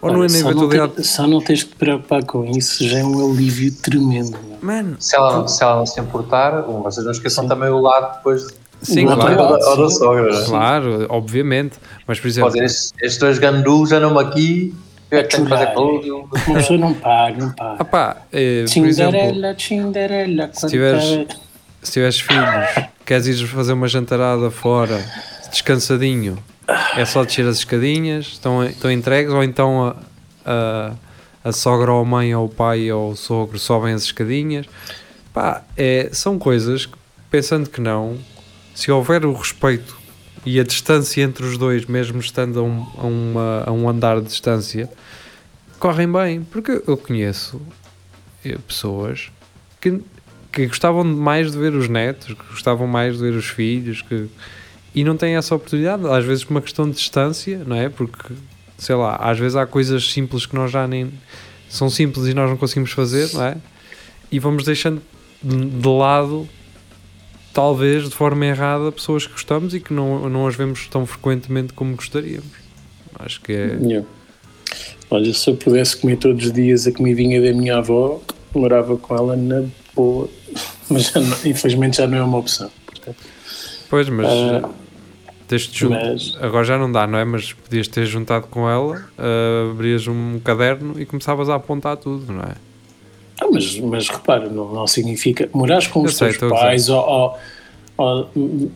Ou 0.00 0.12
não 0.12 0.22
é 0.22 0.26
Olha, 0.26 0.32
na 0.32 0.38
só, 0.38 0.44
não 0.44 0.50
eventualidade. 0.50 0.92
te- 0.94 1.04
só 1.06 1.26
não 1.26 1.40
tens 1.40 1.60
de 1.60 1.64
te 1.66 1.76
preocupar 1.76 2.24
com 2.24 2.44
isso, 2.44 2.86
já 2.86 2.98
é 2.98 3.04
um 3.04 3.30
alívio 3.32 3.72
tremendo. 3.76 4.36
Mano, 4.60 4.96
Se 4.98 5.16
ela, 5.16 5.48
se 5.48 5.62
ela 5.62 5.76
não 5.76 5.86
se 5.86 5.98
importar, 6.00 6.60
vocês 6.62 7.04
não 7.04 7.12
esqueçam 7.12 7.44
Sim. 7.44 7.48
também 7.48 7.70
o 7.70 7.80
lado 7.80 8.16
depois 8.16 8.42
de 8.46 8.54
sim, 8.82 9.06
claro. 9.06 9.34
da, 9.36 9.70
ou 9.70 9.76
da 9.78 9.88
sim. 9.90 9.96
sogra. 9.96 10.38
né? 10.40 10.44
Claro, 10.46 11.06
obviamente. 11.08 11.76
Mas, 12.06 12.20
por 12.20 12.28
exemplo, 12.28 12.52
estes 12.62 13.16
dois 13.18 13.38
gandulos 13.38 13.92
andam 13.92 14.18
aqui, 14.18 14.74
eu 15.14 15.20
é 15.20 15.22
que 15.24 15.36
tenho 15.36 15.44
que 15.44 15.50
fazer 15.50 15.72
tudo. 15.72 16.28
Uma 16.46 16.54
pessoa 16.54 16.78
não 16.78 16.94
paga, 16.94 17.38
não 17.38 17.52
paga. 17.52 17.76
ah 17.78 17.84
pá, 17.84 18.16
eh, 18.32 18.64
por 18.72 18.86
exemplo, 18.86 19.12
Cinderela, 19.20 19.56
Cinderela. 19.58 20.50
se 20.52 20.66
tiveres, 20.66 21.26
se 21.82 21.92
tiveres 21.92 22.20
filhos, 22.20 22.88
queres 23.04 23.26
ir 23.26 23.46
fazer 23.46 23.72
uma 23.72 23.88
jantarada 23.88 24.50
fora, 24.50 25.04
descansadinho, 25.50 26.38
é 26.96 27.04
só 27.04 27.24
descer 27.24 27.46
as 27.46 27.58
escadinhas, 27.58 28.26
estão, 28.26 28.64
estão 28.64 28.90
entregues, 28.90 29.32
ou 29.32 29.42
então 29.42 29.86
a, 29.86 29.96
a, 30.44 30.92
a 31.44 31.52
sogra 31.52 31.92
ou 31.92 32.00
a 32.00 32.04
mãe 32.04 32.34
ou 32.34 32.46
o 32.46 32.48
pai 32.48 32.90
ou 32.90 33.10
o 33.10 33.16
sogro 33.16 33.58
sobem 33.58 33.92
as 33.92 34.02
escadinhas. 34.02 34.66
Pá, 35.32 35.62
é, 35.76 36.08
são 36.12 36.38
coisas 36.38 36.86
que, 36.86 36.96
pensando 37.30 37.68
que 37.68 37.80
não, 37.80 38.16
se 38.74 38.90
houver 38.90 39.24
o 39.26 39.32
respeito 39.32 40.03
e 40.46 40.60
a 40.60 40.64
distância 40.64 41.22
entre 41.22 41.44
os 41.44 41.56
dois, 41.56 41.86
mesmo 41.86 42.20
estando 42.20 42.60
a 42.60 42.62
um, 42.62 42.86
a 42.98 43.06
uma- 43.06 43.64
a 43.66 43.72
um 43.72 43.88
andar 43.88 44.20
de 44.20 44.26
distância, 44.26 44.90
correm 45.78 46.10
bem. 46.10 46.42
Porque 46.42 46.82
eu 46.86 46.96
conheço 46.96 47.60
eh, 48.44 48.58
pessoas 48.66 49.30
que, 49.80 50.00
que 50.52 50.66
gostavam 50.66 51.02
mais 51.04 51.52
de 51.52 51.58
ver 51.58 51.74
os 51.74 51.88
netos, 51.88 52.28
que 52.34 52.44
gostavam 52.50 52.86
mais 52.86 53.14
de 53.16 53.20
ver 53.22 53.32
os 53.34 53.46
filhos, 53.46 54.02
que, 54.02 54.26
e 54.94 55.02
não 55.02 55.16
têm 55.16 55.36
essa 55.36 55.54
oportunidade, 55.54 56.06
às 56.06 56.24
vezes 56.24 56.44
por 56.44 56.52
uma 56.52 56.60
questão 56.62 56.88
de 56.88 56.96
distância, 56.96 57.62
não 57.66 57.76
é? 57.76 57.88
Porque, 57.88 58.34
sei 58.78 58.94
lá, 58.94 59.16
às 59.16 59.38
vezes 59.38 59.56
há 59.56 59.66
coisas 59.66 60.10
simples 60.12 60.46
que 60.46 60.54
nós 60.54 60.70
já 60.70 60.86
nem. 60.86 61.12
são 61.68 61.88
simples 61.90 62.26
e 62.26 62.34
nós 62.34 62.48
não 62.50 62.56
conseguimos 62.56 62.92
fazer, 62.92 63.32
não 63.32 63.44
é? 63.44 63.56
E 64.30 64.38
vamos 64.38 64.64
deixando 64.64 65.00
de 65.42 65.56
de 65.66 65.88
lado, 65.88 66.48
talvez 67.54 68.08
de 68.08 68.14
forma 68.14 68.44
errada, 68.44 68.92
pessoas 68.92 69.26
que 69.26 69.32
gostamos 69.32 69.72
e 69.74 69.80
que 69.80 69.92
não, 69.94 70.28
não 70.28 70.46
as 70.46 70.54
vemos 70.56 70.86
tão 70.88 71.06
frequentemente 71.06 71.72
como 71.72 71.94
gostaríamos. 71.96 72.50
Acho 73.18 73.40
que 73.40 73.52
é. 73.52 73.78
Yeah. 73.80 74.06
Olha, 75.10 75.32
se 75.32 75.48
eu 75.48 75.56
pudesse 75.56 75.96
comer 75.96 76.16
todos 76.16 76.46
os 76.46 76.52
dias 76.52 76.86
a 76.86 76.92
comidinha 76.92 77.40
da 77.40 77.52
minha 77.56 77.78
avó, 77.78 78.20
morava 78.54 78.96
com 78.96 79.14
ela 79.16 79.36
na 79.36 79.62
boa. 79.94 80.28
Mas 80.90 81.04
já 81.10 81.20
não- 81.20 81.36
infelizmente 81.46 81.96
já 81.98 82.06
não 82.06 82.18
é 82.18 82.22
uma 82.22 82.38
opção. 82.38 82.70
portanto. 82.86 83.16
Pois, 83.88 84.08
mas. 84.08 84.26
Jun- 85.72 85.90
mas- 85.90 86.36
Agora 86.40 86.64
já 86.64 86.76
não 86.76 86.90
dá, 86.90 87.06
não 87.06 87.18
é? 87.18 87.24
Mas 87.24 87.52
podias 87.52 87.86
ter 87.86 88.04
juntado 88.06 88.46
com 88.48 88.68
ela, 88.68 89.04
ah, 89.16 89.70
abrias 89.70 90.06
um 90.08 90.40
caderno 90.42 91.00
e 91.00 91.06
começavas 91.06 91.48
a 91.48 91.54
apontar 91.54 91.96
tudo, 91.96 92.32
não 92.32 92.42
é? 92.42 92.54
Ah, 93.40 93.46
mas, 93.50 93.78
mas 93.80 94.08
repara, 94.08 94.48
não, 94.48 94.72
não 94.72 94.86
significa. 94.86 95.48
Morares 95.52 95.86
com 95.86 96.00
Eu 96.00 96.06
os 96.06 96.16
sei, 96.16 96.32
teus 96.32 96.52
pais 96.52 96.88
ou. 96.88 96.98
ou- 97.06 97.38
ou- 97.96 98.70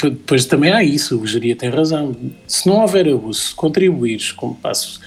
depois 0.00 0.46
também 0.46 0.72
há 0.72 0.82
isso, 0.82 1.20
o 1.20 1.26
Geria 1.26 1.54
tem 1.54 1.68
razão. 1.68 2.16
Se 2.46 2.66
não 2.66 2.80
houver 2.80 3.06
abuso, 3.08 3.40
se 3.48 3.54
contribuires, 3.54 4.32
com, 4.32 4.54
pá, 4.54 4.72
se, 4.72 4.98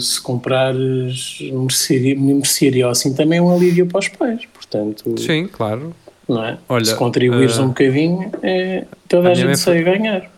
se, 0.00 0.20
comprares 0.22 1.38
mercearia, 1.52 2.18
mercearia 2.18 2.88
assim, 2.88 3.12
também 3.12 3.38
é 3.40 3.42
um 3.42 3.54
alívio 3.54 3.86
para 3.86 3.98
os 3.98 4.08
pais. 4.08 4.46
Portanto, 4.54 5.20
Sim, 5.20 5.48
claro. 5.48 5.94
não 6.26 6.42
é? 6.44 6.56
Olha, 6.68 6.84
se 6.84 6.94
contribuires 6.94 7.58
ah, 7.58 7.62
um 7.64 7.68
bocadinho, 7.68 8.30
é, 8.42 8.86
toda 9.06 9.28
a, 9.28 9.32
a 9.32 9.34
gente 9.34 9.58
sai 9.58 9.80
a 9.80 9.82
ganhar. 9.82 10.30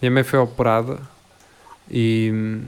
Minha 0.00 0.10
mãe 0.12 0.22
foi 0.22 0.38
operada 0.38 1.00
e 1.90 2.60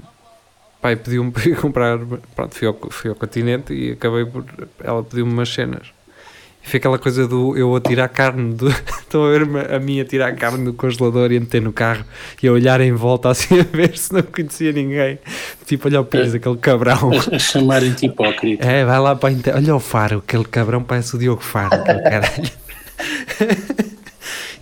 pai 0.85 0.97
pediu-me 0.97 1.31
para 1.33 1.49
ir 1.49 1.57
comprar. 1.57 1.99
Pronto, 2.37 2.55
fui 2.55 2.69
ao, 2.69 2.79
fui 2.91 3.09
ao 3.09 3.17
continente 3.17 3.73
e 3.73 3.93
acabei 3.93 4.27
por. 4.27 4.45
Ela 4.83 5.03
pediu-me 5.03 5.33
umas 5.33 5.49
cenas. 5.49 5.87
E 6.63 6.69
foi 6.69 6.79
aquela 6.79 6.99
coisa 6.99 7.27
do 7.27 7.57
eu 7.57 7.75
a 7.75 7.81
tirar 7.81 8.09
carne 8.09 8.53
do. 8.53 8.69
Estão 9.01 9.25
a 9.25 9.31
ver 9.31 9.73
a 9.75 9.79
mim 9.79 9.99
a 10.01 10.05
tirar 10.05 10.35
carne 10.35 10.63
do 10.63 10.75
congelador 10.75 11.33
e 11.33 11.39
a 11.39 11.41
meter 11.41 11.63
no 11.63 11.73
carro 11.73 12.05
e 12.43 12.49
a 12.49 12.53
olhar 12.53 12.81
em 12.83 12.93
volta 12.93 13.31
assim 13.31 13.57
a 13.61 13.63
ver 13.63 13.97
se 13.97 14.13
não 14.13 14.23
conhecia 14.23 14.73
ninguém. 14.73 15.19
Tipo, 15.65 15.89
olha 15.89 16.03
o 16.03 16.05
Pires, 16.05 16.35
aquele 16.35 16.59
cabrão. 16.59 17.13
A, 17.13 17.37
a 17.37 17.39
chamarem-te 17.39 18.05
hipócrita. 18.07 18.67
É, 18.67 18.85
vai 18.85 18.99
lá 18.99 19.17
para 19.17 19.31
a. 19.31 19.57
Olha 19.57 19.77
o 19.77 19.81
Faro, 19.81 20.19
aquele 20.19 20.45
cabrão 20.45 20.83
parece 20.83 21.17
o 21.17 21.19
Diogo 21.19 21.43
Faro, 21.43 21.75
aquele 21.75 22.03
caralho. 22.03 22.51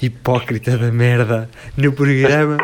Hipócrita 0.01 0.79
da 0.79 0.91
merda 0.91 1.49
no 1.77 1.93
programa. 1.93 2.59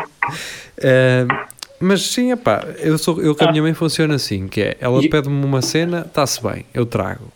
Ah, 0.81 1.48
mas 1.79 2.01
sim, 2.03 2.31
epá, 2.31 2.63
eu, 2.77 2.97
sou, 2.97 3.21
eu 3.21 3.35
com 3.35 3.45
a 3.45 3.51
minha 3.51 3.63
mãe 3.63 3.73
funciona 3.73 4.15
assim, 4.15 4.47
que 4.47 4.61
é, 4.61 4.77
ela 4.79 5.01
E- 5.03 5.09
pede-me 5.09 5.43
uma 5.45 5.61
cena, 5.61 6.01
está-se 6.07 6.41
bem, 6.41 6.65
eu 6.73 6.85
trago. 6.85 7.31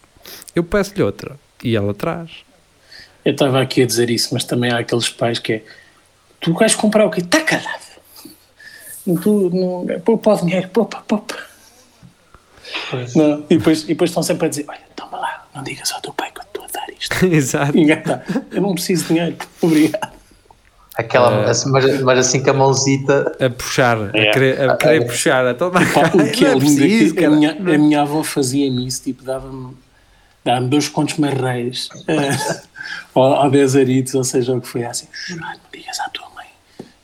Eu 0.55 0.63
peço-lhe 0.63 1.01
outra 1.03 1.37
e 1.63 1.75
ela 1.75 1.93
traz. 1.93 2.31
Eu 3.25 3.31
estava 3.31 3.61
aqui 3.61 3.81
a 3.81 3.85
dizer 3.85 4.09
isso, 4.09 4.29
mas 4.33 4.43
também 4.43 4.71
há 4.71 4.79
aqueles 4.79 5.09
pais 5.09 5.39
que 5.39 5.53
é 5.53 5.63
tu 6.41 6.53
vais 6.53 6.75
comprar 6.75 7.05
o 7.05 7.09
quê? 7.09 7.21
Está 7.21 7.41
calado. 7.41 7.83
Tu 9.21 9.49
não. 9.53 9.99
Poupa 10.01 10.33
o 10.33 10.37
dinheiro, 10.45 10.67
poupa, 10.69 11.03
poupa. 11.07 11.37
Não, 13.15 13.45
e, 13.49 13.57
depois, 13.57 13.83
e 13.83 13.87
depois 13.87 14.09
estão 14.09 14.23
sempre 14.23 14.45
a 14.47 14.49
dizer: 14.49 14.65
Olha, 14.67 14.79
toma 14.95 15.17
lá, 15.19 15.47
não 15.53 15.63
digas 15.63 15.91
ao 15.91 16.01
teu 16.01 16.13
pai 16.13 16.31
que 16.31 16.39
eu 16.39 16.43
estou 16.43 16.63
a 16.63 16.67
dar 16.67 16.89
isto. 16.97 17.23
Exato. 17.25 17.77
Eu 18.51 18.61
não 18.61 18.73
preciso 18.73 19.03
de 19.03 19.13
dinheiro, 19.13 19.35
obrigado. 19.61 20.13
Aquela, 20.95 21.45
É. 21.47 21.49
assim, 21.49 21.69
mas, 21.71 22.01
mas 22.01 22.19
assim 22.19 22.43
com 22.43 22.51
a 22.51 22.53
mãozita, 22.53 23.35
A 23.43 23.49
puxar, 23.49 23.97
a 23.97 24.17
É. 24.17 24.31
querer, 24.31 24.69
a 24.69 24.77
querer 24.77 25.05
puxar, 25.05 25.45
a 25.47 25.53
tomar 25.53 25.91
Pá, 25.93 26.11
o 26.13 26.31
que 26.31 26.45
é 26.45 26.49
não 26.51 26.59
lindo 26.59 26.83
é 26.83 26.87
preciso, 26.87 27.15
que 27.15 27.25
a 27.25 27.29
minha, 27.31 27.51
a 27.51 27.77
minha 27.77 28.01
avó 28.01 28.21
fazia-me 28.23 28.85
isso, 28.87 29.01
tipo, 29.03 29.23
dava-me 29.23 29.75
dava 30.45 30.61
dois 30.65 30.87
contos 30.89 31.17
marreiros 31.17 31.89
eh, 32.07 32.61
ou, 33.15 33.23
ou 33.23 33.49
dez 33.49 33.75
aritos, 33.75 34.13
ou 34.13 34.23
seja, 34.23 34.53
o 34.53 34.61
que 34.61 34.67
foi 34.67 34.83
assim, 34.85 35.07
"Ah, 35.41 35.53
não 35.55 35.59
digas 35.79 35.99
à 35.99 36.09
tua 36.09 36.29
mãe. 36.35 36.45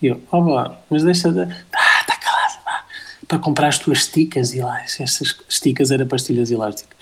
E 0.01 0.07
eu, 0.07 0.21
ó 0.31 0.39
vó, 0.41 0.77
mas 0.89 1.03
deixa 1.03 1.31
de. 1.31 1.41
Ah, 1.41 2.01
está 2.01 2.15
calado, 2.17 2.59
vá. 2.65 2.83
para 3.27 3.39
comprar 3.39 3.69
as 3.69 3.79
tuas 3.79 3.99
esticas 3.99 4.53
e 4.53 4.59
lá, 4.61 4.81
estas 4.83 5.35
esticas 5.49 5.89
eram 5.89 6.05
pastilhas 6.07 6.51
elásticas. 6.51 6.95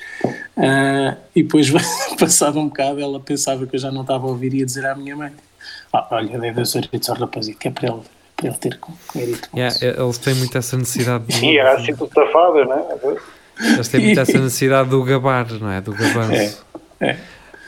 Ah, 0.55 1.15
e 1.35 1.43
depois, 1.43 1.69
passado 2.17 2.59
um 2.59 2.67
bocado, 2.69 3.01
ela 3.01 3.19
pensava 3.19 3.65
que 3.67 3.75
eu 3.75 3.79
já 3.79 3.91
não 3.91 4.01
estava 4.01 4.25
a 4.25 4.29
ouvir 4.29 4.53
e 4.53 4.59
ia 4.59 4.65
dizer 4.65 4.85
à 4.85 4.95
minha 4.95 5.15
mãe: 5.15 5.31
ah, 5.93 6.07
Olha, 6.11 6.37
dei 6.39 6.51
dois 6.51 6.73
euritos 6.75 7.09
ao 7.09 7.15
rapazito, 7.15 7.57
que 7.59 7.67
é 7.67 7.71
para 7.71 7.87
ele, 7.89 8.01
para 8.35 8.47
ele 8.47 8.57
ter 8.57 8.77
com 8.79 8.93
mérito. 9.15 9.49
Yeah, 9.55 9.75
eles 9.81 10.17
têm 10.17 10.35
muito 10.35 10.57
essa 10.57 10.77
necessidade 10.77 11.23
de, 11.25 11.45
E 11.45 11.57
era 11.57 11.73
assim 11.77 11.95
tudo 11.95 12.11
safado, 12.13 12.65
não 12.65 12.73
é? 12.73 13.15
eles 13.73 13.87
têm 13.87 14.01
muito 14.05 14.19
essa 14.19 14.37
necessidade 14.39 14.89
do 14.89 15.03
gabar, 15.03 15.51
não 15.53 15.71
é? 15.71 15.81
Do 15.81 15.91
gabanço. 15.93 16.63
É, 16.99 17.09
é. 17.09 17.17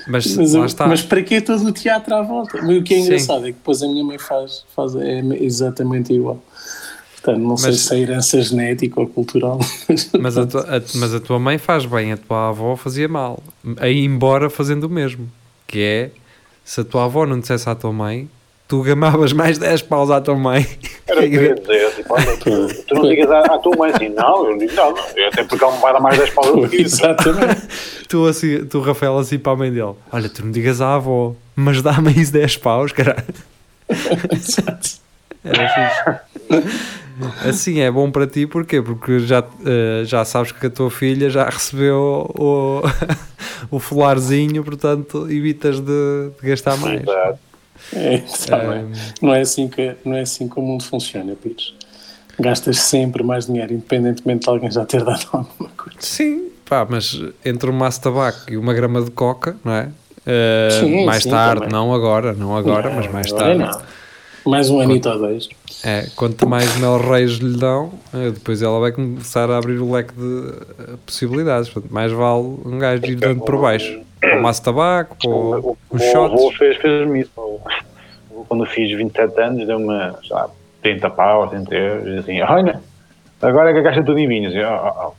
Mas, 0.08 0.36
Mas, 0.36 0.54
lá 0.54 0.66
está. 0.66 0.88
mas 0.88 1.02
para 1.04 1.22
que 1.22 1.40
todo 1.42 1.68
o 1.68 1.72
teatro 1.72 2.16
à 2.16 2.22
volta? 2.24 2.60
Mas 2.64 2.78
o 2.78 2.82
que 2.84 2.94
é 2.96 2.98
Sim. 2.98 3.04
engraçado 3.04 3.44
é 3.44 3.48
que 3.48 3.58
depois 3.58 3.84
a 3.84 3.88
minha 3.88 4.04
mãe 4.04 4.18
faz, 4.18 4.64
faz 4.76 4.96
é 4.96 5.20
exatamente 5.40 6.14
igual. 6.14 6.42
Portanto, 7.14 7.40
não 7.44 7.58
sei 7.58 7.72
Mas- 7.72 7.80
se 7.82 7.96
é 7.96 8.00
herança 8.00 8.42
genética 8.42 9.00
ou 9.02 9.06
cultural. 9.08 9.60
Mas 10.20 10.38
a, 10.38 10.48
tua, 10.48 10.62
a- 10.62 10.82
mas 10.96 11.14
a 11.14 11.20
tua 11.20 11.38
mãe 11.38 11.58
faz 11.58 11.86
bem, 11.86 12.14
a 12.14 12.18
tua 12.18 12.50
avó 12.50 12.76
fazia 12.76 13.08
mal. 13.08 13.44
Aí 13.78 14.04
embora 14.04 14.50
fazendo 14.50 14.86
o 14.86 14.90
mesmo. 14.90 15.30
Que 15.68 15.82
é, 15.84 16.12
se 16.70 16.82
a 16.82 16.84
tua 16.84 17.06
avó 17.06 17.26
não 17.26 17.40
dissesse 17.40 17.68
à 17.68 17.74
tua 17.74 17.92
mãe, 17.92 18.30
tu 18.68 18.84
gamavas 18.84 19.34
mais 19.34 19.58
10 19.58 19.82
paus 19.82 20.12
à 20.12 20.22
tua 20.22 20.36
mãe. 20.36 20.68
Era 21.08 21.26
o 21.26 21.28
que 21.28 21.36
eu 21.36 21.44
ia 21.46 21.56
dizer, 21.56 21.92
tipo, 21.98 22.14
olha, 22.14 22.38
tu, 22.38 22.84
tu 22.86 22.94
não 22.94 23.10
digas 23.10 23.32
à, 23.32 23.40
à 23.40 23.58
tua 23.58 23.76
mãe 23.76 23.92
assim, 23.92 24.10
não, 24.10 24.52
eu 24.52 24.56
digo, 24.56 24.72
não, 24.76 24.92
não, 24.92 25.02
até 25.02 25.44
porque 25.46 25.64
ela 25.64 25.74
me 25.74 25.82
vai 25.82 25.94
dar 25.94 26.00
mais 26.00 26.20
10 26.20 26.30
paus 26.30 26.62
do 26.62 26.70
que 26.70 26.84
isso. 26.84 26.98
Exatamente. 26.98 27.68
tu, 28.08 28.28
assim, 28.28 28.66
tu, 28.68 28.82
Rafael, 28.82 29.18
assim 29.18 29.40
para 29.40 29.54
a 29.54 29.56
mãe 29.56 29.72
dele: 29.72 29.96
Olha, 30.12 30.30
tu 30.30 30.46
não 30.46 30.52
digas 30.52 30.80
à 30.80 30.94
avó, 30.94 31.34
mas 31.56 31.82
dá-me 31.82 32.12
isso 32.12 32.32
10 32.34 32.58
paus, 32.58 32.92
caralho. 32.92 33.26
Exato. 34.32 35.00
Era 35.44 35.70
fixe. 35.70 36.99
Assim 37.48 37.80
é 37.80 37.92
bom 37.92 38.10
para 38.12 38.26
ti, 38.28 38.46
porquê? 38.48 38.82
Porque 38.82 39.20
já, 39.20 39.44
eh, 39.66 40.04
já 40.06 40.24
sabes 40.24 40.52
que 40.52 40.66
a 40.68 40.70
tua 40.70 40.90
filha 40.90 41.30
já 41.30 41.46
recebeu 41.46 42.30
o, 42.38 42.82
o 43.72 43.80
folarzinho, 43.80 44.64
portanto 44.64 45.30
evitas 45.30 45.80
de, 45.80 46.30
de 46.42 46.48
gastar 46.50 46.78
mais. 46.78 47.02
Exato. 47.02 47.40
É, 47.94 48.18
tá 48.48 48.58
bem. 48.58 48.70
Ehm, 48.80 48.92
não, 49.22 49.34
é 49.34 49.42
assim 49.42 49.68
que, 49.68 49.96
não 50.06 50.16
é 50.16 50.22
assim 50.22 50.48
que 50.48 50.60
o 50.60 50.62
mundo 50.62 50.84
funciona, 50.84 51.34
Pires. 51.36 51.74
Gastas 52.40 52.80
sempre 52.80 53.22
mais 53.24 53.48
dinheiro, 53.48 53.74
independentemente 53.74 54.44
de 54.46 54.50
alguém 54.50 54.72
já 54.72 54.86
ter 54.86 55.04
dado 55.04 55.26
alguma 55.34 55.70
coisa. 55.76 55.98
sim, 56.00 56.50
pá, 56.66 56.86
mas 56.90 57.20
entre 57.44 57.70
um 57.70 57.74
maço 57.74 57.98
de 58.00 58.04
tabaco 58.04 58.40
e 58.50 58.56
uma 58.58 58.74
grama 58.74 59.02
de 59.02 59.12
coca, 59.12 59.58
não 59.64 59.74
é? 59.74 59.90
Eh, 60.26 60.70
Sim, 60.80 61.06
mais 61.06 61.24
sim, 61.24 61.30
tarde, 61.32 61.62
também. 61.62 61.74
não 61.74 61.94
agora, 61.94 62.34
não 62.34 62.56
agora, 62.56 62.90
mas 62.96 63.12
mais 63.12 63.32
tarde. 63.32 63.60
não. 63.60 63.99
Mais 64.50 64.70
um 64.70 64.80
anito 64.80 65.10
ou 65.10 65.18
dois. 65.18 65.48
É, 65.84 66.08
quanto 66.16 66.48
mais 66.48 66.76
mel 66.78 66.98
reis 66.98 67.34
lhe 67.38 67.58
dão, 67.58 67.92
eh, 68.14 68.32
depois 68.32 68.62
ela 68.62 68.80
vai 68.80 68.92
começar 68.92 69.50
a 69.50 69.58
abrir 69.58 69.80
o 69.80 69.92
leque 69.92 70.14
de 70.14 70.54
eh, 70.80 70.96
possibilidades. 71.06 71.70
Portanto, 71.70 71.92
mais 71.94 72.12
vale 72.12 72.58
um 72.66 72.78
gajo 72.80 73.06
ir 73.06 73.16
dando 73.16 73.42
por 73.42 73.62
baixo. 73.62 74.02
O 74.22 74.42
maço 74.42 74.60
de 74.60 74.66
tabaco, 74.66 75.16
para 75.18 75.30
O, 75.30 75.60
o, 75.60 75.78
o, 75.90 75.96
avô 75.96 76.38
shots. 76.38 76.58
fez, 76.58 76.78
fez-me 76.78 77.22
isso. 77.22 77.32
Quando 78.48 78.64
eu 78.64 78.70
fiz 78.70 78.96
27 78.98 79.42
anos, 79.42 79.68
deu-me, 79.68 80.12
sei 80.22 80.36
lá, 80.36 80.50
30 80.82 81.10
pau, 81.12 81.48
30 81.48 81.76
euros, 81.76 82.08
e 82.08 82.18
assim, 82.18 82.42
olha, 82.42 82.82
agora 83.42 83.70
é 83.70 83.74
que 83.74 83.80
a 83.80 83.84
caixa 83.84 84.04
tudo 84.04 84.20
em 84.20 84.28
vinhos. 84.28 84.54
E, 84.54 84.60
oh, 84.64 85.08
oh, 85.08 85.14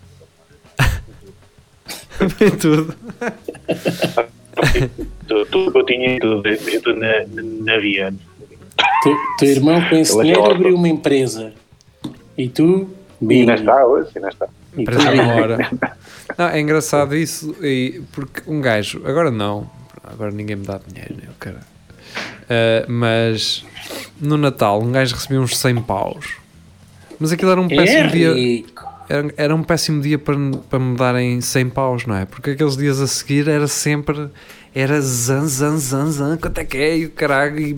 Vem 2.39 2.51
tudo. 2.51 2.95
oh, 4.18 5.26
tudo, 5.26 5.47
tudo 5.47 5.72
que 5.72 5.78
eu 5.78 5.87
tinha, 5.87 6.18
tudo, 6.18 6.43
tudo 6.83 6.97
na, 7.01 7.26
na, 7.28 7.43
na 7.43 7.78
via. 7.78 8.12
Tu, 9.03 9.16
teu 9.39 9.49
irmão 9.49 9.81
com 9.89 9.97
esse 9.97 10.12
Ele 10.12 10.20
é 10.20 10.22
dinheiro 10.22 10.41
jovem. 10.43 10.57
abriu 10.57 10.74
uma 10.76 10.89
empresa. 10.89 11.53
E 12.37 12.49
tu, 12.49 12.89
E 13.20 13.24
bingo. 13.26 13.51
ainda 13.51 13.55
está 13.62 13.87
hoje, 13.87 14.09
ainda 14.16 14.28
está. 14.28 14.49
E 14.76 14.85
Para 14.85 14.99
uma 15.12 15.35
hora. 15.35 15.70
Não, 16.39 16.47
é 16.49 16.61
engraçado 16.61 17.16
isso, 17.16 17.55
e, 17.62 18.03
porque 18.12 18.43
um 18.47 18.61
gajo, 18.61 19.03
agora 19.05 19.31
não, 19.31 19.68
agora 20.05 20.31
ninguém 20.31 20.57
me 20.57 20.64
dá 20.64 20.78
dinheiro, 20.87 21.14
né, 21.16 21.24
o 21.28 21.39
cara. 21.39 21.61
Ah, 22.49 22.85
mas 22.89 23.64
no 24.20 24.37
Natal, 24.37 24.81
um 24.83 24.93
gajo 24.93 25.14
recebia 25.14 25.41
uns 25.41 25.57
100 25.59 25.83
paus. 25.83 26.37
Mas 27.18 27.33
aquilo 27.33 27.51
era 27.51 27.61
um 27.61 27.66
É 27.66 27.76
péssimo 27.76 28.09
dia. 28.11 28.33
rico. 28.33 28.85
Era, 29.09 29.35
era 29.37 29.55
um 29.57 29.62
péssimo 29.62 30.01
dia 30.01 30.18
para, 30.18 30.37
para 30.70 30.78
me 30.78 30.97
darem 30.97 31.41
100 31.41 31.68
paus, 31.70 32.07
não 32.07 32.14
é? 32.14 32.24
Porque 32.24 32.51
aqueles 32.51 32.76
dias 32.76 33.01
a 33.01 33.07
seguir 33.09 33.49
era 33.49 33.66
sempre. 33.66 34.28
Era 34.74 35.01
zan, 35.01 35.47
zan, 35.49 35.76
zan, 35.78 36.11
zan, 36.12 36.37
quanto 36.39 36.59
é 36.59 36.64
que 36.64 36.78
é? 36.78 36.97
E 36.99 37.07
o 37.07 37.11
caralho. 37.11 37.59
E 37.59 37.76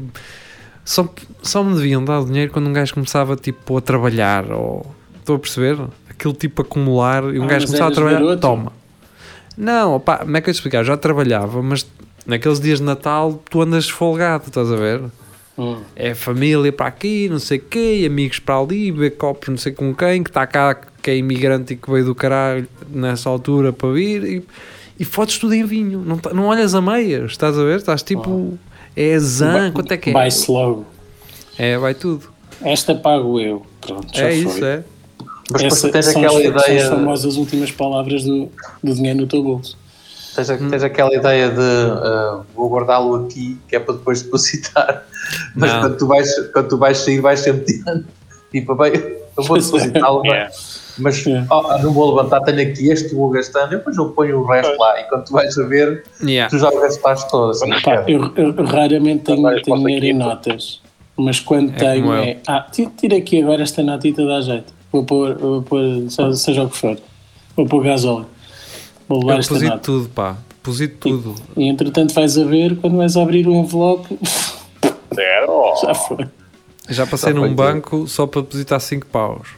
só, 0.84 1.08
só 1.42 1.62
me 1.62 1.74
deviam 1.74 2.04
dar 2.04 2.20
o 2.20 2.24
dinheiro 2.26 2.52
quando 2.52 2.68
um 2.68 2.72
gajo 2.72 2.94
começava 2.94 3.36
tipo 3.36 3.76
a 3.76 3.80
trabalhar. 3.80 4.50
Ou, 4.50 4.86
estou 5.18 5.36
a 5.36 5.38
perceber? 5.38 5.78
Aquele 6.08 6.34
tipo 6.34 6.62
acumular. 6.62 7.24
E 7.34 7.38
um 7.38 7.44
Ah, 7.44 7.46
gajo 7.46 7.66
começava 7.66 7.90
a 7.90 7.94
trabalhar. 7.94 8.18
garoto? 8.20 8.40
Toma. 8.40 8.72
Não, 9.56 9.96
opá, 9.96 10.18
como 10.18 10.36
é 10.36 10.40
que 10.40 10.48
eu 10.50 10.54
te 10.54 10.56
explicar? 10.56 10.78
Eu 10.78 10.84
já 10.84 10.96
trabalhava, 10.96 11.62
mas 11.62 11.86
naqueles 12.26 12.58
dias 12.58 12.78
de 12.78 12.84
Natal 12.84 13.42
tu 13.50 13.60
andas 13.60 13.88
folgado, 13.88 14.44
estás 14.48 14.70
a 14.72 14.76
ver? 14.76 15.02
Hum. 15.58 15.76
é 15.94 16.14
família 16.14 16.72
para 16.72 16.86
aqui, 16.86 17.28
não 17.28 17.38
sei 17.38 17.58
quê, 17.58 18.04
amigos 18.06 18.38
para 18.38 18.56
ali, 18.58 18.90
beber 18.90 19.18
copos 19.18 19.50
não 19.50 19.58
sei 19.58 19.70
com 19.72 19.94
quem, 19.94 20.22
que 20.22 20.30
está 20.30 20.46
cá, 20.46 20.74
que 21.02 21.10
é 21.10 21.16
imigrante 21.18 21.74
e 21.74 21.76
que 21.76 21.90
veio 21.90 22.06
do 22.06 22.14
caralho 22.14 22.66
nessa 22.88 23.28
altura 23.28 23.70
para 23.70 23.92
vir 23.92 24.24
e, 24.24 24.42
e 24.98 25.04
fotos 25.04 25.36
tudo 25.36 25.52
em 25.52 25.62
vinho, 25.62 26.02
não, 26.06 26.16
tá- 26.16 26.32
não 26.32 26.46
olhas 26.46 26.74
a 26.74 26.80
meias, 26.80 27.32
estás 27.32 27.58
a 27.58 27.64
ver? 27.64 27.76
Estás 27.76 28.02
tipo, 28.02 28.58
é 28.96 29.18
zan, 29.18 29.72
quanto 29.72 29.92
é 29.92 29.96
que 29.96 30.10
é? 30.10 30.12
Vai-se 30.12 30.50
logo. 30.50 30.84
É, 31.58 31.76
vai 31.78 31.94
tudo. 31.94 32.30
Esta 32.62 32.94
pago 32.94 33.40
eu. 33.40 33.64
Pronto, 33.80 34.08
já 34.16 34.24
é 34.28 34.30
foi. 34.30 34.38
isso, 34.52 34.64
é. 34.64 34.84
Mas 35.50 35.62
Essa, 35.64 35.88
tu 35.88 35.92
tens 35.92 36.06
são, 36.06 36.22
aquela 36.22 36.38
as, 36.38 36.44
são 36.46 36.56
as 36.56 36.66
ideia. 36.66 36.88
famosas 36.88 37.36
últimas 37.36 37.70
palavras 37.70 38.24
do, 38.24 38.48
do 38.82 38.94
dinheiro 38.94 39.20
no 39.20 39.26
teu 39.26 39.42
bolso. 39.42 39.76
Tens, 40.34 40.48
a- 40.48 40.56
tens 40.56 40.82
aquela 40.82 41.12
ideia 41.14 41.50
de 41.50 41.60
ah, 41.60 42.40
vou 42.54 42.70
guardá-lo 42.70 43.26
aqui, 43.26 43.58
que 43.68 43.76
é 43.76 43.80
para 43.80 43.94
depois 43.94 44.22
depositar. 44.22 45.04
Mas 45.54 45.70
Não. 45.72 45.80
quando 45.82 45.96
tu, 45.98 46.06
vais, 46.06 46.30
quando 46.52 46.68
tu 46.68 46.78
vais 46.78 46.96
sair, 46.98 47.20
vais 47.20 47.40
sempre 47.40 47.64
tirando. 47.66 48.06
Tipo, 48.50 48.74
bem, 48.76 48.92
eu 49.36 49.42
vou 49.44 49.58
depositá-lo, 49.60 50.24
É. 50.32 50.48
mas 50.98 51.26
É. 51.26 51.44
oh, 51.50 51.78
não 51.78 51.92
vou 51.92 52.14
levantar, 52.14 52.40
tenho 52.42 52.60
aqui 52.70 52.90
este, 52.90 53.14
vou 53.14 53.30
gastando, 53.30 53.72
e 53.74 53.76
depois 53.76 53.96
eu 53.96 54.10
ponho 54.10 54.40
o 54.40 54.44
resto 54.46 54.76
lá. 54.78 55.00
E 55.00 55.04
quando 55.04 55.24
tu 55.24 55.32
vais 55.32 55.56
a 55.58 55.66
ver, 55.66 56.04
Yeah. 56.22 56.48
tu 56.50 56.58
já 56.58 56.68
o 56.68 56.80
gastaste 56.80 57.30
todo. 57.30 57.50
Assim. 57.50 57.70
Pá, 57.82 58.04
eu, 58.08 58.32
eu 58.36 58.64
raramente 58.64 59.24
tenho, 59.24 59.38
Trabalhas 59.40 59.62
tenho 59.62 59.76
para 59.76 59.84
dinheiro 59.86 60.06
em 60.06 60.12
notas, 60.14 60.80
mas 61.16 61.40
quando 61.40 61.70
É 61.72 61.76
tenho 61.76 62.12
é. 62.14 62.36
Ah, 62.46 62.60
ti- 62.70 62.88
tira 62.96 63.16
aqui 63.16 63.42
agora 63.42 63.62
esta 63.62 63.82
notita 63.82 64.24
dá 64.26 64.40
jeito. 64.40 64.72
Vou 64.92 65.04
pôr, 65.04 65.34
vou 65.38 65.62
pôr 65.62 65.80
seja, 66.10 66.32
seja 66.34 66.62
o 66.64 66.68
que 66.68 66.76
for. 66.76 66.98
Vou 67.56 67.66
pôr 67.66 67.82
gasóleo. 67.84 68.26
Vou 69.08 69.20
levar 69.20 69.34
Eu 69.34 69.38
esta 69.40 69.54
deposito 69.54 69.70
nota. 69.72 69.82
tudo, 69.84 70.08
pá, 70.10 70.36
deposito 70.56 70.96
tudo. 70.98 71.34
E 71.56 71.68
entretanto 71.68 72.12
vais 72.14 72.36
a 72.38 72.44
ver, 72.44 72.76
quando 72.76 72.96
vais 72.98 73.16
a 73.16 73.22
abrir 73.22 73.46
o 73.48 73.52
envelope, 73.54 74.18
Zero. 75.14 75.74
já 75.82 75.94
foi. 75.94 76.26
Já 76.88 77.06
passei 77.06 77.32
Já 77.32 77.38
foi 77.38 77.48
num 77.48 77.54
tudo. 77.54 77.56
banco 77.56 78.06
só 78.08 78.26
para 78.26 78.42
depositar 78.42 78.80
5 78.80 79.06
paus. 79.06 79.48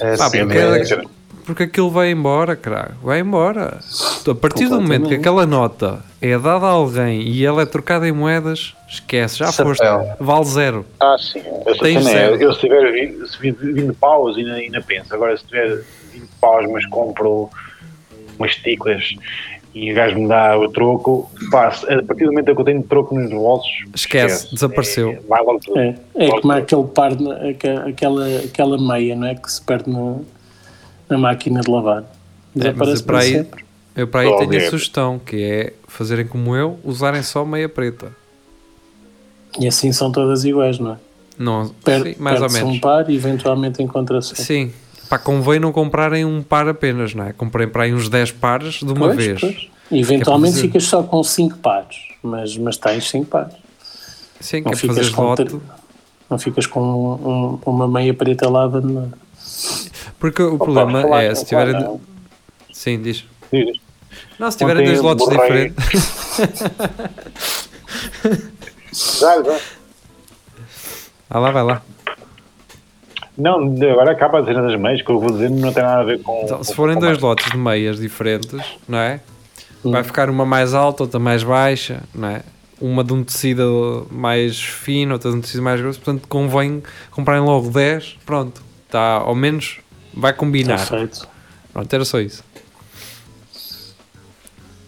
É 0.00 0.16
Pá, 0.16 0.26
assim, 0.26 0.38
porque, 0.40 0.58
é- 0.58 0.82
é- 0.94 1.02
porque 1.44 1.62
aquilo 1.64 1.90
vai 1.90 2.10
embora, 2.10 2.56
caralho. 2.56 2.94
Vai 3.02 3.20
embora. 3.20 3.78
A 4.28 4.34
partir 4.34 4.68
do 4.68 4.80
momento 4.80 5.08
que 5.08 5.14
aquela 5.14 5.46
nota 5.46 6.00
é 6.20 6.36
dada 6.38 6.66
a 6.66 6.70
alguém 6.70 7.22
e 7.22 7.44
ela 7.46 7.62
é 7.62 7.66
trocada 7.66 8.06
em 8.08 8.12
moedas, 8.12 8.74
esquece, 8.88 9.38
já 9.38 9.52
Chapéu. 9.52 9.66
foste. 9.74 9.84
Vale 10.18 10.44
zero. 10.46 10.86
Ah, 10.98 11.16
sim. 11.18 11.40
Essa 11.66 11.78
Tens 11.80 12.06
é, 12.06 12.10
zero. 12.10 12.36
eu 12.42 12.52
se 12.52 12.60
tiver 12.60 12.90
20, 12.92 13.28
se 13.30 13.38
vir 13.38 13.54
20 13.54 13.92
paus 13.94 14.36
ainda, 14.36 14.54
ainda 14.54 14.80
penso. 14.82 15.14
Agora, 15.14 15.36
se 15.36 15.44
tiver 15.46 15.84
20 16.12 16.28
paus, 16.40 16.66
mas 16.72 16.84
compro 16.86 17.48
umas 18.38 18.54
ticlas 18.56 19.04
e 19.78 19.92
o 19.92 19.94
gajo 19.94 20.18
me 20.18 20.26
dá 20.26 20.58
o 20.58 20.68
troco, 20.70 21.30
pá, 21.50 21.70
se- 21.70 21.84
a 21.92 22.02
partir 22.02 22.24
do 22.24 22.30
momento 22.32 22.54
que 22.54 22.60
eu 22.60 22.64
tenho 22.64 22.82
troco 22.82 23.14
nos 23.18 23.30
bolsos, 23.30 23.70
Esquece, 23.94 24.52
desapareceu. 24.54 25.10
É, 25.10 25.20
vai 25.28 25.42
logo 25.44 25.60
tudo. 25.60 25.78
É, 25.78 25.94
é 26.14 26.26
Logo 26.28 26.40
como 26.40 26.54
tudo. 26.54 26.62
aquele 26.62 26.84
par, 26.88 27.12
aquela, 27.88 28.26
aquela 28.38 28.78
meia, 28.78 29.14
não 29.14 29.26
é? 29.26 29.34
Que 29.34 29.52
se 29.52 29.60
perde 29.60 29.90
na, 29.90 30.16
na 31.10 31.18
máquina 31.18 31.60
de 31.60 31.70
lavar. 31.70 31.98
É, 32.02 32.04
mas 32.72 32.88
Desaparece 32.88 33.02
eu 33.02 33.06
para 33.06 33.18
aí, 33.18 33.32
sempre. 33.32 33.64
eu 33.94 34.08
para 34.08 34.20
aí 34.22 34.28
tenho 34.38 34.42
a 34.44 34.46
ver. 34.46 34.70
sugestão, 34.70 35.18
que 35.18 35.42
é 35.44 35.72
fazerem 35.86 36.26
como 36.26 36.56
eu, 36.56 36.78
usarem 36.82 37.22
só 37.22 37.44
meia 37.44 37.68
preta. 37.68 38.10
E 39.60 39.66
assim 39.66 39.92
são 39.92 40.10
todas 40.12 40.44
iguais, 40.44 40.78
não 40.78 40.92
é? 40.92 40.96
Não, 41.38 41.68
Per, 41.84 42.02
sim, 42.02 42.14
mais 42.18 42.36
ou 42.40 42.46
perde-se 42.48 42.62
menos. 42.64 42.76
um 42.76 42.80
par 42.80 43.10
e 43.10 43.14
eventualmente 43.16 43.82
encontra-se. 43.82 44.34
Sim. 44.36 44.72
Pá, 45.08 45.18
convém 45.18 45.60
não 45.60 45.72
comprarem 45.72 46.24
um 46.24 46.42
par 46.42 46.68
apenas, 46.68 47.14
não 47.14 47.24
é? 47.24 47.32
Comprem 47.32 47.68
para 47.68 47.84
aí 47.84 47.94
uns 47.94 48.08
10 48.08 48.32
pares 48.32 48.74
de 48.76 48.84
uma 48.86 49.06
Pois, 49.08 49.16
vez. 49.16 49.40
pois. 49.40 49.68
E 49.90 50.00
Eventualmente 50.00 50.54
fazer- 50.56 50.66
ficas 50.66 50.84
só 50.84 51.02
com 51.02 51.22
5 51.22 51.58
pares, 51.58 51.96
mas, 52.22 52.56
mas 52.58 52.76
tens 52.76 53.08
5 53.08 53.26
pares. 53.26 53.54
Sim, 54.40 54.58
que 54.62 54.64
Não 54.64 54.72
é 54.72 54.76
fazer 54.76 55.10
com, 55.12 55.34
ter- 55.36 55.56
não 56.28 56.38
ficas 56.38 56.66
com 56.66 56.80
um- 56.80 57.28
um- 57.28 57.60
uma 57.64 57.86
meia 57.88 58.12
preta 58.12 58.46
de 58.46 58.52
nada. 58.52 58.82
Porque 60.18 60.42
o 60.42 60.54
Opa, 60.56 60.64
problema 60.64 61.02
falar- 61.02 61.22
é, 61.22 61.34
se 61.34 61.44
tiverem... 61.44 61.80
não. 61.80 62.00
Sim, 62.72 63.00
diz. 63.00 63.24
Diz. 63.52 63.78
Não, 64.38 64.50
se 64.50 64.58
tiverem 64.58 64.84
dois 64.84 65.00
lotes 65.00 65.24
borrei- 65.24 65.70
diferentes... 65.70 66.36
Já, 69.20 69.42
já. 69.42 69.60
Ah 71.28 71.38
lá, 71.38 71.50
vai 71.50 71.62
lá. 71.62 71.82
Não, 73.36 73.74
agora 73.90 74.12
acaba 74.12 74.38
a 74.38 74.40
dizer 74.40 74.54
das 74.54 74.76
meias, 74.76 75.02
que 75.02 75.10
eu 75.10 75.20
vou 75.20 75.30
dizer 75.30 75.50
não 75.50 75.72
tem 75.72 75.82
nada 75.82 76.00
a 76.00 76.04
ver 76.04 76.22
com. 76.22 76.42
Então, 76.44 76.64
se 76.64 76.74
forem 76.74 76.94
com 76.94 77.00
dois 77.00 77.12
mais. 77.12 77.22
lotes 77.22 77.50
de 77.50 77.58
meias 77.58 77.98
diferentes, 77.98 78.60
não 78.88 78.98
é? 78.98 79.20
Hum. 79.84 79.90
Vai 79.90 80.02
ficar 80.02 80.30
uma 80.30 80.46
mais 80.46 80.72
alta, 80.72 81.02
outra 81.02 81.20
mais 81.20 81.42
baixa, 81.42 82.02
não 82.14 82.28
é? 82.28 82.42
Uma 82.80 83.04
de 83.04 83.12
um 83.12 83.22
tecido 83.22 84.06
mais 84.10 84.58
fino, 84.58 85.12
outra 85.14 85.30
de 85.30 85.36
um 85.36 85.40
tecido 85.40 85.62
mais 85.62 85.80
grosso, 85.80 86.00
portanto 86.00 86.26
convém 86.28 86.82
comprarem 87.10 87.42
logo 87.42 87.70
10, 87.70 88.18
pronto, 88.24 88.62
está, 88.86 89.16
ao 89.16 89.34
menos 89.34 89.80
vai 90.14 90.32
combinar. 90.32 90.76
Está 90.76 90.96
feito. 90.98 91.28
Pronto, 91.72 91.92
era 91.92 92.04
só 92.04 92.20
isso. 92.20 92.42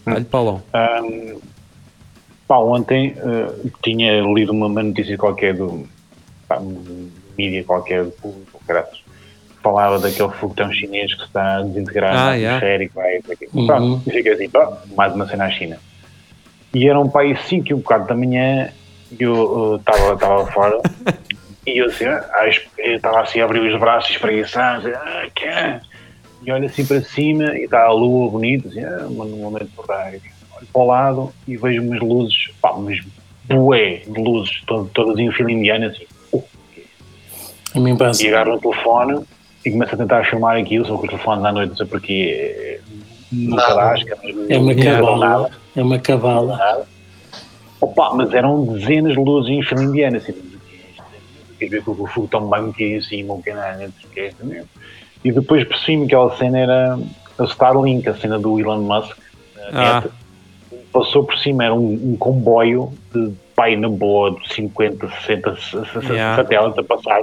Olha, 0.07 0.25
Paulão. 0.25 0.63
Ahm, 0.73 1.39
pá, 2.47 2.57
ontem 2.57 3.15
eh, 3.17 3.53
tinha 3.83 4.23
lido 4.23 4.53
uma, 4.53 4.83
notícia 4.83 5.19
qualquer 5.19 5.55
do 5.55 5.87
pá, 6.49 6.59
um 6.59 7.11
mídia 7.39 7.63
qualquer 7.65 8.05
do 8.05 8.11
público, 8.11 8.61
graças. 8.67 8.99
Falava 9.63 9.99
daquele 9.99 10.31
foguetão 10.33 10.73
chinês 10.73 11.15
que 11.15 11.23
está 11.25 11.59
a 11.59 11.63
desintegrar 11.63 12.13
Ah, 12.13 12.25
na 12.27 12.35
yeah. 12.35 12.67
e 12.83 12.89
vai. 12.89 13.21
vai- 13.21 13.37
Uhum. 13.55 13.67
Pronto, 13.67 14.03
e 14.09 14.13
fiquei 14.13 14.33
assim, 14.33 14.49
pá, 14.51 14.83
mais 14.97 15.15
uma 15.15 15.27
cena 15.29 15.45
à 15.47 15.51
China. 15.51 15.79
E 16.75 16.89
era 16.89 16.99
um 16.99 17.09
país 17.09 17.41
5 17.47 17.69
e 17.71 17.75
um 17.75 17.79
bocado 17.79 18.07
da 18.09 18.15
manhã 18.15 18.71
e 19.11 19.23
eu 19.23 19.77
estava 19.77 20.13
estava 20.15 20.47
fora 20.49 20.81
e 21.67 21.79
eu 21.79 21.87
assim, 21.87 22.05
ah, 22.05 22.49
estava 22.79 23.21
assim 23.23 23.41
a 23.41 23.45
abrir 23.45 23.61
os 23.61 23.79
braços 23.81 24.11
espreguiçados, 24.11 24.87
ah, 24.95 25.27
que 25.35 25.45
é? 25.45 25.81
E 26.43 26.53
olho 26.53 26.67
assim 26.67 26.85
para 26.87 27.01
cima 27.03 27.57
e 27.57 27.65
está 27.65 27.85
a 27.85 27.93
lua 27.93 28.31
bonita, 28.31 28.69
assim, 28.69 28.85
ah, 28.85 29.07
um 29.09 29.27
momento 29.43 29.71
porreiro. 29.75 30.21
Olho 30.57 30.67
para 30.73 30.83
o 30.83 30.87
lado 30.87 31.33
e 31.47 31.57
vejo 31.57 31.83
umas 31.83 32.01
luzes, 32.01 32.51
pá, 32.61 32.73
umas 32.73 32.99
bué 33.45 34.03
de 34.07 34.21
luzes, 34.23 34.61
to- 34.67 34.89
todas 34.95 35.19
em 35.19 35.33
fila 35.33 35.51
indiana, 35.51 35.89
assim. 35.89 36.05
E 37.75 38.29
agarro 38.29 38.55
o 38.55 38.61
telefone 38.61 39.21
e 39.65 39.71
começo 39.71 39.95
a 39.95 39.99
tentar 39.99 40.25
filmar 40.25 40.57
aquilo, 40.57 40.87
só 40.87 40.97
que 40.97 41.07
o 41.07 41.09
telefone 41.09 41.47
à 41.47 41.53
noite, 41.53 41.71
não 41.71 41.77
sei 41.77 41.87
porquê, 41.87 42.81
nunca 43.31 43.63
Nada. 43.63 43.75
dá, 43.75 43.91
acho 43.93 44.05
que 44.07 44.13
É 44.53 44.59
uma 44.59 45.17
nada. 45.19 45.51
É 45.77 45.83
uma 45.83 45.99
cabala. 45.99 46.57
nada. 46.57 46.87
Opa, 47.81 48.13
mas 48.15 48.33
eram 48.33 48.65
dezenas 48.65 49.13
de 49.13 49.19
luzes 49.21 49.51
em 49.51 49.63
fila 49.63 49.85
indiana, 49.85 50.17
assim, 50.17 50.33
mas 50.33 50.55
o 50.55 50.59
que 50.59 50.75
é 50.75 50.91
isto? 50.91 51.05
Quer 51.59 51.69
ver 51.69 51.83
que 51.85 51.91
o 51.91 52.07
fogo 52.07 52.29
tão 52.29 52.49
bem 52.49 52.73
que 52.73 52.85
em 52.97 53.01
cima, 53.03 53.35
o 53.35 53.43
que 53.43 53.51
é 53.51 53.55
nada, 53.55 53.91
o 54.05 54.09
que 54.09 54.21
é 54.21 54.33
mesmo? 54.43 54.69
E 55.25 55.31
depois 55.33 55.65
percebi-me 55.67 56.07
que 56.09 56.15
aquela 56.15 56.37
cena 56.37 56.59
era 56.59 56.99
a 57.39 57.45
Starlink, 57.45 58.09
a 58.09 58.15
cena 58.15 58.39
do 58.39 58.59
Elon 58.59 58.81
Musk, 58.81 59.17
a 59.73 59.81
Ah. 59.99 60.01
net, 60.01 60.13
passou 60.93 61.25
por 61.25 61.37
cima, 61.39 61.65
era 61.65 61.75
um, 61.75 62.13
um 62.13 62.17
comboio 62.17 62.93
de 63.13 63.33
pai 63.55 63.77
na 63.77 63.89
boa 63.89 64.31
de 64.33 64.55
50, 64.55 65.09
60 65.27 65.51
s- 65.51 65.77
s- 65.77 66.07
Yeah. 66.13 66.37
satélites 66.37 66.79
a 66.79 66.83
passar. 66.85 67.21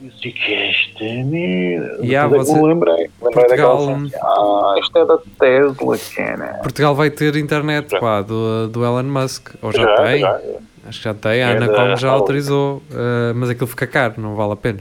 E 0.00 0.08
disse, 0.08 0.30
que 0.32 0.52
é 0.52 0.70
esta 0.70 1.04
merda? 1.24 1.98
Yeah, 2.04 2.34
é 2.34 2.38
você- 2.38 2.52
lembrei, 2.52 2.94
lembrei 2.96 3.08
Portugal- 3.46 3.86
daquela. 3.86 4.08
Ah, 4.22 4.74
isto 4.80 4.98
é 4.98 5.04
da 5.06 5.18
Tesla, 5.38 5.96
cena. 5.96 6.46
Portugal 6.62 6.94
vai 6.94 7.10
ter 7.10 7.34
internet 7.36 7.98
pá, 7.98 8.20
do, 8.22 8.68
do 8.68 8.84
Elon 8.84 9.02
Musk, 9.04 9.54
ou 9.62 9.72
já, 9.72 9.82
Já, 9.82 9.96
tem, 10.04 10.20
já. 10.20 10.40
acho 10.88 10.98
que 10.98 11.04
já 11.04 11.14
tem, 11.14 11.30
a 11.42 11.48
É 11.48 11.56
Ana 11.56 11.66
da 11.68 11.74
Como 11.74 11.96
já 11.96 12.10
autorizou, 12.10 12.82
eh, 12.92 13.32
mas 13.34 13.48
aquilo 13.50 13.66
fica 13.66 13.86
caro, 13.86 14.14
não 14.18 14.34
vale 14.34 14.52
a 14.52 14.56
pena. 14.56 14.78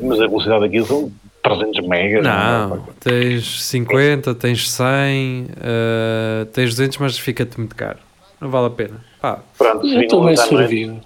Mas 0.00 0.20
a 0.20 0.26
velocidade 0.26 0.64
aqui 0.64 0.82
são 0.84 1.12
300 1.42 1.86
megas. 1.86 2.24
Não, 2.24 2.84
tens 3.00 3.62
50, 3.64 4.34
tens 4.34 4.68
100, 4.70 5.46
eh, 5.60 6.46
tens 6.52 6.70
200, 6.70 6.98
mas 6.98 7.18
fica-te 7.18 7.58
muito 7.58 7.76
caro. 7.76 7.98
Não 8.40 8.48
vale 8.50 8.66
a 8.66 8.70
pena. 8.70 9.04
Pá, 9.20 9.40
Pronto, 9.56 9.86
Eu 9.86 10.00
estou 10.00 10.24
bem 10.24 10.36
servido. 10.36 11.00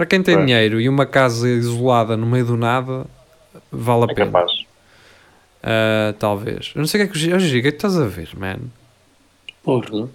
Para 0.00 0.06
quem 0.06 0.22
tem 0.22 0.34
Pois. 0.34 0.46
dinheiro 0.46 0.80
e 0.80 0.88
uma 0.88 1.04
casa 1.04 1.46
isolada 1.46 2.16
no 2.16 2.24
meio 2.24 2.46
do 2.46 2.56
nada, 2.56 3.04
vale 3.70 4.04
a 4.04 4.12
É 4.12 4.14
pena. 4.14 4.30
capaz. 4.30 4.50
Eh, 5.62 6.14
talvez. 6.18 6.72
Eu 6.74 6.78
não 6.80 6.86
sei 6.86 7.02
o 7.02 7.04
que 7.04 7.10
é 7.10 7.12
que 7.12 7.18
o 7.36 7.38
Giga, 7.38 7.58
o 7.58 7.62
que 7.62 7.68
é 7.68 7.70
que 7.70 7.76
estás 7.76 7.98
a 7.98 8.06
ver, 8.06 8.30
man? 8.34 8.60
Porno. 9.62 10.08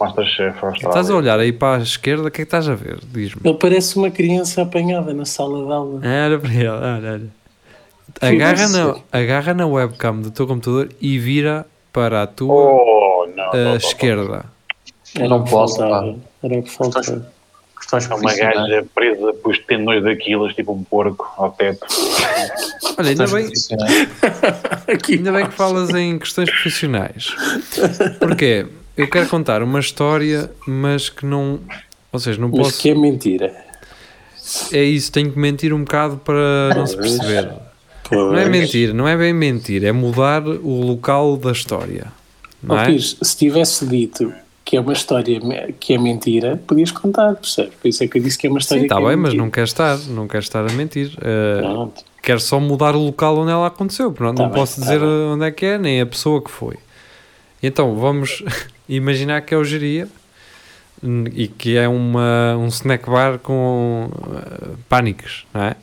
Masterchef. 0.00 0.58
Estás 0.74 1.08
a 1.08 1.14
olhar 1.14 1.38
aí 1.38 1.52
para 1.52 1.76
a 1.78 1.82
esquerda, 1.84 2.26
o 2.26 2.30
que 2.32 2.42
é 2.42 2.44
que 2.44 2.48
estás 2.48 2.68
a 2.68 2.74
ver? 2.74 2.98
Diz-me. 3.04 3.40
Ele 3.48 3.56
parece 3.58 3.96
uma 3.96 4.10
criança 4.10 4.62
apanhada 4.62 5.14
na 5.14 5.24
sala 5.24 5.64
de 5.66 5.72
aula. 5.72 6.00
Olha 6.04 6.38
para 6.40 6.52
ele, 6.52 6.66
olha, 6.68 7.12
olha. 7.12 7.28
Agarra 8.20 8.68
na, 8.70 8.96
agarra 9.12 9.54
na 9.54 9.66
webcam 9.68 10.20
do 10.20 10.32
teu 10.32 10.48
computador 10.48 10.88
e 11.00 11.16
vira 11.16 11.64
para 11.92 12.22
a 12.24 12.26
tua 12.26 12.52
Oh, 12.52 13.28
não. 13.36 13.44
eh, 13.54 13.56
não, 13.56 13.64
não, 13.70 13.76
esquerda. 13.76 14.44
Era 15.14 15.28
Não 15.28 15.38
o 15.42 15.44
que 15.44 15.50
posso, 15.50 15.76
faltava. 15.78 16.16
Era 16.42 16.58
o 16.58 16.62
que 16.64 16.70
faltava. 16.72 17.32
Questões. 17.82 18.10
É 18.10 18.14
uma 18.14 18.34
gaja 18.34 18.86
presa 18.94 19.32
por 19.34 19.52
os 19.52 19.58
tendões 19.58 20.02
daquilas, 20.02 20.54
tipo 20.54 20.72
um 20.72 20.84
porco 20.84 21.30
ao 21.36 21.50
teto. 21.50 21.84
Olha, 22.96 23.10
ainda 23.10 23.26
bem, 23.26 23.44
profissionais. 23.46 24.08
ainda 25.10 25.32
bem 25.32 25.46
que 25.46 25.54
falas 25.54 25.90
em 25.90 26.18
questões 26.18 26.48
profissionais. 26.48 27.34
Porquê? 28.18 28.66
Eu 28.96 29.08
quero 29.08 29.28
contar 29.28 29.62
uma 29.62 29.80
história, 29.80 30.50
mas 30.66 31.08
que 31.08 31.26
não. 31.26 31.60
Ou 32.12 32.18
seja, 32.18 32.40
não 32.40 32.48
Mas 32.48 32.58
posso. 32.58 32.80
que 32.80 32.90
é 32.90 32.94
mentira. 32.94 33.54
É 34.70 34.82
isso, 34.82 35.10
tenho 35.10 35.32
que 35.32 35.38
mentir 35.38 35.72
um 35.72 35.82
bocado 35.82 36.18
para 36.18 36.74
não 36.74 36.86
se 36.86 36.96
perceber. 36.96 37.50
Não 38.10 38.36
é 38.36 38.48
mentir, 38.48 38.92
não 38.92 39.08
é 39.08 39.16
bem 39.16 39.32
mentir, 39.32 39.84
é 39.84 39.92
mudar 39.92 40.46
o 40.46 40.82
local 40.82 41.36
da 41.36 41.52
história. 41.52 42.12
Não 42.62 42.76
Ó, 42.76 42.78
é? 42.80 42.86
Pires, 42.86 43.16
se 43.22 43.36
tivesse 43.36 43.86
dito 43.86 44.32
que 44.72 44.76
é 44.78 44.80
uma 44.80 44.94
história 44.94 45.38
que 45.78 45.92
é 45.92 45.98
mentira, 45.98 46.56
podias 46.66 46.90
contar, 46.90 47.34
percebes? 47.34 47.74
Por 47.74 47.88
isso 47.88 48.02
é 48.04 48.08
que 48.08 48.16
eu 48.16 48.22
disse 48.22 48.38
que 48.38 48.46
é 48.46 48.50
uma 48.50 48.58
história 48.58 48.80
Sim, 48.80 48.86
está 48.86 48.96
que 48.96 49.02
é 49.02 49.06
bem, 49.06 49.16
mas 49.16 49.24
mentira. 49.32 49.42
não 49.44 49.50
quer 49.50 49.64
estar, 49.64 49.98
não 50.08 50.26
quer 50.26 50.38
estar 50.38 50.60
a 50.66 50.72
mentir. 50.72 51.12
Eh, 51.20 51.58
Pronto. 51.60 52.02
quero 52.22 52.40
só 52.40 52.58
mudar 52.58 52.94
o 52.96 53.04
local 53.04 53.36
onde 53.36 53.50
ela 53.52 53.66
aconteceu. 53.66 54.10
Pronto, 54.10 54.38
Tá 54.38 54.44
não 54.44 54.48
bem, 54.50 54.58
posso 54.58 54.76
tá 54.76 54.86
dizer 54.86 54.98
bem. 55.00 55.08
onde 55.08 55.44
é 55.44 55.50
que 55.50 55.66
é, 55.66 55.76
nem 55.76 56.00
a 56.00 56.06
pessoa 56.06 56.40
que 56.42 56.50
foi. 56.50 56.76
Então, 57.62 57.96
vamos 57.96 58.42
imaginar 58.88 59.42
que 59.42 59.52
é 59.52 59.58
o 59.58 59.62
Geria 59.62 60.08
e 61.34 61.48
que 61.48 61.76
é 61.76 61.86
uma, 61.86 62.56
um 62.56 62.68
snack 62.68 63.10
bar 63.10 63.38
com 63.40 64.08
eh, 64.10 64.68
pânicos, 64.88 65.44
não 65.52 65.64
é? 65.64 65.76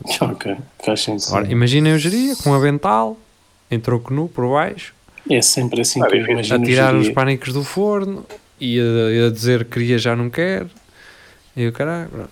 Ok, 0.22 0.56
faz 0.82 1.02
sentido. 1.02 1.34
Ora, 1.34 1.46
imaginem 1.52 1.92
o 1.92 1.98
Geria 1.98 2.34
com 2.36 2.52
um 2.52 2.54
avental, 2.54 3.18
em 3.70 3.78
troco 3.78 4.14
nu 4.14 4.28
por 4.28 4.50
baixo, 4.50 4.94
É 5.30 5.40
sempre 5.42 5.80
assim 5.80 6.02
Ah, 6.02 6.06
que 6.06 6.16
eu 6.16 6.26
imagino. 6.26 6.62
a 6.62 6.66
tirar 6.66 6.94
os 6.94 7.08
pânicos 7.08 7.52
do 7.52 7.64
forno 7.64 8.26
e 8.60 8.78
a, 8.80 9.26
a 9.26 9.30
dizer 9.30 9.64
que 9.64 9.70
queria 9.72 9.98
já 9.98 10.14
não 10.14 10.28
quer. 10.28 10.66
E 11.56 11.66
o 11.66 11.72
caralho, 11.72 12.08
pronto. 12.10 12.30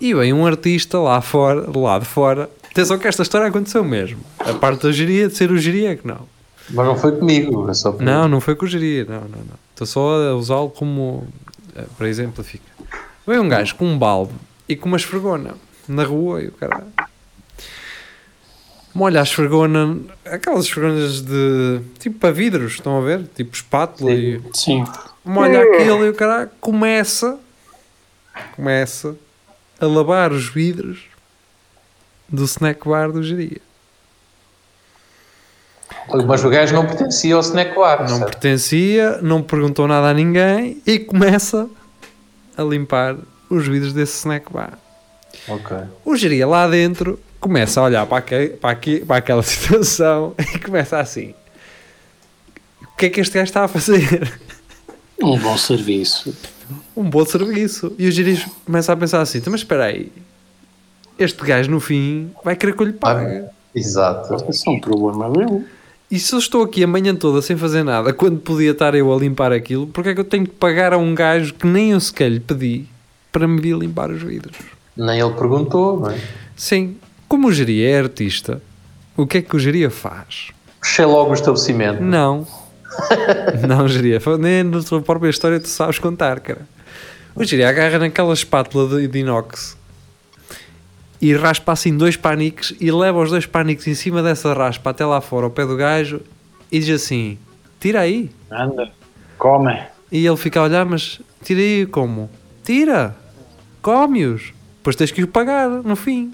E 0.00 0.12
vem 0.12 0.32
um 0.32 0.46
artista 0.46 0.98
lá 0.98 1.20
fora, 1.20 1.66
lá 1.78 1.98
de 1.98 2.04
fora. 2.04 2.50
Atenção 2.70 2.98
que 2.98 3.06
esta 3.06 3.22
história 3.22 3.46
aconteceu 3.46 3.82
mesmo. 3.84 4.20
A 4.40 4.52
parte 4.54 4.82
da 4.82 4.92
geria, 4.92 5.28
de 5.28 5.36
ser 5.36 5.50
o 5.50 5.56
geria, 5.56 5.92
é 5.92 5.96
que 5.96 6.06
não. 6.06 6.28
Mas 6.70 6.86
não 6.86 6.96
foi 6.96 7.12
comigo. 7.12 7.70
é 7.70 7.74
só 7.74 7.92
por- 7.92 8.02
Não, 8.02 8.26
não 8.28 8.40
foi 8.40 8.54
com 8.56 8.64
o 8.64 8.68
geria, 8.68 9.04
não, 9.04 9.20
não, 9.20 9.28
não. 9.38 9.64
Estou 9.72 9.86
só 9.86 10.30
a 10.30 10.34
usá-lo 10.34 10.70
como 10.70 11.26
eh, 11.76 11.84
para 11.96 12.08
exemplificar. 12.08 12.74
Vem 13.26 13.38
um 13.38 13.48
gajo 13.48 13.76
com 13.76 13.86
um 13.86 13.96
balde 13.98 14.32
e 14.68 14.74
com 14.76 14.88
uma 14.88 14.96
esfregona 14.96 15.54
na 15.88 16.04
rua 16.04 16.42
e 16.42 16.48
o 16.48 16.52
caralho. 16.52 16.86
Molha 18.94 19.20
a 19.20 19.22
esfregona, 19.24 19.98
aquelas 20.24 20.66
esfregonas 20.66 21.20
de 21.20 21.80
tipo 21.98 22.18
para 22.18 22.30
vidros, 22.30 22.74
estão 22.74 22.96
a 22.96 23.00
ver? 23.00 23.26
Tipo 23.34 23.54
espátula 23.54 24.12
e 24.12 24.40
Sim, 24.52 24.84
molha 25.24 25.62
aquilo 25.62 26.06
e 26.06 26.10
o 26.10 26.14
caralho 26.14 26.50
começa 26.60 27.38
começa 28.54 29.16
a 29.80 29.86
lavar 29.86 30.32
os 30.32 30.48
vidros 30.48 31.04
do 32.28 32.44
snack 32.44 32.86
bar 32.88 33.10
do 33.10 33.22
geria. 33.22 33.60
Mas 36.26 36.44
o 36.44 36.50
gajo 36.50 36.74
não 36.74 36.86
pertencia 36.86 37.34
ao 37.34 37.40
snack 37.40 37.74
bar. 37.74 38.00
Não 38.02 38.18
certo? 38.18 38.24
pertencia, 38.24 39.18
não 39.22 39.42
perguntou 39.42 39.88
nada 39.88 40.08
a 40.08 40.14
ninguém 40.14 40.80
e 40.86 40.98
começa 40.98 41.68
a 42.56 42.62
limpar 42.62 43.16
os 43.48 43.66
vidros 43.66 43.92
desse 43.92 44.18
snack 44.18 44.52
bar. 44.52 44.78
Ok. 45.48 45.76
O 46.04 46.16
geria 46.16 46.46
lá 46.46 46.68
dentro 46.68 47.18
começa 47.44 47.78
a 47.78 47.84
olhar 47.84 48.06
para, 48.06 48.22
para, 48.58 48.70
aqui, 48.70 49.04
para 49.04 49.16
aquela 49.16 49.42
situação 49.44 50.34
e 50.38 50.58
começa 50.58 50.98
assim: 50.98 51.34
O 52.82 52.96
que 52.96 53.06
é 53.06 53.10
que 53.10 53.20
este 53.20 53.34
gajo 53.34 53.44
está 53.44 53.64
a 53.64 53.68
fazer? 53.68 54.40
um 55.22 55.38
bom 55.38 55.56
serviço. 55.58 56.34
um 56.96 57.04
bom 57.04 57.26
serviço. 57.26 57.92
E 57.98 58.08
o 58.08 58.10
Giris 58.10 58.46
começa 58.64 58.94
a 58.94 58.96
pensar 58.96 59.20
assim: 59.20 59.38
"Então, 59.38 59.50
mas 59.50 59.60
espera 59.60 59.84
aí, 59.84 60.10
este 61.18 61.44
gajo 61.44 61.70
no 61.70 61.80
fim 61.80 62.30
vai 62.42 62.56
querer 62.56 62.74
que 62.74 62.82
eu 62.82 62.86
lhe 62.86 62.94
pague. 62.94 63.44
Exato. 63.74 64.34
Isso 64.48 64.70
é 64.70 64.72
um 64.72 64.80
problema 64.80 65.28
meu. 65.28 65.64
E 66.10 66.18
se 66.18 66.32
eu 66.32 66.38
estou 66.38 66.62
aqui 66.62 66.82
a 66.82 66.86
manhã 66.86 67.14
toda 67.14 67.42
sem 67.42 67.56
fazer 67.58 67.82
nada, 67.82 68.12
quando 68.14 68.38
podia 68.38 68.70
estar 68.70 68.94
eu 68.94 69.12
a 69.12 69.16
limpar 69.16 69.52
aquilo, 69.52 69.86
porque 69.88 70.10
é 70.10 70.14
que 70.14 70.20
eu 70.20 70.24
tenho 70.24 70.44
que 70.44 70.52
pagar 70.54 70.94
a 70.94 70.98
um 70.98 71.14
gajo 71.14 71.52
que 71.52 71.66
nem 71.66 71.90
eu 71.90 72.00
sequer 72.00 72.30
lhe 72.30 72.40
pedi 72.40 72.86
para 73.30 73.46
me 73.46 73.60
vir 73.60 73.76
limpar 73.76 74.10
os 74.10 74.22
vidros? 74.22 74.56
Nem 74.96 75.20
ele 75.20 75.32
perguntou, 75.34 76.00
não 76.00 76.10
é? 76.10 76.20
Sim, 76.56 76.96
como 77.34 77.48
o 77.48 77.52
Geria 77.52 77.90
é 77.90 77.98
artista, 77.98 78.62
o 79.16 79.26
que 79.26 79.38
é 79.38 79.42
que 79.42 79.56
o 79.56 79.58
Geria 79.58 79.90
faz? 79.90 80.52
Fechei 80.80 81.04
logo 81.04 81.32
o 81.32 81.34
estabelecimento. 81.34 82.00
Não. 82.00 82.46
não, 83.66 83.88
Geria. 83.88 84.20
Nem 84.38 84.62
na 84.62 84.80
tua 84.80 85.02
própria 85.02 85.30
história 85.30 85.58
tu 85.58 85.66
sabes 85.66 85.98
contar, 85.98 86.38
cara. 86.38 86.60
O 87.34 87.42
Geria 87.42 87.68
agarra 87.68 87.98
naquela 87.98 88.32
espátula 88.32 89.00
de, 89.00 89.08
de 89.08 89.18
inox 89.18 89.76
e 91.20 91.34
raspa 91.34 91.72
assim 91.72 91.96
dois 91.96 92.16
paniques 92.16 92.72
e 92.80 92.92
leva 92.92 93.20
os 93.20 93.30
dois 93.30 93.46
paniques 93.46 93.88
em 93.88 93.94
cima 93.94 94.22
dessa 94.22 94.54
raspa 94.54 94.90
até 94.90 95.04
lá 95.04 95.20
fora, 95.20 95.46
ao 95.46 95.50
pé 95.50 95.66
do 95.66 95.76
gajo, 95.76 96.20
e 96.70 96.78
diz 96.78 97.02
assim: 97.02 97.36
Tira 97.80 98.02
aí. 98.02 98.30
Anda, 98.48 98.92
come. 99.36 99.76
E 100.12 100.24
ele 100.24 100.36
fica 100.36 100.60
a 100.60 100.62
olhar, 100.62 100.84
mas 100.86 101.20
tira 101.42 101.58
aí 101.58 101.84
como? 101.84 102.30
Tira! 102.62 103.16
Come-os! 103.82 104.52
Depois 104.76 104.94
tens 104.94 105.10
que 105.10 105.24
os 105.24 105.30
pagar 105.30 105.68
no 105.68 105.96
fim. 105.96 106.32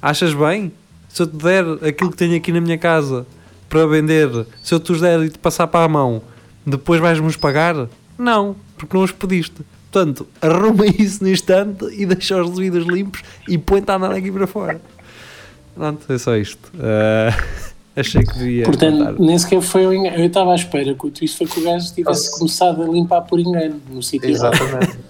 Achas 0.00 0.32
bem? 0.34 0.72
Se 1.08 1.22
eu 1.22 1.26
te 1.26 1.36
der 1.36 1.64
aquilo 1.86 2.10
que 2.10 2.16
tenho 2.16 2.36
aqui 2.36 2.52
na 2.52 2.60
minha 2.60 2.78
casa 2.78 3.26
para 3.68 3.86
vender, 3.86 4.28
se 4.62 4.74
eu 4.74 4.80
te 4.80 4.92
os 4.92 5.00
der 5.00 5.20
e 5.22 5.28
te 5.30 5.38
passar 5.38 5.66
para 5.66 5.84
a 5.84 5.88
mão, 5.88 6.22
depois 6.64 7.00
vais-me 7.00 7.26
os 7.26 7.36
pagar? 7.36 7.88
Não, 8.18 8.54
porque 8.76 8.96
não 8.96 9.04
os 9.04 9.12
pediste. 9.12 9.56
Portanto, 9.90 10.26
arruma 10.42 10.86
isso 10.98 11.22
no 11.24 11.30
instante 11.30 11.84
e 11.92 12.04
deixa 12.04 12.42
os 12.42 12.58
vidros 12.58 12.86
limpos 12.86 13.22
e 13.48 13.56
põe-te 13.58 13.90
a 13.90 13.96
andar 13.96 14.12
aqui 14.12 14.30
para 14.30 14.46
fora. 14.46 14.80
Pronto, 15.74 16.12
é 16.12 16.18
só 16.18 16.36
isto. 16.36 16.70
Ah, 16.78 17.34
achei 17.96 18.22
que 18.22 18.34
devia. 18.38 18.64
Portanto, 18.64 18.98
contar. 18.98 19.18
nem 19.18 19.38
sequer 19.38 19.62
foi 19.62 19.86
um 19.86 19.92
engano. 19.92 20.16
Eu 20.18 20.26
estava 20.26 20.52
à 20.52 20.54
espera 20.56 20.94
que 20.94 21.06
o 21.06 21.10
twist 21.10 21.38
foi 21.38 21.46
que 21.46 21.60
o 21.60 21.62
gajo 21.64 21.86
tivesse 21.94 22.26
Nossa. 22.26 22.38
começado 22.38 22.82
a 22.82 22.86
limpar 22.86 23.22
por 23.22 23.40
engano 23.40 23.80
no 23.90 24.02
sítio. 24.02 24.28
Exatamente. 24.30 24.98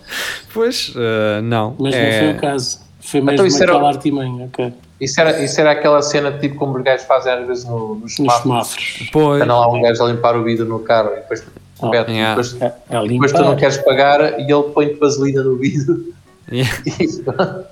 Pois, 0.55 0.93
ah, 0.97 1.43
não. 1.43 1.77
Mas 1.79 1.95
não 1.95 2.01
É- 2.01 2.21
foi 2.21 2.33
o 2.33 2.41
caso. 2.41 2.81
Foi 3.01 3.21
Então 3.21 3.33
mesmo 3.33 3.47
isso 3.47 3.63
era- 3.63 3.73
aquela 3.73 3.89
artimanha, 3.89 4.45
ok. 4.47 4.73
Isso 5.01 5.21
era, 5.21 5.45
isso 5.45 5.61
era 5.61 5.71
aquela 5.71 6.03
cena 6.03 6.33
tipo 6.33 6.57
como 6.57 6.77
os 6.77 6.83
gajos 6.83 7.07
fazem 7.07 7.33
às 7.33 7.47
vezes 7.47 7.65
no, 7.65 7.95
nos 7.97 8.19
Nos 8.19 8.33
semáforos. 8.35 9.09
Pois, 9.13 9.43
Anda 9.43 9.55
lá 9.57 9.69
um 9.73 9.81
gajo 9.81 10.03
a 10.05 10.09
limpar 10.13 10.37
o 10.37 10.43
vidro 10.43 10.67
no 10.67 10.81
carro 10.81 11.13
e 11.13 11.17
depois, 11.17 11.45
Oh, 11.81 11.91
pede, 11.91 12.11
yeah. 12.11 12.31
depois, 12.35 12.61
É, 12.61 12.75
é 12.91 13.07
depois 13.07 13.31
tu 13.33 13.41
não 13.43 13.55
queres 13.55 13.77
pagar 13.79 14.41
e 14.41 14.51
ele 14.51 14.63
põe-te 14.75 14.95
vaselina 14.99 15.43
no 15.45 15.57
vidro 15.57 16.13
Yeah. 16.51 16.73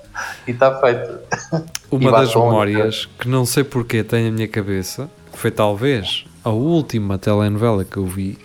e 0.46 0.50
está 0.50 0.78
feito. 0.80 1.18
Uma 1.90 2.10
das 2.12 2.34
memórias 2.34 3.06
que 3.18 3.26
não 3.28 3.44
sei 3.46 3.64
porque 3.64 4.04
tem 4.04 4.26
na 4.26 4.30
minha 4.30 4.46
cabeça 4.48 5.08
foi 5.32 5.50
talvez 5.50 6.24
a 6.44 6.50
última 6.50 7.16
telenovela 7.18 7.84
que 7.84 7.96
eu 7.96 8.04
vi, 8.04 8.38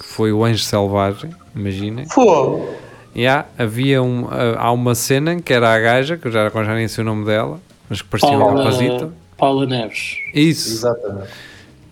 que 0.00 0.04
foi 0.04 0.32
o 0.32 0.44
Anjo 0.44 0.62
Selvagem, 0.64 1.30
imaginem. 1.54 2.06
Fogo! 2.08 2.68
Yeah, 3.16 3.46
havia 3.56 4.02
um, 4.02 4.26
ah, 4.30 4.56
há 4.58 4.72
uma 4.72 4.94
cena 4.94 5.40
que 5.40 5.52
era 5.52 5.72
a 5.72 5.78
gaja, 5.80 6.18
que 6.18 6.26
eu 6.28 6.30
já, 6.32 6.50
já 6.50 6.74
nem 6.74 6.86
sei 6.86 7.02
o 7.02 7.04
nome 7.06 7.24
dela, 7.24 7.58
mas 7.88 8.02
que 8.02 8.08
parecia 8.08 8.28
uma 8.36 8.44
Paula, 8.46 8.64
rapazita. 8.64 9.10
Paula 9.38 9.66
Neves. 9.66 10.18
Isso, 10.34 10.72
Exatamente. 10.74 11.28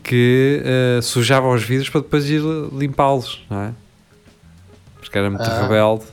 que 0.02 0.62
ah, 0.98 1.00
sujava 1.02 1.48
os 1.48 1.62
vidros 1.62 1.88
para 1.88 2.02
depois 2.02 2.28
ir 2.28 2.42
limpá-los, 2.72 3.42
não 3.48 3.62
é? 3.62 3.72
Porque 5.00 5.16
era 5.16 5.30
muito 5.30 5.42
Ah. 5.44 5.62
rebelde. 5.62 6.04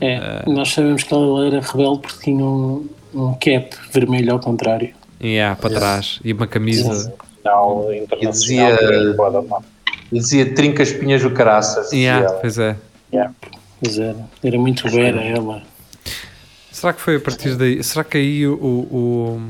É, 0.00 0.42
nós 0.46 0.72
sabemos 0.72 1.02
que 1.02 1.12
ela 1.14 1.46
era 1.46 1.60
rebelde 1.60 2.00
porque 2.00 2.22
tinha 2.24 2.44
um, 2.44 2.86
um 3.14 3.32
cap 3.34 3.70
vermelho 3.92 4.32
ao 4.32 4.38
contrário. 4.40 4.90
Yeah, 5.22 5.56
para 5.56 5.70
trás. 5.74 6.20
E 6.24 6.32
uma 6.34 6.46
camisa. 6.46 7.14
Não, 7.44 7.92
internacional. 7.92 8.22
E 8.22 8.28
dizia-. 8.30 9.62
E 10.12 10.18
dizia 10.18 10.54
trinca 10.54 10.82
espinhas 10.82 11.22
do 11.22 11.30
caraças. 11.30 11.92
Yeah, 11.92 12.30
pois 12.34 12.58
é. 12.58 12.76
Mas 13.80 13.98
era, 13.98 14.16
era 14.42 14.58
muito 14.58 14.88
vera 14.88 15.22
ela. 15.22 15.62
Será 16.72 16.92
que 16.92 17.00
foi 17.00 17.16
a 17.16 17.20
partir 17.20 17.54
daí? 17.56 17.82
Será 17.82 18.04
que 18.04 18.16
aí 18.18 18.46
o, 18.46 18.54
o, 18.54 19.40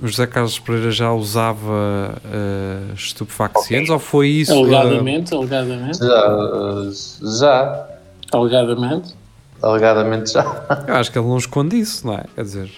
o 0.00 0.06
José 0.08 0.26
Carlos 0.26 0.58
Pereira 0.58 0.90
já 0.90 1.12
usava 1.12 2.20
eh, 2.24 2.94
estupefacientes 2.94 3.90
ou 3.90 3.98
foi 3.98 4.28
isso? 4.28 4.52
Alegadamente, 4.52 5.34
alegadamente, 5.34 5.98
Já, 5.98 6.90
já, 7.38 7.86
alegadamente. 8.32 9.14
alegadamente 9.62 10.32
já. 10.32 10.64
eu 10.88 10.94
acho 10.94 11.12
que 11.12 11.18
ele 11.18 11.28
não 11.28 11.36
esconde 11.38 11.78
isso, 11.78 12.06
não 12.06 12.14
é? 12.14 12.24
Quer 12.34 12.42
dizer, 12.44 12.70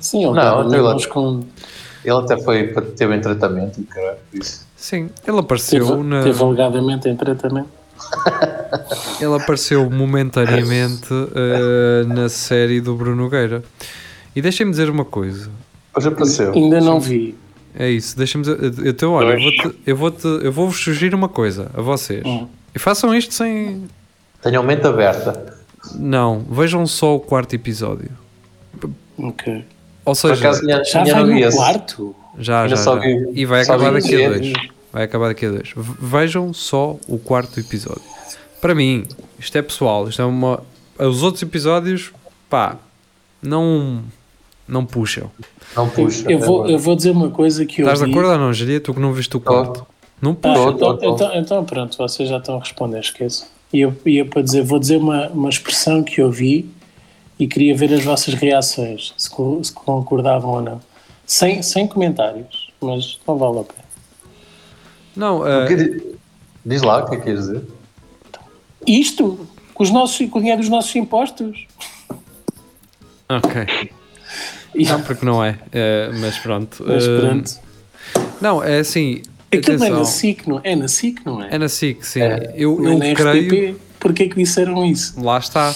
Sim, 0.00 0.24
Não, 0.24 0.30
alegadamente. 0.32 0.76
eu- 0.76 0.84
mas 0.94 1.06
com, 1.06 1.44
Ele 2.04 2.18
até 2.18 2.36
foi, 2.38 2.68
teve 2.96 3.14
em 3.16 3.20
tratamento 3.20 3.80
caralho, 3.84 4.18
por 4.30 4.38
isso. 4.40 4.66
sim, 4.76 5.08
ele 5.26 5.38
apareceu, 5.38 5.86
teve, 5.86 6.02
na, 6.02 6.22
teve 6.24 6.42
alegadamente 6.42 7.08
em 7.08 7.16
tratamento. 7.16 7.68
Ele 9.20 9.34
apareceu 9.34 9.88
momentaneamente 9.90 11.08
eh, 11.34 12.04
na 12.06 12.28
série 12.28 12.80
do 12.80 12.94
Bruno 12.94 13.16
Nogueira. 13.24 13.62
E 14.34 14.42
deixem-me 14.42 14.70
dizer 14.70 14.90
uma 14.90 15.04
coisa. 15.04 15.50
Depois 15.88 16.06
apareceu. 16.06 16.52
Ainda 16.52 16.80
não 16.80 17.00
vi. 17.00 17.34
É 17.78 17.90
isso, 17.90 18.16
deixa-me 18.16 18.44
dizer. 18.44 18.86
Então, 18.86 19.12
olha, 19.12 19.34
eu 19.34 19.40
vou-te, 19.40 19.78
eu 19.86 19.96
vou-te, 19.96 20.26
eu 20.44 20.52
vou-vos 20.52 20.78
sugerir 20.80 21.14
uma 21.14 21.28
coisa 21.28 21.70
a 21.74 21.80
vocês. 21.82 22.22
Hum. 22.24 22.46
E 22.74 22.78
façam 22.78 23.14
isto 23.14 23.32
sem. 23.34 23.84
Tenham 24.42 24.62
mente 24.62 24.86
aberta. 24.86 25.56
Não, 25.94 26.40
vejam 26.50 26.86
só 26.86 27.14
o 27.16 27.20
quarto 27.20 27.54
episódio. 27.54 28.10
Ok. 29.18 29.64
Ou 30.04 30.14
seja, 30.14 30.34
acaso 30.50 30.62
Já 30.66 31.02
vai 31.04 31.14
não 31.14 31.26
vi 31.26 31.32
no 31.40 31.48
esse. 31.48 31.56
quarto? 31.56 32.14
Já, 32.38 32.68
já, 32.68 32.76
só 32.76 32.94
já. 32.96 33.00
vi- 33.00 33.30
E 33.34 33.46
vai 33.46 33.62
acabar 33.62 33.92
daqui 33.92 34.22
a 34.24 34.28
dois. 34.28 34.52
Vai 34.96 35.04
acabar 35.04 35.28
daqui 35.28 35.44
a 35.44 35.50
dois. 35.50 35.74
Vejam 35.76 36.54
só 36.54 36.96
o 37.06 37.18
quarto 37.18 37.60
episódio. 37.60 38.00
Para 38.62 38.74
mim, 38.74 39.04
isto 39.38 39.54
é 39.58 39.60
pessoal. 39.60 40.08
Isto 40.08 40.22
é 40.22 40.24
uma. 40.24 40.62
Os 40.98 41.22
outros 41.22 41.42
episódios, 41.42 42.12
pá, 42.48 42.78
não. 43.42 44.02
Não 44.66 44.86
puxam. 44.86 45.30
Não 45.76 45.86
puxa. 45.90 46.24
Eu 46.32 46.38
vou, 46.38 46.66
eu 46.66 46.78
vou 46.78 46.96
dizer 46.96 47.10
uma 47.10 47.28
coisa 47.28 47.66
que 47.66 47.82
eu 47.82 47.86
Estás 47.86 48.02
de 48.02 48.10
acordo 48.10 48.30
ou 48.30 48.38
não, 48.38 48.54
Geria? 48.54 48.80
Tu 48.80 48.94
que 48.94 48.98
não 48.98 49.12
viste 49.12 49.36
o 49.36 49.40
quarto. 49.40 49.86
Não 50.18 50.30
Ah, 50.30 50.34
puxa. 50.34 50.72
Tô, 50.72 50.94
então, 50.94 51.14
então, 51.14 51.34
então 51.36 51.64
pronto, 51.66 51.98
vocês 51.98 52.30
já 52.30 52.38
estão 52.38 52.56
a 52.56 52.60
responder, 52.60 53.00
esqueço. 53.00 53.46
E 53.74 53.80
eu 53.80 53.94
ia 54.06 54.24
para 54.24 54.40
dizer, 54.40 54.62
vou 54.62 54.78
dizer 54.78 54.96
uma, 54.96 55.28
uma 55.28 55.50
expressão 55.50 56.02
que 56.02 56.22
eu 56.22 56.30
vi 56.30 56.70
e 57.38 57.46
queria 57.46 57.76
ver 57.76 57.92
as 57.92 58.02
vossas 58.02 58.32
reações, 58.32 59.12
se, 59.18 59.28
se 59.62 59.72
concordavam 59.74 60.52
ou 60.52 60.62
não. 60.62 60.80
Sem, 61.26 61.62
sem 61.62 61.86
comentários, 61.86 62.70
mas 62.80 63.18
não 63.28 63.36
vale 63.36 63.58
a 63.58 63.64
pena. 63.64 63.85
Não, 65.16 65.40
O 65.40 65.48
eh, 65.48 65.66
que 65.66 65.76
di- 65.76 66.02
Diz 66.64 66.82
lá 66.82 66.98
o 67.04 67.08
que 67.08 67.14
é 67.14 67.18
que 67.18 67.24
queres 67.24 67.40
dizer. 67.40 67.62
Isto, 68.86 69.46
com, 69.72 69.82
os 69.84 69.90
nossos, 69.90 70.28
com 70.28 70.38
o 70.38 70.40
dinheiro 70.40 70.60
dos 70.60 70.68
nossos 70.70 70.94
impostos. 70.96 71.66
ok. 73.28 73.90
Não, 74.74 75.02
porque 75.02 75.24
não 75.24 75.42
é. 75.44 75.58
Eh, 75.72 76.10
mas 76.20 76.38
pronto. 76.38 76.84
mas 76.86 77.06
Eh, 77.06 77.20
pronto. 77.20 77.50
não, 78.40 78.62
é 78.62 78.78
assim. 78.80 79.22
Aquilo 79.50 79.78
não 79.78 79.84
é 79.86 79.88
atenção. 79.88 79.98
na 80.00 80.04
SIC, 80.04 80.46
não 80.48 80.60
é? 80.62 80.76
na 80.76 80.88
SIC, 80.88 81.24
não 81.24 81.42
é? 81.42 81.48
É 81.54 81.58
na 81.58 81.68
SIC, 81.68 82.02
sim. 82.04 82.20
É. 82.20 82.52
Eu, 82.56 82.76
não 82.80 82.92
eu 82.94 83.02
é 83.02 83.08
na 83.10 83.14
creio. 83.14 83.46
RTP. 83.72 83.80
Porquê 83.98 84.22
é 84.24 84.28
que 84.28 84.34
disseram 84.36 84.84
isso? 84.84 85.18
Lá 85.22 85.38
está. 85.38 85.74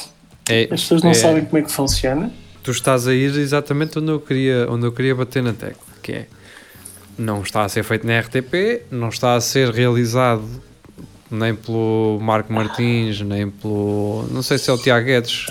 É, 0.48 0.64
As 0.64 0.82
pessoas 0.82 1.02
não 1.02 1.10
é- 1.10 1.14
sabem 1.14 1.44
como 1.44 1.58
é 1.58 1.62
que 1.62 1.70
funciona? 1.72 2.30
tu 2.62 2.72
estás 2.72 3.08
a 3.08 3.14
ir 3.14 3.34
exatamente 3.38 3.98
onde 3.98 4.10
eu 4.10 4.20
queria, 4.20 4.66
onde 4.70 4.84
eu 4.86 4.92
queria 4.92 5.14
bater 5.14 5.42
na 5.42 5.54
tecla, 5.54 5.80
que 6.02 6.12
é 6.12 6.26
não 7.18 7.42
está 7.42 7.64
a 7.64 7.68
ser 7.68 7.82
feito 7.84 8.06
na 8.06 8.18
RTP, 8.20 8.82
não 8.90 9.08
está 9.08 9.34
a 9.34 9.40
ser 9.40 9.70
realizado 9.70 10.44
nem 11.30 11.54
pelo 11.54 12.18
Marco 12.20 12.52
Martins, 12.52 13.20
nem 13.20 13.48
pelo 13.48 14.26
não 14.30 14.42
sei 14.42 14.58
se 14.58 14.68
é 14.68 14.72
o 14.72 14.78
Tiago 14.78 15.06
Guedes 15.06 15.46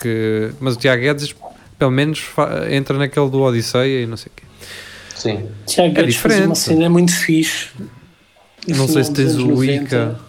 que, 0.00 0.50
mas 0.60 0.74
o 0.74 0.78
Tiago 0.78 1.02
Guedes 1.02 1.34
pelo 1.78 1.90
menos 1.90 2.24
entra 2.70 2.96
naquele 2.98 3.30
do 3.30 3.40
Odisseia 3.40 4.02
e 4.02 4.06
não 4.06 4.16
sei 4.16 4.32
o 4.32 4.40
quê. 4.40 4.44
Sim. 5.14 5.48
Tiago 5.66 5.94
Guedes 5.94 6.16
fez 6.16 6.34
diferente. 6.34 6.46
uma 6.46 6.54
cena 6.54 6.88
muito 6.90 7.12
fixe. 7.12 7.68
Não 8.66 8.86
sei 8.88 9.04
se 9.04 9.12
tens 9.12 9.34
o 9.36 9.46
90, 9.46 9.72
Ica, 9.84 10.20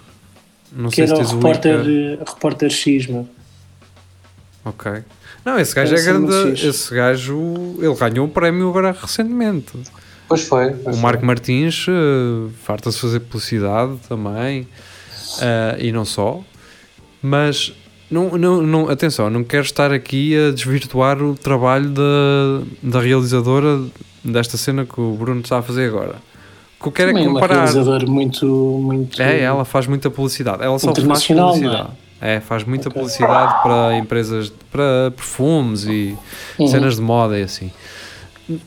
não 0.72 0.90
Que 0.90 0.96
sei 0.98 1.08
se 1.08 1.16
tens 1.16 1.32
o 1.32 1.36
repórter, 1.36 1.80
Ica. 1.80 1.90
eh, 1.92 2.18
repórter 2.28 2.70
X, 2.70 3.08
meu. 3.08 3.28
Ok. 4.66 4.92
Não, 5.44 5.60
esse 5.60 5.74
gajo 5.74 5.96
é 5.96 6.02
grande. 6.02 6.66
Esse 6.68 6.94
gajo, 6.94 7.76
ele 7.82 7.96
ganhou 7.96 8.26
um 8.28 8.30
prémio 8.30 8.70
agora 8.70 8.92
recentemente. 8.92 9.72
Pois 10.30 10.44
foi. 10.48 10.70
pois 10.72 10.96
O 10.96 11.00
foi. 11.00 11.02
Marco 11.02 11.26
Martins 11.26 11.86
eh, 11.90 12.50
farta-se 12.64 13.00
fazer 13.00 13.20
publicidade 13.22 13.98
também 14.08 14.66
eh, 15.42 15.78
e 15.80 15.92
não 15.92 16.06
só, 16.06 16.40
mas 17.22 17.74
não, 18.10 18.38
não, 18.38 18.62
não, 18.62 18.90
atenção, 18.90 19.30
não 19.30 19.44
quero 19.44 19.64
estar 19.64 19.92
aqui 19.92 20.36
a 20.38 20.52
desvirtuar 20.52 21.22
o 21.22 21.36
trabalho 21.36 21.90
da, 21.90 22.62
da 22.82 23.02
realizadora 23.02 23.82
desta 24.24 24.56
cena 24.56 24.86
que 24.86 25.02
o 25.02 25.14
Bruno 25.14 25.42
está 25.42 25.58
a 25.58 25.62
fazer 25.62 25.88
agora. 25.90 26.16
O 26.80 26.84
que 26.84 26.88
eu 26.88 26.92
quero 26.94 27.10
é 27.10 27.14
Também 27.14 27.26
é 27.28 27.30
uma 27.30 27.40
comparar. 27.42 27.56
realizadora 27.66 28.06
muito, 28.08 28.46
muito... 28.46 29.22
É, 29.22 29.42
ela 29.42 29.66
faz 29.66 29.86
muita 29.86 30.10
publicidade. 30.10 30.64
Ela 30.64 30.80
só 30.80 30.88
faz 30.88 31.00
Internacional, 31.00 31.50
publicidade. 31.54 31.90
É, 32.22 32.40
faz 32.40 32.64
muita 32.64 32.88
Ok. 32.90 33.02
publicidade 33.02 33.62
para 33.64 33.98
empresas, 33.98 34.52
para 34.72 35.12
perfumes 35.16 35.84
e 35.86 36.16
Uhum. 36.58 36.68
cenas 36.68 36.96
de 36.96 37.02
moda 37.02 37.38
e 37.38 37.44
assim. 37.44 37.70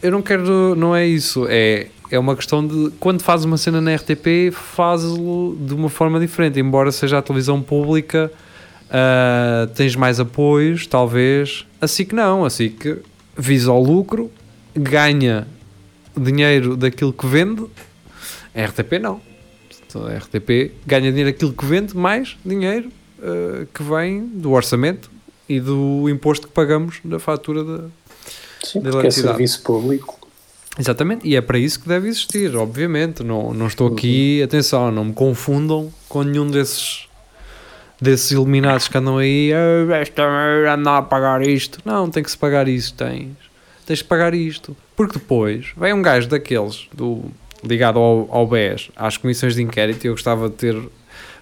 Eu 0.02 0.10
não 0.10 0.22
quero, 0.22 0.74
não 0.74 0.94
é 0.94 1.06
isso. 1.06 1.46
É, 1.48 1.88
é 2.10 2.18
uma 2.18 2.36
questão 2.36 2.66
de 2.66 2.90
quando 3.00 3.22
fazes 3.22 3.44
uma 3.46 3.56
cena 3.56 3.80
na 3.80 3.94
RTP, 3.94 4.52
fazes-lo 4.52 5.56
de 5.60 5.74
uma 5.74 5.88
forma 5.88 6.20
diferente. 6.20 6.60
Embora 6.60 6.92
seja 6.92 7.18
a 7.18 7.22
televisão 7.22 7.62
pública, 7.62 8.30
ah, 8.90 9.68
tens 9.74 9.96
mais 9.96 10.20
apoios, 10.20 10.86
talvez. 10.86 11.66
Assim 11.80 12.04
que 12.04 12.14
não, 12.14 12.44
assim 12.44 12.68
que 12.68 12.98
visa 13.36 13.72
o 13.72 13.82
lucro, 13.82 14.30
ganha 14.74 15.46
dinheiro 16.16 16.76
daquilo 16.76 17.12
que 17.12 17.26
vende. 17.26 17.64
A 18.54 18.64
RTP 18.66 18.98
não. 19.00 19.20
A 19.94 20.18
RTP 20.18 20.72
ganha 20.86 21.10
dinheiro 21.10 21.30
daquilo 21.30 21.52
que 21.52 21.64
vende, 21.64 21.96
mais 21.96 22.36
dinheiro 22.44 22.90
eh, 23.22 23.66
que 23.72 23.82
vem 23.82 24.26
do 24.26 24.52
orçamento 24.52 25.10
e 25.48 25.60
do 25.60 26.08
imposto 26.08 26.48
que 26.48 26.52
pagamos 26.52 26.98
da 27.04 27.18
fatura 27.18 27.62
da, 27.62 27.84
Sim, 28.64 28.80
da 28.80 28.90
porque 28.90 29.08
é 29.08 29.10
serviço 29.10 29.62
público. 29.62 30.18
Exatamente, 30.78 31.28
e 31.28 31.36
é 31.36 31.40
para 31.40 31.58
isso 31.58 31.80
que 31.80 31.88
deve 31.88 32.08
existir, 32.08 32.56
obviamente. 32.56 33.22
Não, 33.22 33.52
não 33.52 33.66
estou 33.66 33.88
aqui, 33.88 34.42
atenção, 34.42 34.90
não 34.90 35.06
me 35.06 35.12
confundam 35.12 35.92
com 36.08 36.22
nenhum 36.22 36.50
desses 36.50 37.06
desses 38.00 38.32
iluminados 38.32 38.88
que 38.88 38.98
andam 38.98 39.18
aí, 39.18 39.52
"Ah, 39.52 39.96
esta 39.96 40.28
merda 40.28 40.74
anda 40.74 40.98
a 40.98 41.02
pagar 41.02 41.40
isto. 41.46 41.78
Não, 41.84 42.10
tem 42.10 42.20
que 42.20 42.30
se 42.30 42.36
pagar 42.36 42.66
isto, 42.66 42.96
tens. 42.96 43.28
Tens 43.86 44.02
que 44.02 44.08
pagar 44.08 44.34
isto. 44.34 44.76
Porque 44.96 45.18
depois 45.20 45.66
vem 45.76 45.92
um 45.92 46.02
gajo 46.02 46.28
daqueles, 46.28 46.88
do, 46.92 47.22
ligado 47.62 48.00
ao, 48.00 48.28
ao 48.30 48.46
BES, 48.46 48.90
às 48.96 49.16
comissões 49.16 49.54
de 49.54 49.62
inquérito, 49.62 50.04
e 50.04 50.08
eu 50.08 50.14
gostava 50.14 50.48
de 50.48 50.56
ter 50.56 50.76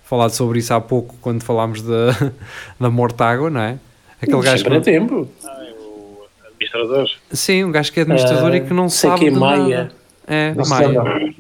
falado 0.05 0.33
sobre 0.33 0.59
isso 0.59 0.75
há 0.75 0.81
pouco, 0.81 1.17
quando 1.23 1.43
falámos 1.43 1.81
da, 1.83 2.33
da 2.79 2.91
Mortágua, 2.91 3.49
não 3.49 3.61
é? 3.61 3.79
Aquele 4.21 4.43
gajo 4.43 4.59
Sempre 4.59 4.77
a 4.77 4.81
que, 4.81 4.85
tempo. 4.85 5.29
Administrador. 6.65 7.11
Sim, 7.33 7.65
um 7.65 7.73
gajo 7.73 7.93
que 7.93 8.01
é 8.01 8.03
administrador 8.03 8.53
Ah, 8.53 8.57
e 8.57 8.61
que 8.61 8.73
não 8.73 8.89
sei 8.89 9.09
sabe 9.11 9.21
que 9.21 9.27
é 9.29 9.31
de 9.31 9.39
Maia. 9.39 9.59
nada. 9.79 9.93
É, 10.27 10.55
Não 10.55 10.65
se, 10.65 10.71
Maia. 10.71 10.89
lembra, 10.89 11.35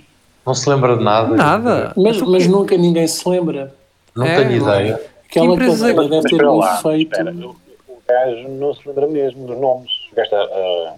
não 0.46 0.54
se 0.54 0.70
lembra 0.70 0.96
de 0.96 1.04
nada. 1.04 1.36
Nada. 1.36 1.92
Mas, 1.96 2.20
mas 2.22 2.46
nunca 2.46 2.76
ninguém 2.76 3.06
se 3.06 3.28
lembra. 3.28 3.74
Não 4.16 4.24
É, 4.26 4.36
tenho 4.44 4.62
não. 4.64 4.68
ideia. 4.68 5.00
Aquela 5.28 5.46
empresa- 5.54 5.86
cadeira 5.94 6.02
deve 6.08 6.22
Mas 6.22 6.30
ter 6.32 6.44
um 6.46 6.56
lá, 6.56 6.78
efeito. 6.78 7.12
espera, 7.12 7.32
o, 7.32 7.50
o 7.88 8.02
gajo 8.08 8.48
não 8.48 8.74
se 8.74 8.88
lembra 8.88 9.06
mesmo 9.06 9.46
dos 9.46 9.58
nomes. 9.60 9.90
O 10.10 10.16
gajo 10.16 10.24
está, 10.24 10.38
ah, 10.42 10.94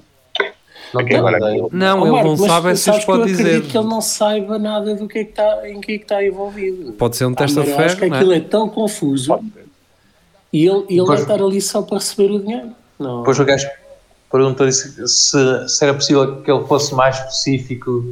Não 0.94 1.00
agora. 1.18 1.38
Não, 1.72 2.02
Oh, 2.02 2.06
ele 2.18 2.22
não 2.24 2.36
sabe 2.36 2.70
é 2.70 2.74
se 2.76 2.90
os 2.90 2.98
que 2.98 3.06
pode 3.06 3.22
acredito 3.22 3.44
dizer. 3.44 3.62
que 3.62 3.76
ele 3.76 3.86
não 3.88 4.00
saiba 4.00 4.58
nada 4.58 4.94
do 4.94 5.06
que 5.08 5.18
é 5.18 5.24
que 5.24 5.30
está, 5.30 5.68
em 5.68 5.80
que 5.80 5.92
é 5.92 5.98
que 5.98 6.04
está 6.04 6.24
envolvido. 6.24 6.92
Pode 6.92 7.16
ser 7.16 7.26
um 7.26 7.32
Ah, 7.32 7.36
teste 7.36 7.56
mas 7.58 7.66
de 7.66 7.72
eu 7.72 7.78
acho 7.78 7.94
que 7.94 8.00
ferro, 8.00 8.10
não 8.10 8.16
aquilo 8.18 8.32
é? 8.32 8.36
é 8.36 8.40
tão 8.40 8.68
confuso 8.68 9.40
e 10.52 10.66
ele, 10.66 10.84
ele 10.88 10.96
Pois- 11.04 11.08
vai 11.08 11.18
estar 11.18 11.42
ali 11.44 11.60
só 11.60 11.82
para 11.82 11.98
receber 11.98 12.30
o 12.30 12.38
dinheiro. 12.38 12.70
Não. 12.98 13.18
Depois 13.18 13.38
o 13.40 13.44
gajo 13.44 13.68
perguntou 14.32 14.70
se, 14.72 15.06
se, 15.06 15.68
se 15.68 15.84
era 15.84 15.94
possível 15.94 16.42
que 16.42 16.50
ele 16.50 16.64
fosse 16.64 16.94
mais 16.94 17.16
específico. 17.18 18.04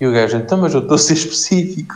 E 0.00 0.06
o 0.06 0.12
gajo, 0.12 0.36
então, 0.36 0.58
mas 0.58 0.74
eu 0.74 0.80
estou 0.80 0.96
a 0.96 0.98
ser 0.98 1.14
específico. 1.14 1.94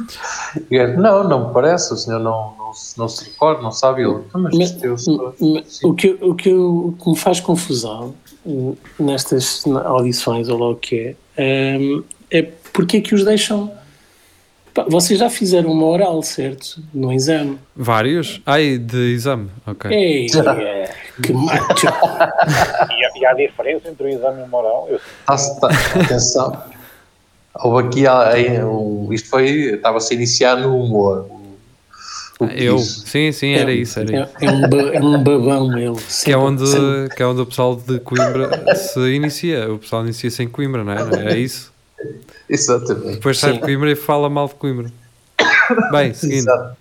E 0.70 0.76
o 0.76 0.80
gajo, 0.86 1.00
não, 1.00 1.28
não 1.28 1.48
me 1.48 1.52
parece, 1.54 1.92
o 1.92 1.96
senhor 1.96 2.20
não, 2.20 2.54
não, 2.56 2.72
se- 2.72 2.96
não 2.96 3.08
se 3.08 3.24
recorda, 3.24 3.60
não 3.60 3.72
sabe. 3.72 4.02
Ele, 4.02 4.14
então, 4.28 4.40
mas 4.40 4.56
Mas- 4.56 4.82
eu. 4.82 4.96
Mas 5.40 5.80
o, 5.82 5.92
que, 5.94 6.16
o, 6.20 6.34
que, 6.34 6.48
eu- 6.48 6.86
o 6.86 6.92
que 6.92 7.10
me 7.10 7.16
faz 7.18 7.40
confusão 7.40 8.14
hum, 8.46 8.74
nestas 8.98 9.64
audições, 9.84 10.48
ou 10.48 10.58
lá 10.58 10.68
o 10.70 10.76
que 10.76 11.16
é, 11.36 11.76
hum, 11.78 12.02
é 12.30 12.42
porque 12.72 12.98
é 12.98 13.00
que 13.00 13.14
os 13.14 13.24
deixam. 13.24 13.70
Vocês 14.86 15.18
já 15.18 15.28
fizeram 15.28 15.72
uma 15.72 15.86
oral, 15.86 16.22
certo? 16.22 16.80
No 16.94 17.12
exame. 17.12 17.58
Vários? 17.74 18.40
Ai, 18.46 18.78
de 18.78 19.12
exame. 19.12 19.50
Ok. 19.66 19.90
Ei, 19.90 20.26
é, 20.56 20.94
que 21.22 21.32
macho! 21.32 21.86
e, 22.90 23.04
há, 23.04 23.10
e 23.18 23.26
há 23.26 23.32
diferença 23.34 23.88
entre 23.88 24.04
o 24.06 24.08
exame 24.08 24.46
moral. 24.48 24.86
Eu, 24.90 25.00
Tá-se- 25.26 25.60
tá- 25.60 25.68
atenção. 26.02 26.62
Houve 27.60 27.86
aqui, 27.88 28.06
aí, 28.06 28.62
um, 28.62 29.08
isto 29.12 29.28
foi, 29.30 29.46
estava-se 29.74 30.12
a 30.12 30.16
iniciar 30.16 30.56
no 30.56 30.80
humor. 30.80 31.28
O, 32.38 32.44
o 32.44 32.50
Eu? 32.50 32.78
Sim, 32.78 33.32
sim, 33.32 33.52
era 33.54 33.72
isso. 33.72 33.98
Era 33.98 34.22
isso. 34.22 34.32
É, 34.40 34.46
é 34.46 34.50
um, 34.50 34.64
é 34.94 35.00
um 35.00 35.22
babão 35.24 35.76
ele. 35.76 35.96
Que 36.24 36.32
é, 36.32 36.36
onde, 36.36 36.64
sempre- 36.68 37.16
que 37.16 37.22
é 37.22 37.26
onde 37.26 37.40
o 37.40 37.46
pessoal 37.46 37.74
de 37.74 37.98
Coimbra 38.00 38.76
se 38.76 39.00
inicia. 39.10 39.72
O 39.72 39.78
pessoal 39.78 40.04
inicia-se 40.04 40.42
em 40.42 40.48
Coimbra, 40.48 40.84
não 40.84 40.92
é? 40.92 41.04
Não 41.04 41.18
é? 41.18 41.32
É 41.32 41.38
isso. 41.38 41.72
Exatamente. 42.48 43.16
Depois 43.16 43.38
sai 43.38 43.52
de 43.52 43.56
Sim. 43.58 43.62
Coimbra 43.64 43.90
e 43.90 43.96
fala 43.96 44.30
mal 44.30 44.46
de 44.46 44.54
Coimbra. 44.54 44.92
Bem, 45.90 46.14
seguindo. 46.14 46.38
Exato. 46.48 46.76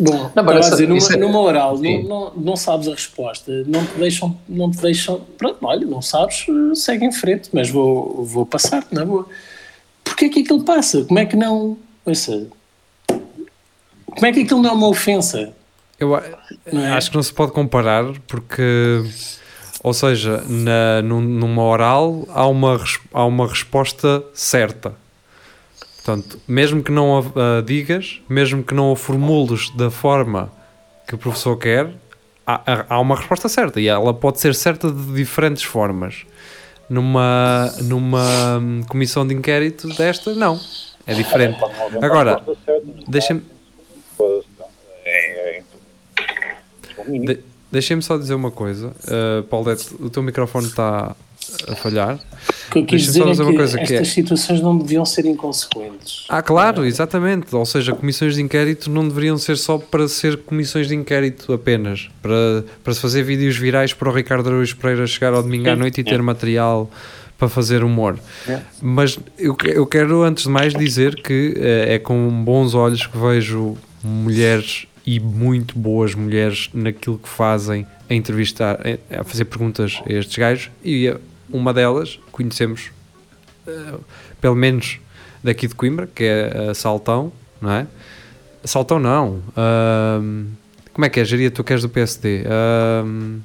Bom, 0.00 0.30
Não, 0.34 0.60
dizer, 0.60 0.86
numa, 0.88 1.12
é- 1.12 1.16
numa 1.16 1.40
oral, 1.40 1.76
não, 1.78 2.02
não, 2.04 2.32
não 2.36 2.56
sabes 2.56 2.86
a 2.86 2.92
resposta, 2.92 3.64
não 3.66 3.84
te 3.84 3.98
deixam, 3.98 4.38
não 4.48 4.70
te 4.70 4.78
deixam, 4.78 5.20
pronto, 5.36 5.58
olha, 5.62 5.84
não 5.84 6.00
sabes, 6.00 6.46
segue 6.74 7.04
em 7.04 7.10
frente, 7.10 7.50
mas 7.52 7.68
vou, 7.68 8.24
vou 8.24 8.46
passar, 8.46 8.86
na 8.92 9.04
boa. 9.04 9.26
Porquê 10.04 10.26
é 10.26 10.28
que 10.28 10.40
aquilo 10.40 10.62
passa? 10.62 11.04
Como 11.04 11.18
é 11.18 11.26
que 11.26 11.34
não, 11.34 11.76
ouça, 12.06 12.46
como 13.06 14.26
é 14.26 14.32
que 14.32 14.40
aquilo 14.40 14.62
não 14.62 14.70
é 14.70 14.72
uma 14.72 14.88
ofensa? 14.88 15.52
Eu 15.98 16.16
é? 16.16 16.22
acho 16.92 17.10
que 17.10 17.16
não 17.16 17.22
se 17.22 17.32
pode 17.32 17.50
comparar 17.52 18.04
porque, 18.28 19.02
ou 19.82 19.92
seja, 19.92 20.42
na, 20.48 21.02
num- 21.02 21.20
numa 21.20 21.62
oral 21.64 22.24
há 22.28 22.46
uma, 22.46 22.80
há 23.12 23.24
uma 23.24 23.48
resposta 23.48 24.24
certa. 24.32 24.94
Portanto, 26.08 26.40
mesmo 26.48 26.82
que 26.82 26.90
não 26.90 27.18
a, 27.18 27.58
a 27.58 27.60
digas, 27.60 28.22
mesmo 28.30 28.62
que 28.62 28.72
não 28.72 28.92
a 28.92 28.96
formules 28.96 29.68
da 29.76 29.90
forma 29.90 30.50
que 31.06 31.14
o 31.14 31.18
professor 31.18 31.54
quer, 31.58 31.90
há, 32.46 32.86
há- 32.94 32.98
uma 32.98 33.14
resposta 33.14 33.46
certa 33.46 33.78
e 33.78 33.88
ela 33.88 34.14
pode 34.14 34.40
ser 34.40 34.54
certa 34.54 34.90
de 34.90 35.12
diferentes 35.12 35.64
formas. 35.64 36.24
Numa, 36.88 37.70
numa 37.82 38.58
hum, 38.58 38.82
comissão 38.88 39.26
de 39.26 39.34
inquérito 39.34 39.86
desta, 39.88 40.34
não. 40.34 40.58
É 41.06 41.12
diferente. 41.12 41.58
Agora, 42.00 42.42
mínimo. 47.06 47.26
De 47.34 47.40
Deixem-me 47.70 48.02
só 48.02 48.16
dizer 48.16 48.32
uma 48.32 48.50
coisa, 48.50 48.94
uh, 49.04 49.42
Paulette, 49.42 49.94
o 50.00 50.08
teu 50.08 50.22
microfone 50.22 50.68
está 50.68 51.14
a 51.70 51.76
falhar. 51.76 52.18
Que 52.84 52.94
eu 52.94 52.98
quis 52.98 53.02
dizer 53.06 53.22
é 53.26 53.34
que 53.34 53.56
coisa, 53.56 53.76
que 53.78 53.82
estas 53.84 54.08
é- 54.08 54.10
situações 54.10 54.60
não 54.60 54.76
deviam 54.78 55.04
ser 55.04 55.24
inconsequentes. 55.26 56.24
Ah, 56.28 56.42
claro, 56.42 56.84
exatamente. 56.84 57.54
Ou 57.54 57.64
seja, 57.66 57.92
comissões 57.94 58.34
de 58.34 58.42
inquérito 58.42 58.90
não 58.90 59.06
deveriam 59.06 59.36
ser 59.38 59.56
só 59.56 59.78
para 59.78 60.06
ser 60.08 60.36
comissões 60.38 60.88
de 60.88 60.94
inquérito 60.94 61.52
apenas, 61.52 62.08
para, 62.22 62.64
para 62.82 62.94
se 62.94 63.00
fazer 63.00 63.22
vídeos 63.22 63.56
virais 63.56 63.92
para 63.92 64.08
o 64.08 64.12
Ricardo 64.12 64.48
Araújo 64.48 64.76
Pereira 64.76 65.06
chegar 65.06 65.32
ao 65.34 65.42
domingo 65.42 65.68
à 65.68 65.76
noite 65.76 66.00
e 66.00 66.04
ter 66.04 66.20
material 66.22 66.90
para 67.38 67.48
fazer 67.48 67.84
humor. 67.84 68.18
Mas 68.82 69.18
eu, 69.38 69.54
que- 69.54 69.68
eu 69.68 69.86
quero, 69.86 70.22
antes 70.22 70.44
de 70.44 70.50
mais, 70.50 70.72
dizer 70.74 71.14
que 71.22 71.54
eh, 71.56 71.94
é 71.94 71.98
com 71.98 72.28
bons 72.44 72.74
olhos 72.74 73.06
que 73.06 73.16
vejo 73.16 73.76
mulheres 74.02 74.86
e 75.06 75.20
muito 75.20 75.78
boas 75.78 76.14
mulheres 76.14 76.68
naquilo 76.74 77.16
que 77.18 77.28
fazem 77.28 77.86
a 78.10 78.14
entrevistar, 78.14 78.78
a- 79.10 79.20
a 79.20 79.24
fazer 79.24 79.44
perguntas 79.44 80.00
a 80.08 80.12
estes 80.12 80.36
gajos 80.36 80.70
e 80.84 81.06
eh, 81.08 81.16
uma 81.50 81.72
delas 81.72 82.18
conhecemos 82.32 82.90
eh, 83.66 83.94
pelo 84.40 84.54
menos 84.54 84.98
daqui 85.42 85.66
de 85.68 85.74
Coimbra, 85.74 86.06
que 86.12 86.24
é 86.24 86.68
a 86.70 86.74
Saltão, 86.74 87.32
não 87.60 87.70
é? 87.72 87.86
Saltão 88.64 88.98
não. 88.98 89.40
ahm, 89.56 90.46
como 90.92 91.04
é 91.04 91.08
que 91.08 91.20
é, 91.20 91.24
Geria? 91.24 91.50
Tu 91.50 91.62
queres 91.62 91.82
do 91.82 91.88
PSD? 91.88 92.44
Ahm, 92.46 93.38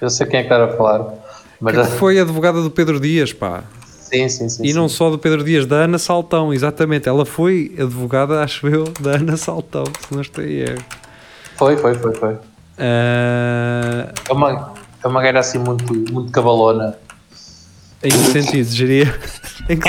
Eu 0.00 0.08
sei 0.10 0.26
quem 0.26 0.40
é 0.40 0.42
que 0.44 0.52
está 0.52 0.64
a 0.64 0.68
falar. 0.76 1.14
Mas 1.60 1.76
que 1.76 1.94
foi 1.98 2.18
advogada 2.18 2.62
do 2.62 2.70
Pedro 2.70 2.98
Dias, 2.98 3.32
pá. 3.34 3.64
sim, 3.82 4.28
sim, 4.30 4.48
sim. 4.48 4.64
E 4.64 4.68
sim. 4.68 4.74
não 4.74 4.88
só 4.88 5.10
do 5.10 5.18
Pedro 5.18 5.44
Dias, 5.44 5.66
da 5.66 5.76
Ana 5.84 5.98
Saltão, 5.98 6.52
exatamente. 6.54 7.06
Ela 7.08 7.26
foi 7.26 7.74
advogada, 7.78 8.42
acho 8.42 8.66
eu, 8.66 8.84
da 8.98 9.16
Ana 9.16 9.36
Saltão, 9.36 9.84
se 9.84 10.12
não 10.14 10.22
estou 10.22 10.42
em 10.42 10.52
erro. 10.60 10.82
Foi, 11.56 11.76
foi, 11.76 11.94
foi, 11.94 12.14
foi. 12.14 12.36
Ah, 12.78 14.08
É 14.28 14.32
uma, 14.32 14.72
é 15.04 15.06
uma 15.06 15.20
gaja 15.22 15.38
assim 15.40 15.58
muito, 15.58 15.92
muito 16.12 16.32
cabalona. 16.32 16.96
Em 18.02 18.08
que 18.08 18.16
sentido, 18.16 18.64
Geria? 18.70 19.14
Em 19.68 19.76
que- 19.78 19.88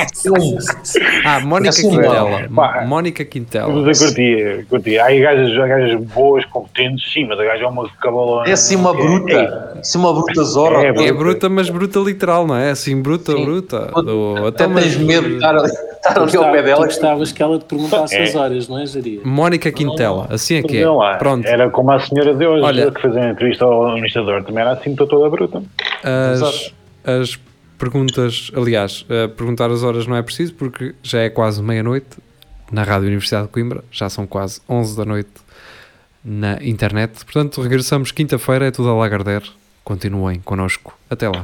Ah, 1.25 1.39
Mónica 1.39 1.69
Assim, 1.69 1.89
Quintela. 1.89 2.49
pá. 2.53 2.83
Mónica 2.85 3.23
Quintela. 3.25 3.73
Mas 3.73 3.99
eu 4.01 4.07
curti, 4.07 4.65
curti. 4.69 4.99
Há 4.99 5.05
aí 5.05 5.21
gajas, 5.21 5.55
gajas 5.55 6.03
boas, 6.09 6.43
competentes, 6.45 7.11
sim, 7.11 7.25
mas 7.25 7.39
a 7.39 7.43
gaja 7.45 7.63
é 7.63 7.67
uma 7.67 7.89
cabalona. 8.01 8.47
É 8.49 8.51
assim 8.51 8.75
uma 8.75 8.93
bruta. 8.93 9.77
Assim 9.79 9.97
uma 9.97 10.13
bruta 10.13 10.43
zora. 10.43 10.83
É, 10.83 11.07
É 11.07 11.11
bruta, 11.13 11.47
mas 11.49 11.69
bruta 11.69 11.99
literal, 11.99 12.45
não 12.45 12.55
é? 12.55 12.71
Assim, 12.71 13.01
bruta, 13.01 13.31
Sim. 13.31 13.45
bruta. 13.45 13.79
Do, 14.03 14.45
Até 14.47 14.67
mas- 14.67 14.83
tens 14.83 14.97
medo 14.97 15.27
de 15.29 15.35
estar 15.35 15.55
ali, 15.55 15.65
estar 15.67 16.21
ali 16.21 16.37
ao 16.37 16.51
pé 16.51 16.61
dela. 16.63 16.85
gostavas 16.85 17.31
que 17.31 17.41
ela 17.41 17.57
te 17.59 17.65
perguntasse 17.65 18.15
É. 18.15 18.23
as 18.23 18.35
horas, 18.35 18.67
não 18.67 18.77
é, 18.79 18.85
Jaria? 18.85 19.21
Mónica 19.23 19.71
Quintela, 19.71 20.27
assim 20.29 20.55
é 20.57 20.61
que 20.63 20.77
é. 20.83 21.15
Pronto, 21.17 21.47
Era 21.47 21.69
como 21.69 21.91
a 21.91 21.99
senhora 21.99 22.35
de 22.35 22.45
hoje 22.45 22.63
Olha- 22.63 22.91
que 22.91 23.01
fez 23.01 23.15
a 23.15 23.29
entrevista 23.29 23.65
ao 23.65 23.87
administrador, 23.87 24.43
também 24.43 24.61
era 24.61 24.71
assim 24.73 24.93
toda 24.95 25.29
bruta. 25.29 25.63
as, 26.03 26.41
Exato. 26.41 26.73
as 27.05 27.39
perguntas, 27.81 28.51
aliás, 28.55 29.03
eh, 29.09 29.27
perguntar 29.27 29.71
as 29.71 29.81
horas 29.81 30.05
não 30.05 30.15
é 30.15 30.21
preciso 30.21 30.53
porque 30.53 30.93
já 31.01 31.21
é 31.21 31.31
quase 31.31 31.63
meia-noite 31.63 32.09
na 32.71 32.83
Rádio 32.83 33.07
Universidade 33.07 33.47
de 33.47 33.53
Coimbra, 33.53 33.83
já 33.91 34.07
são 34.07 34.27
quase 34.27 34.61
11 34.69 34.95
da 34.95 35.03
noite 35.03 35.31
na 36.23 36.63
internet. 36.63 37.25
Portanto, 37.25 37.59
regressamos 37.59 38.11
quinta-feira, 38.11 38.67
é 38.67 38.71
tudo 38.71 38.89
a 38.89 38.93
Lagardère. 38.93 39.49
Continuem 39.83 40.39
connosco. 40.41 40.95
Até 41.09 41.27
lá. 41.27 41.39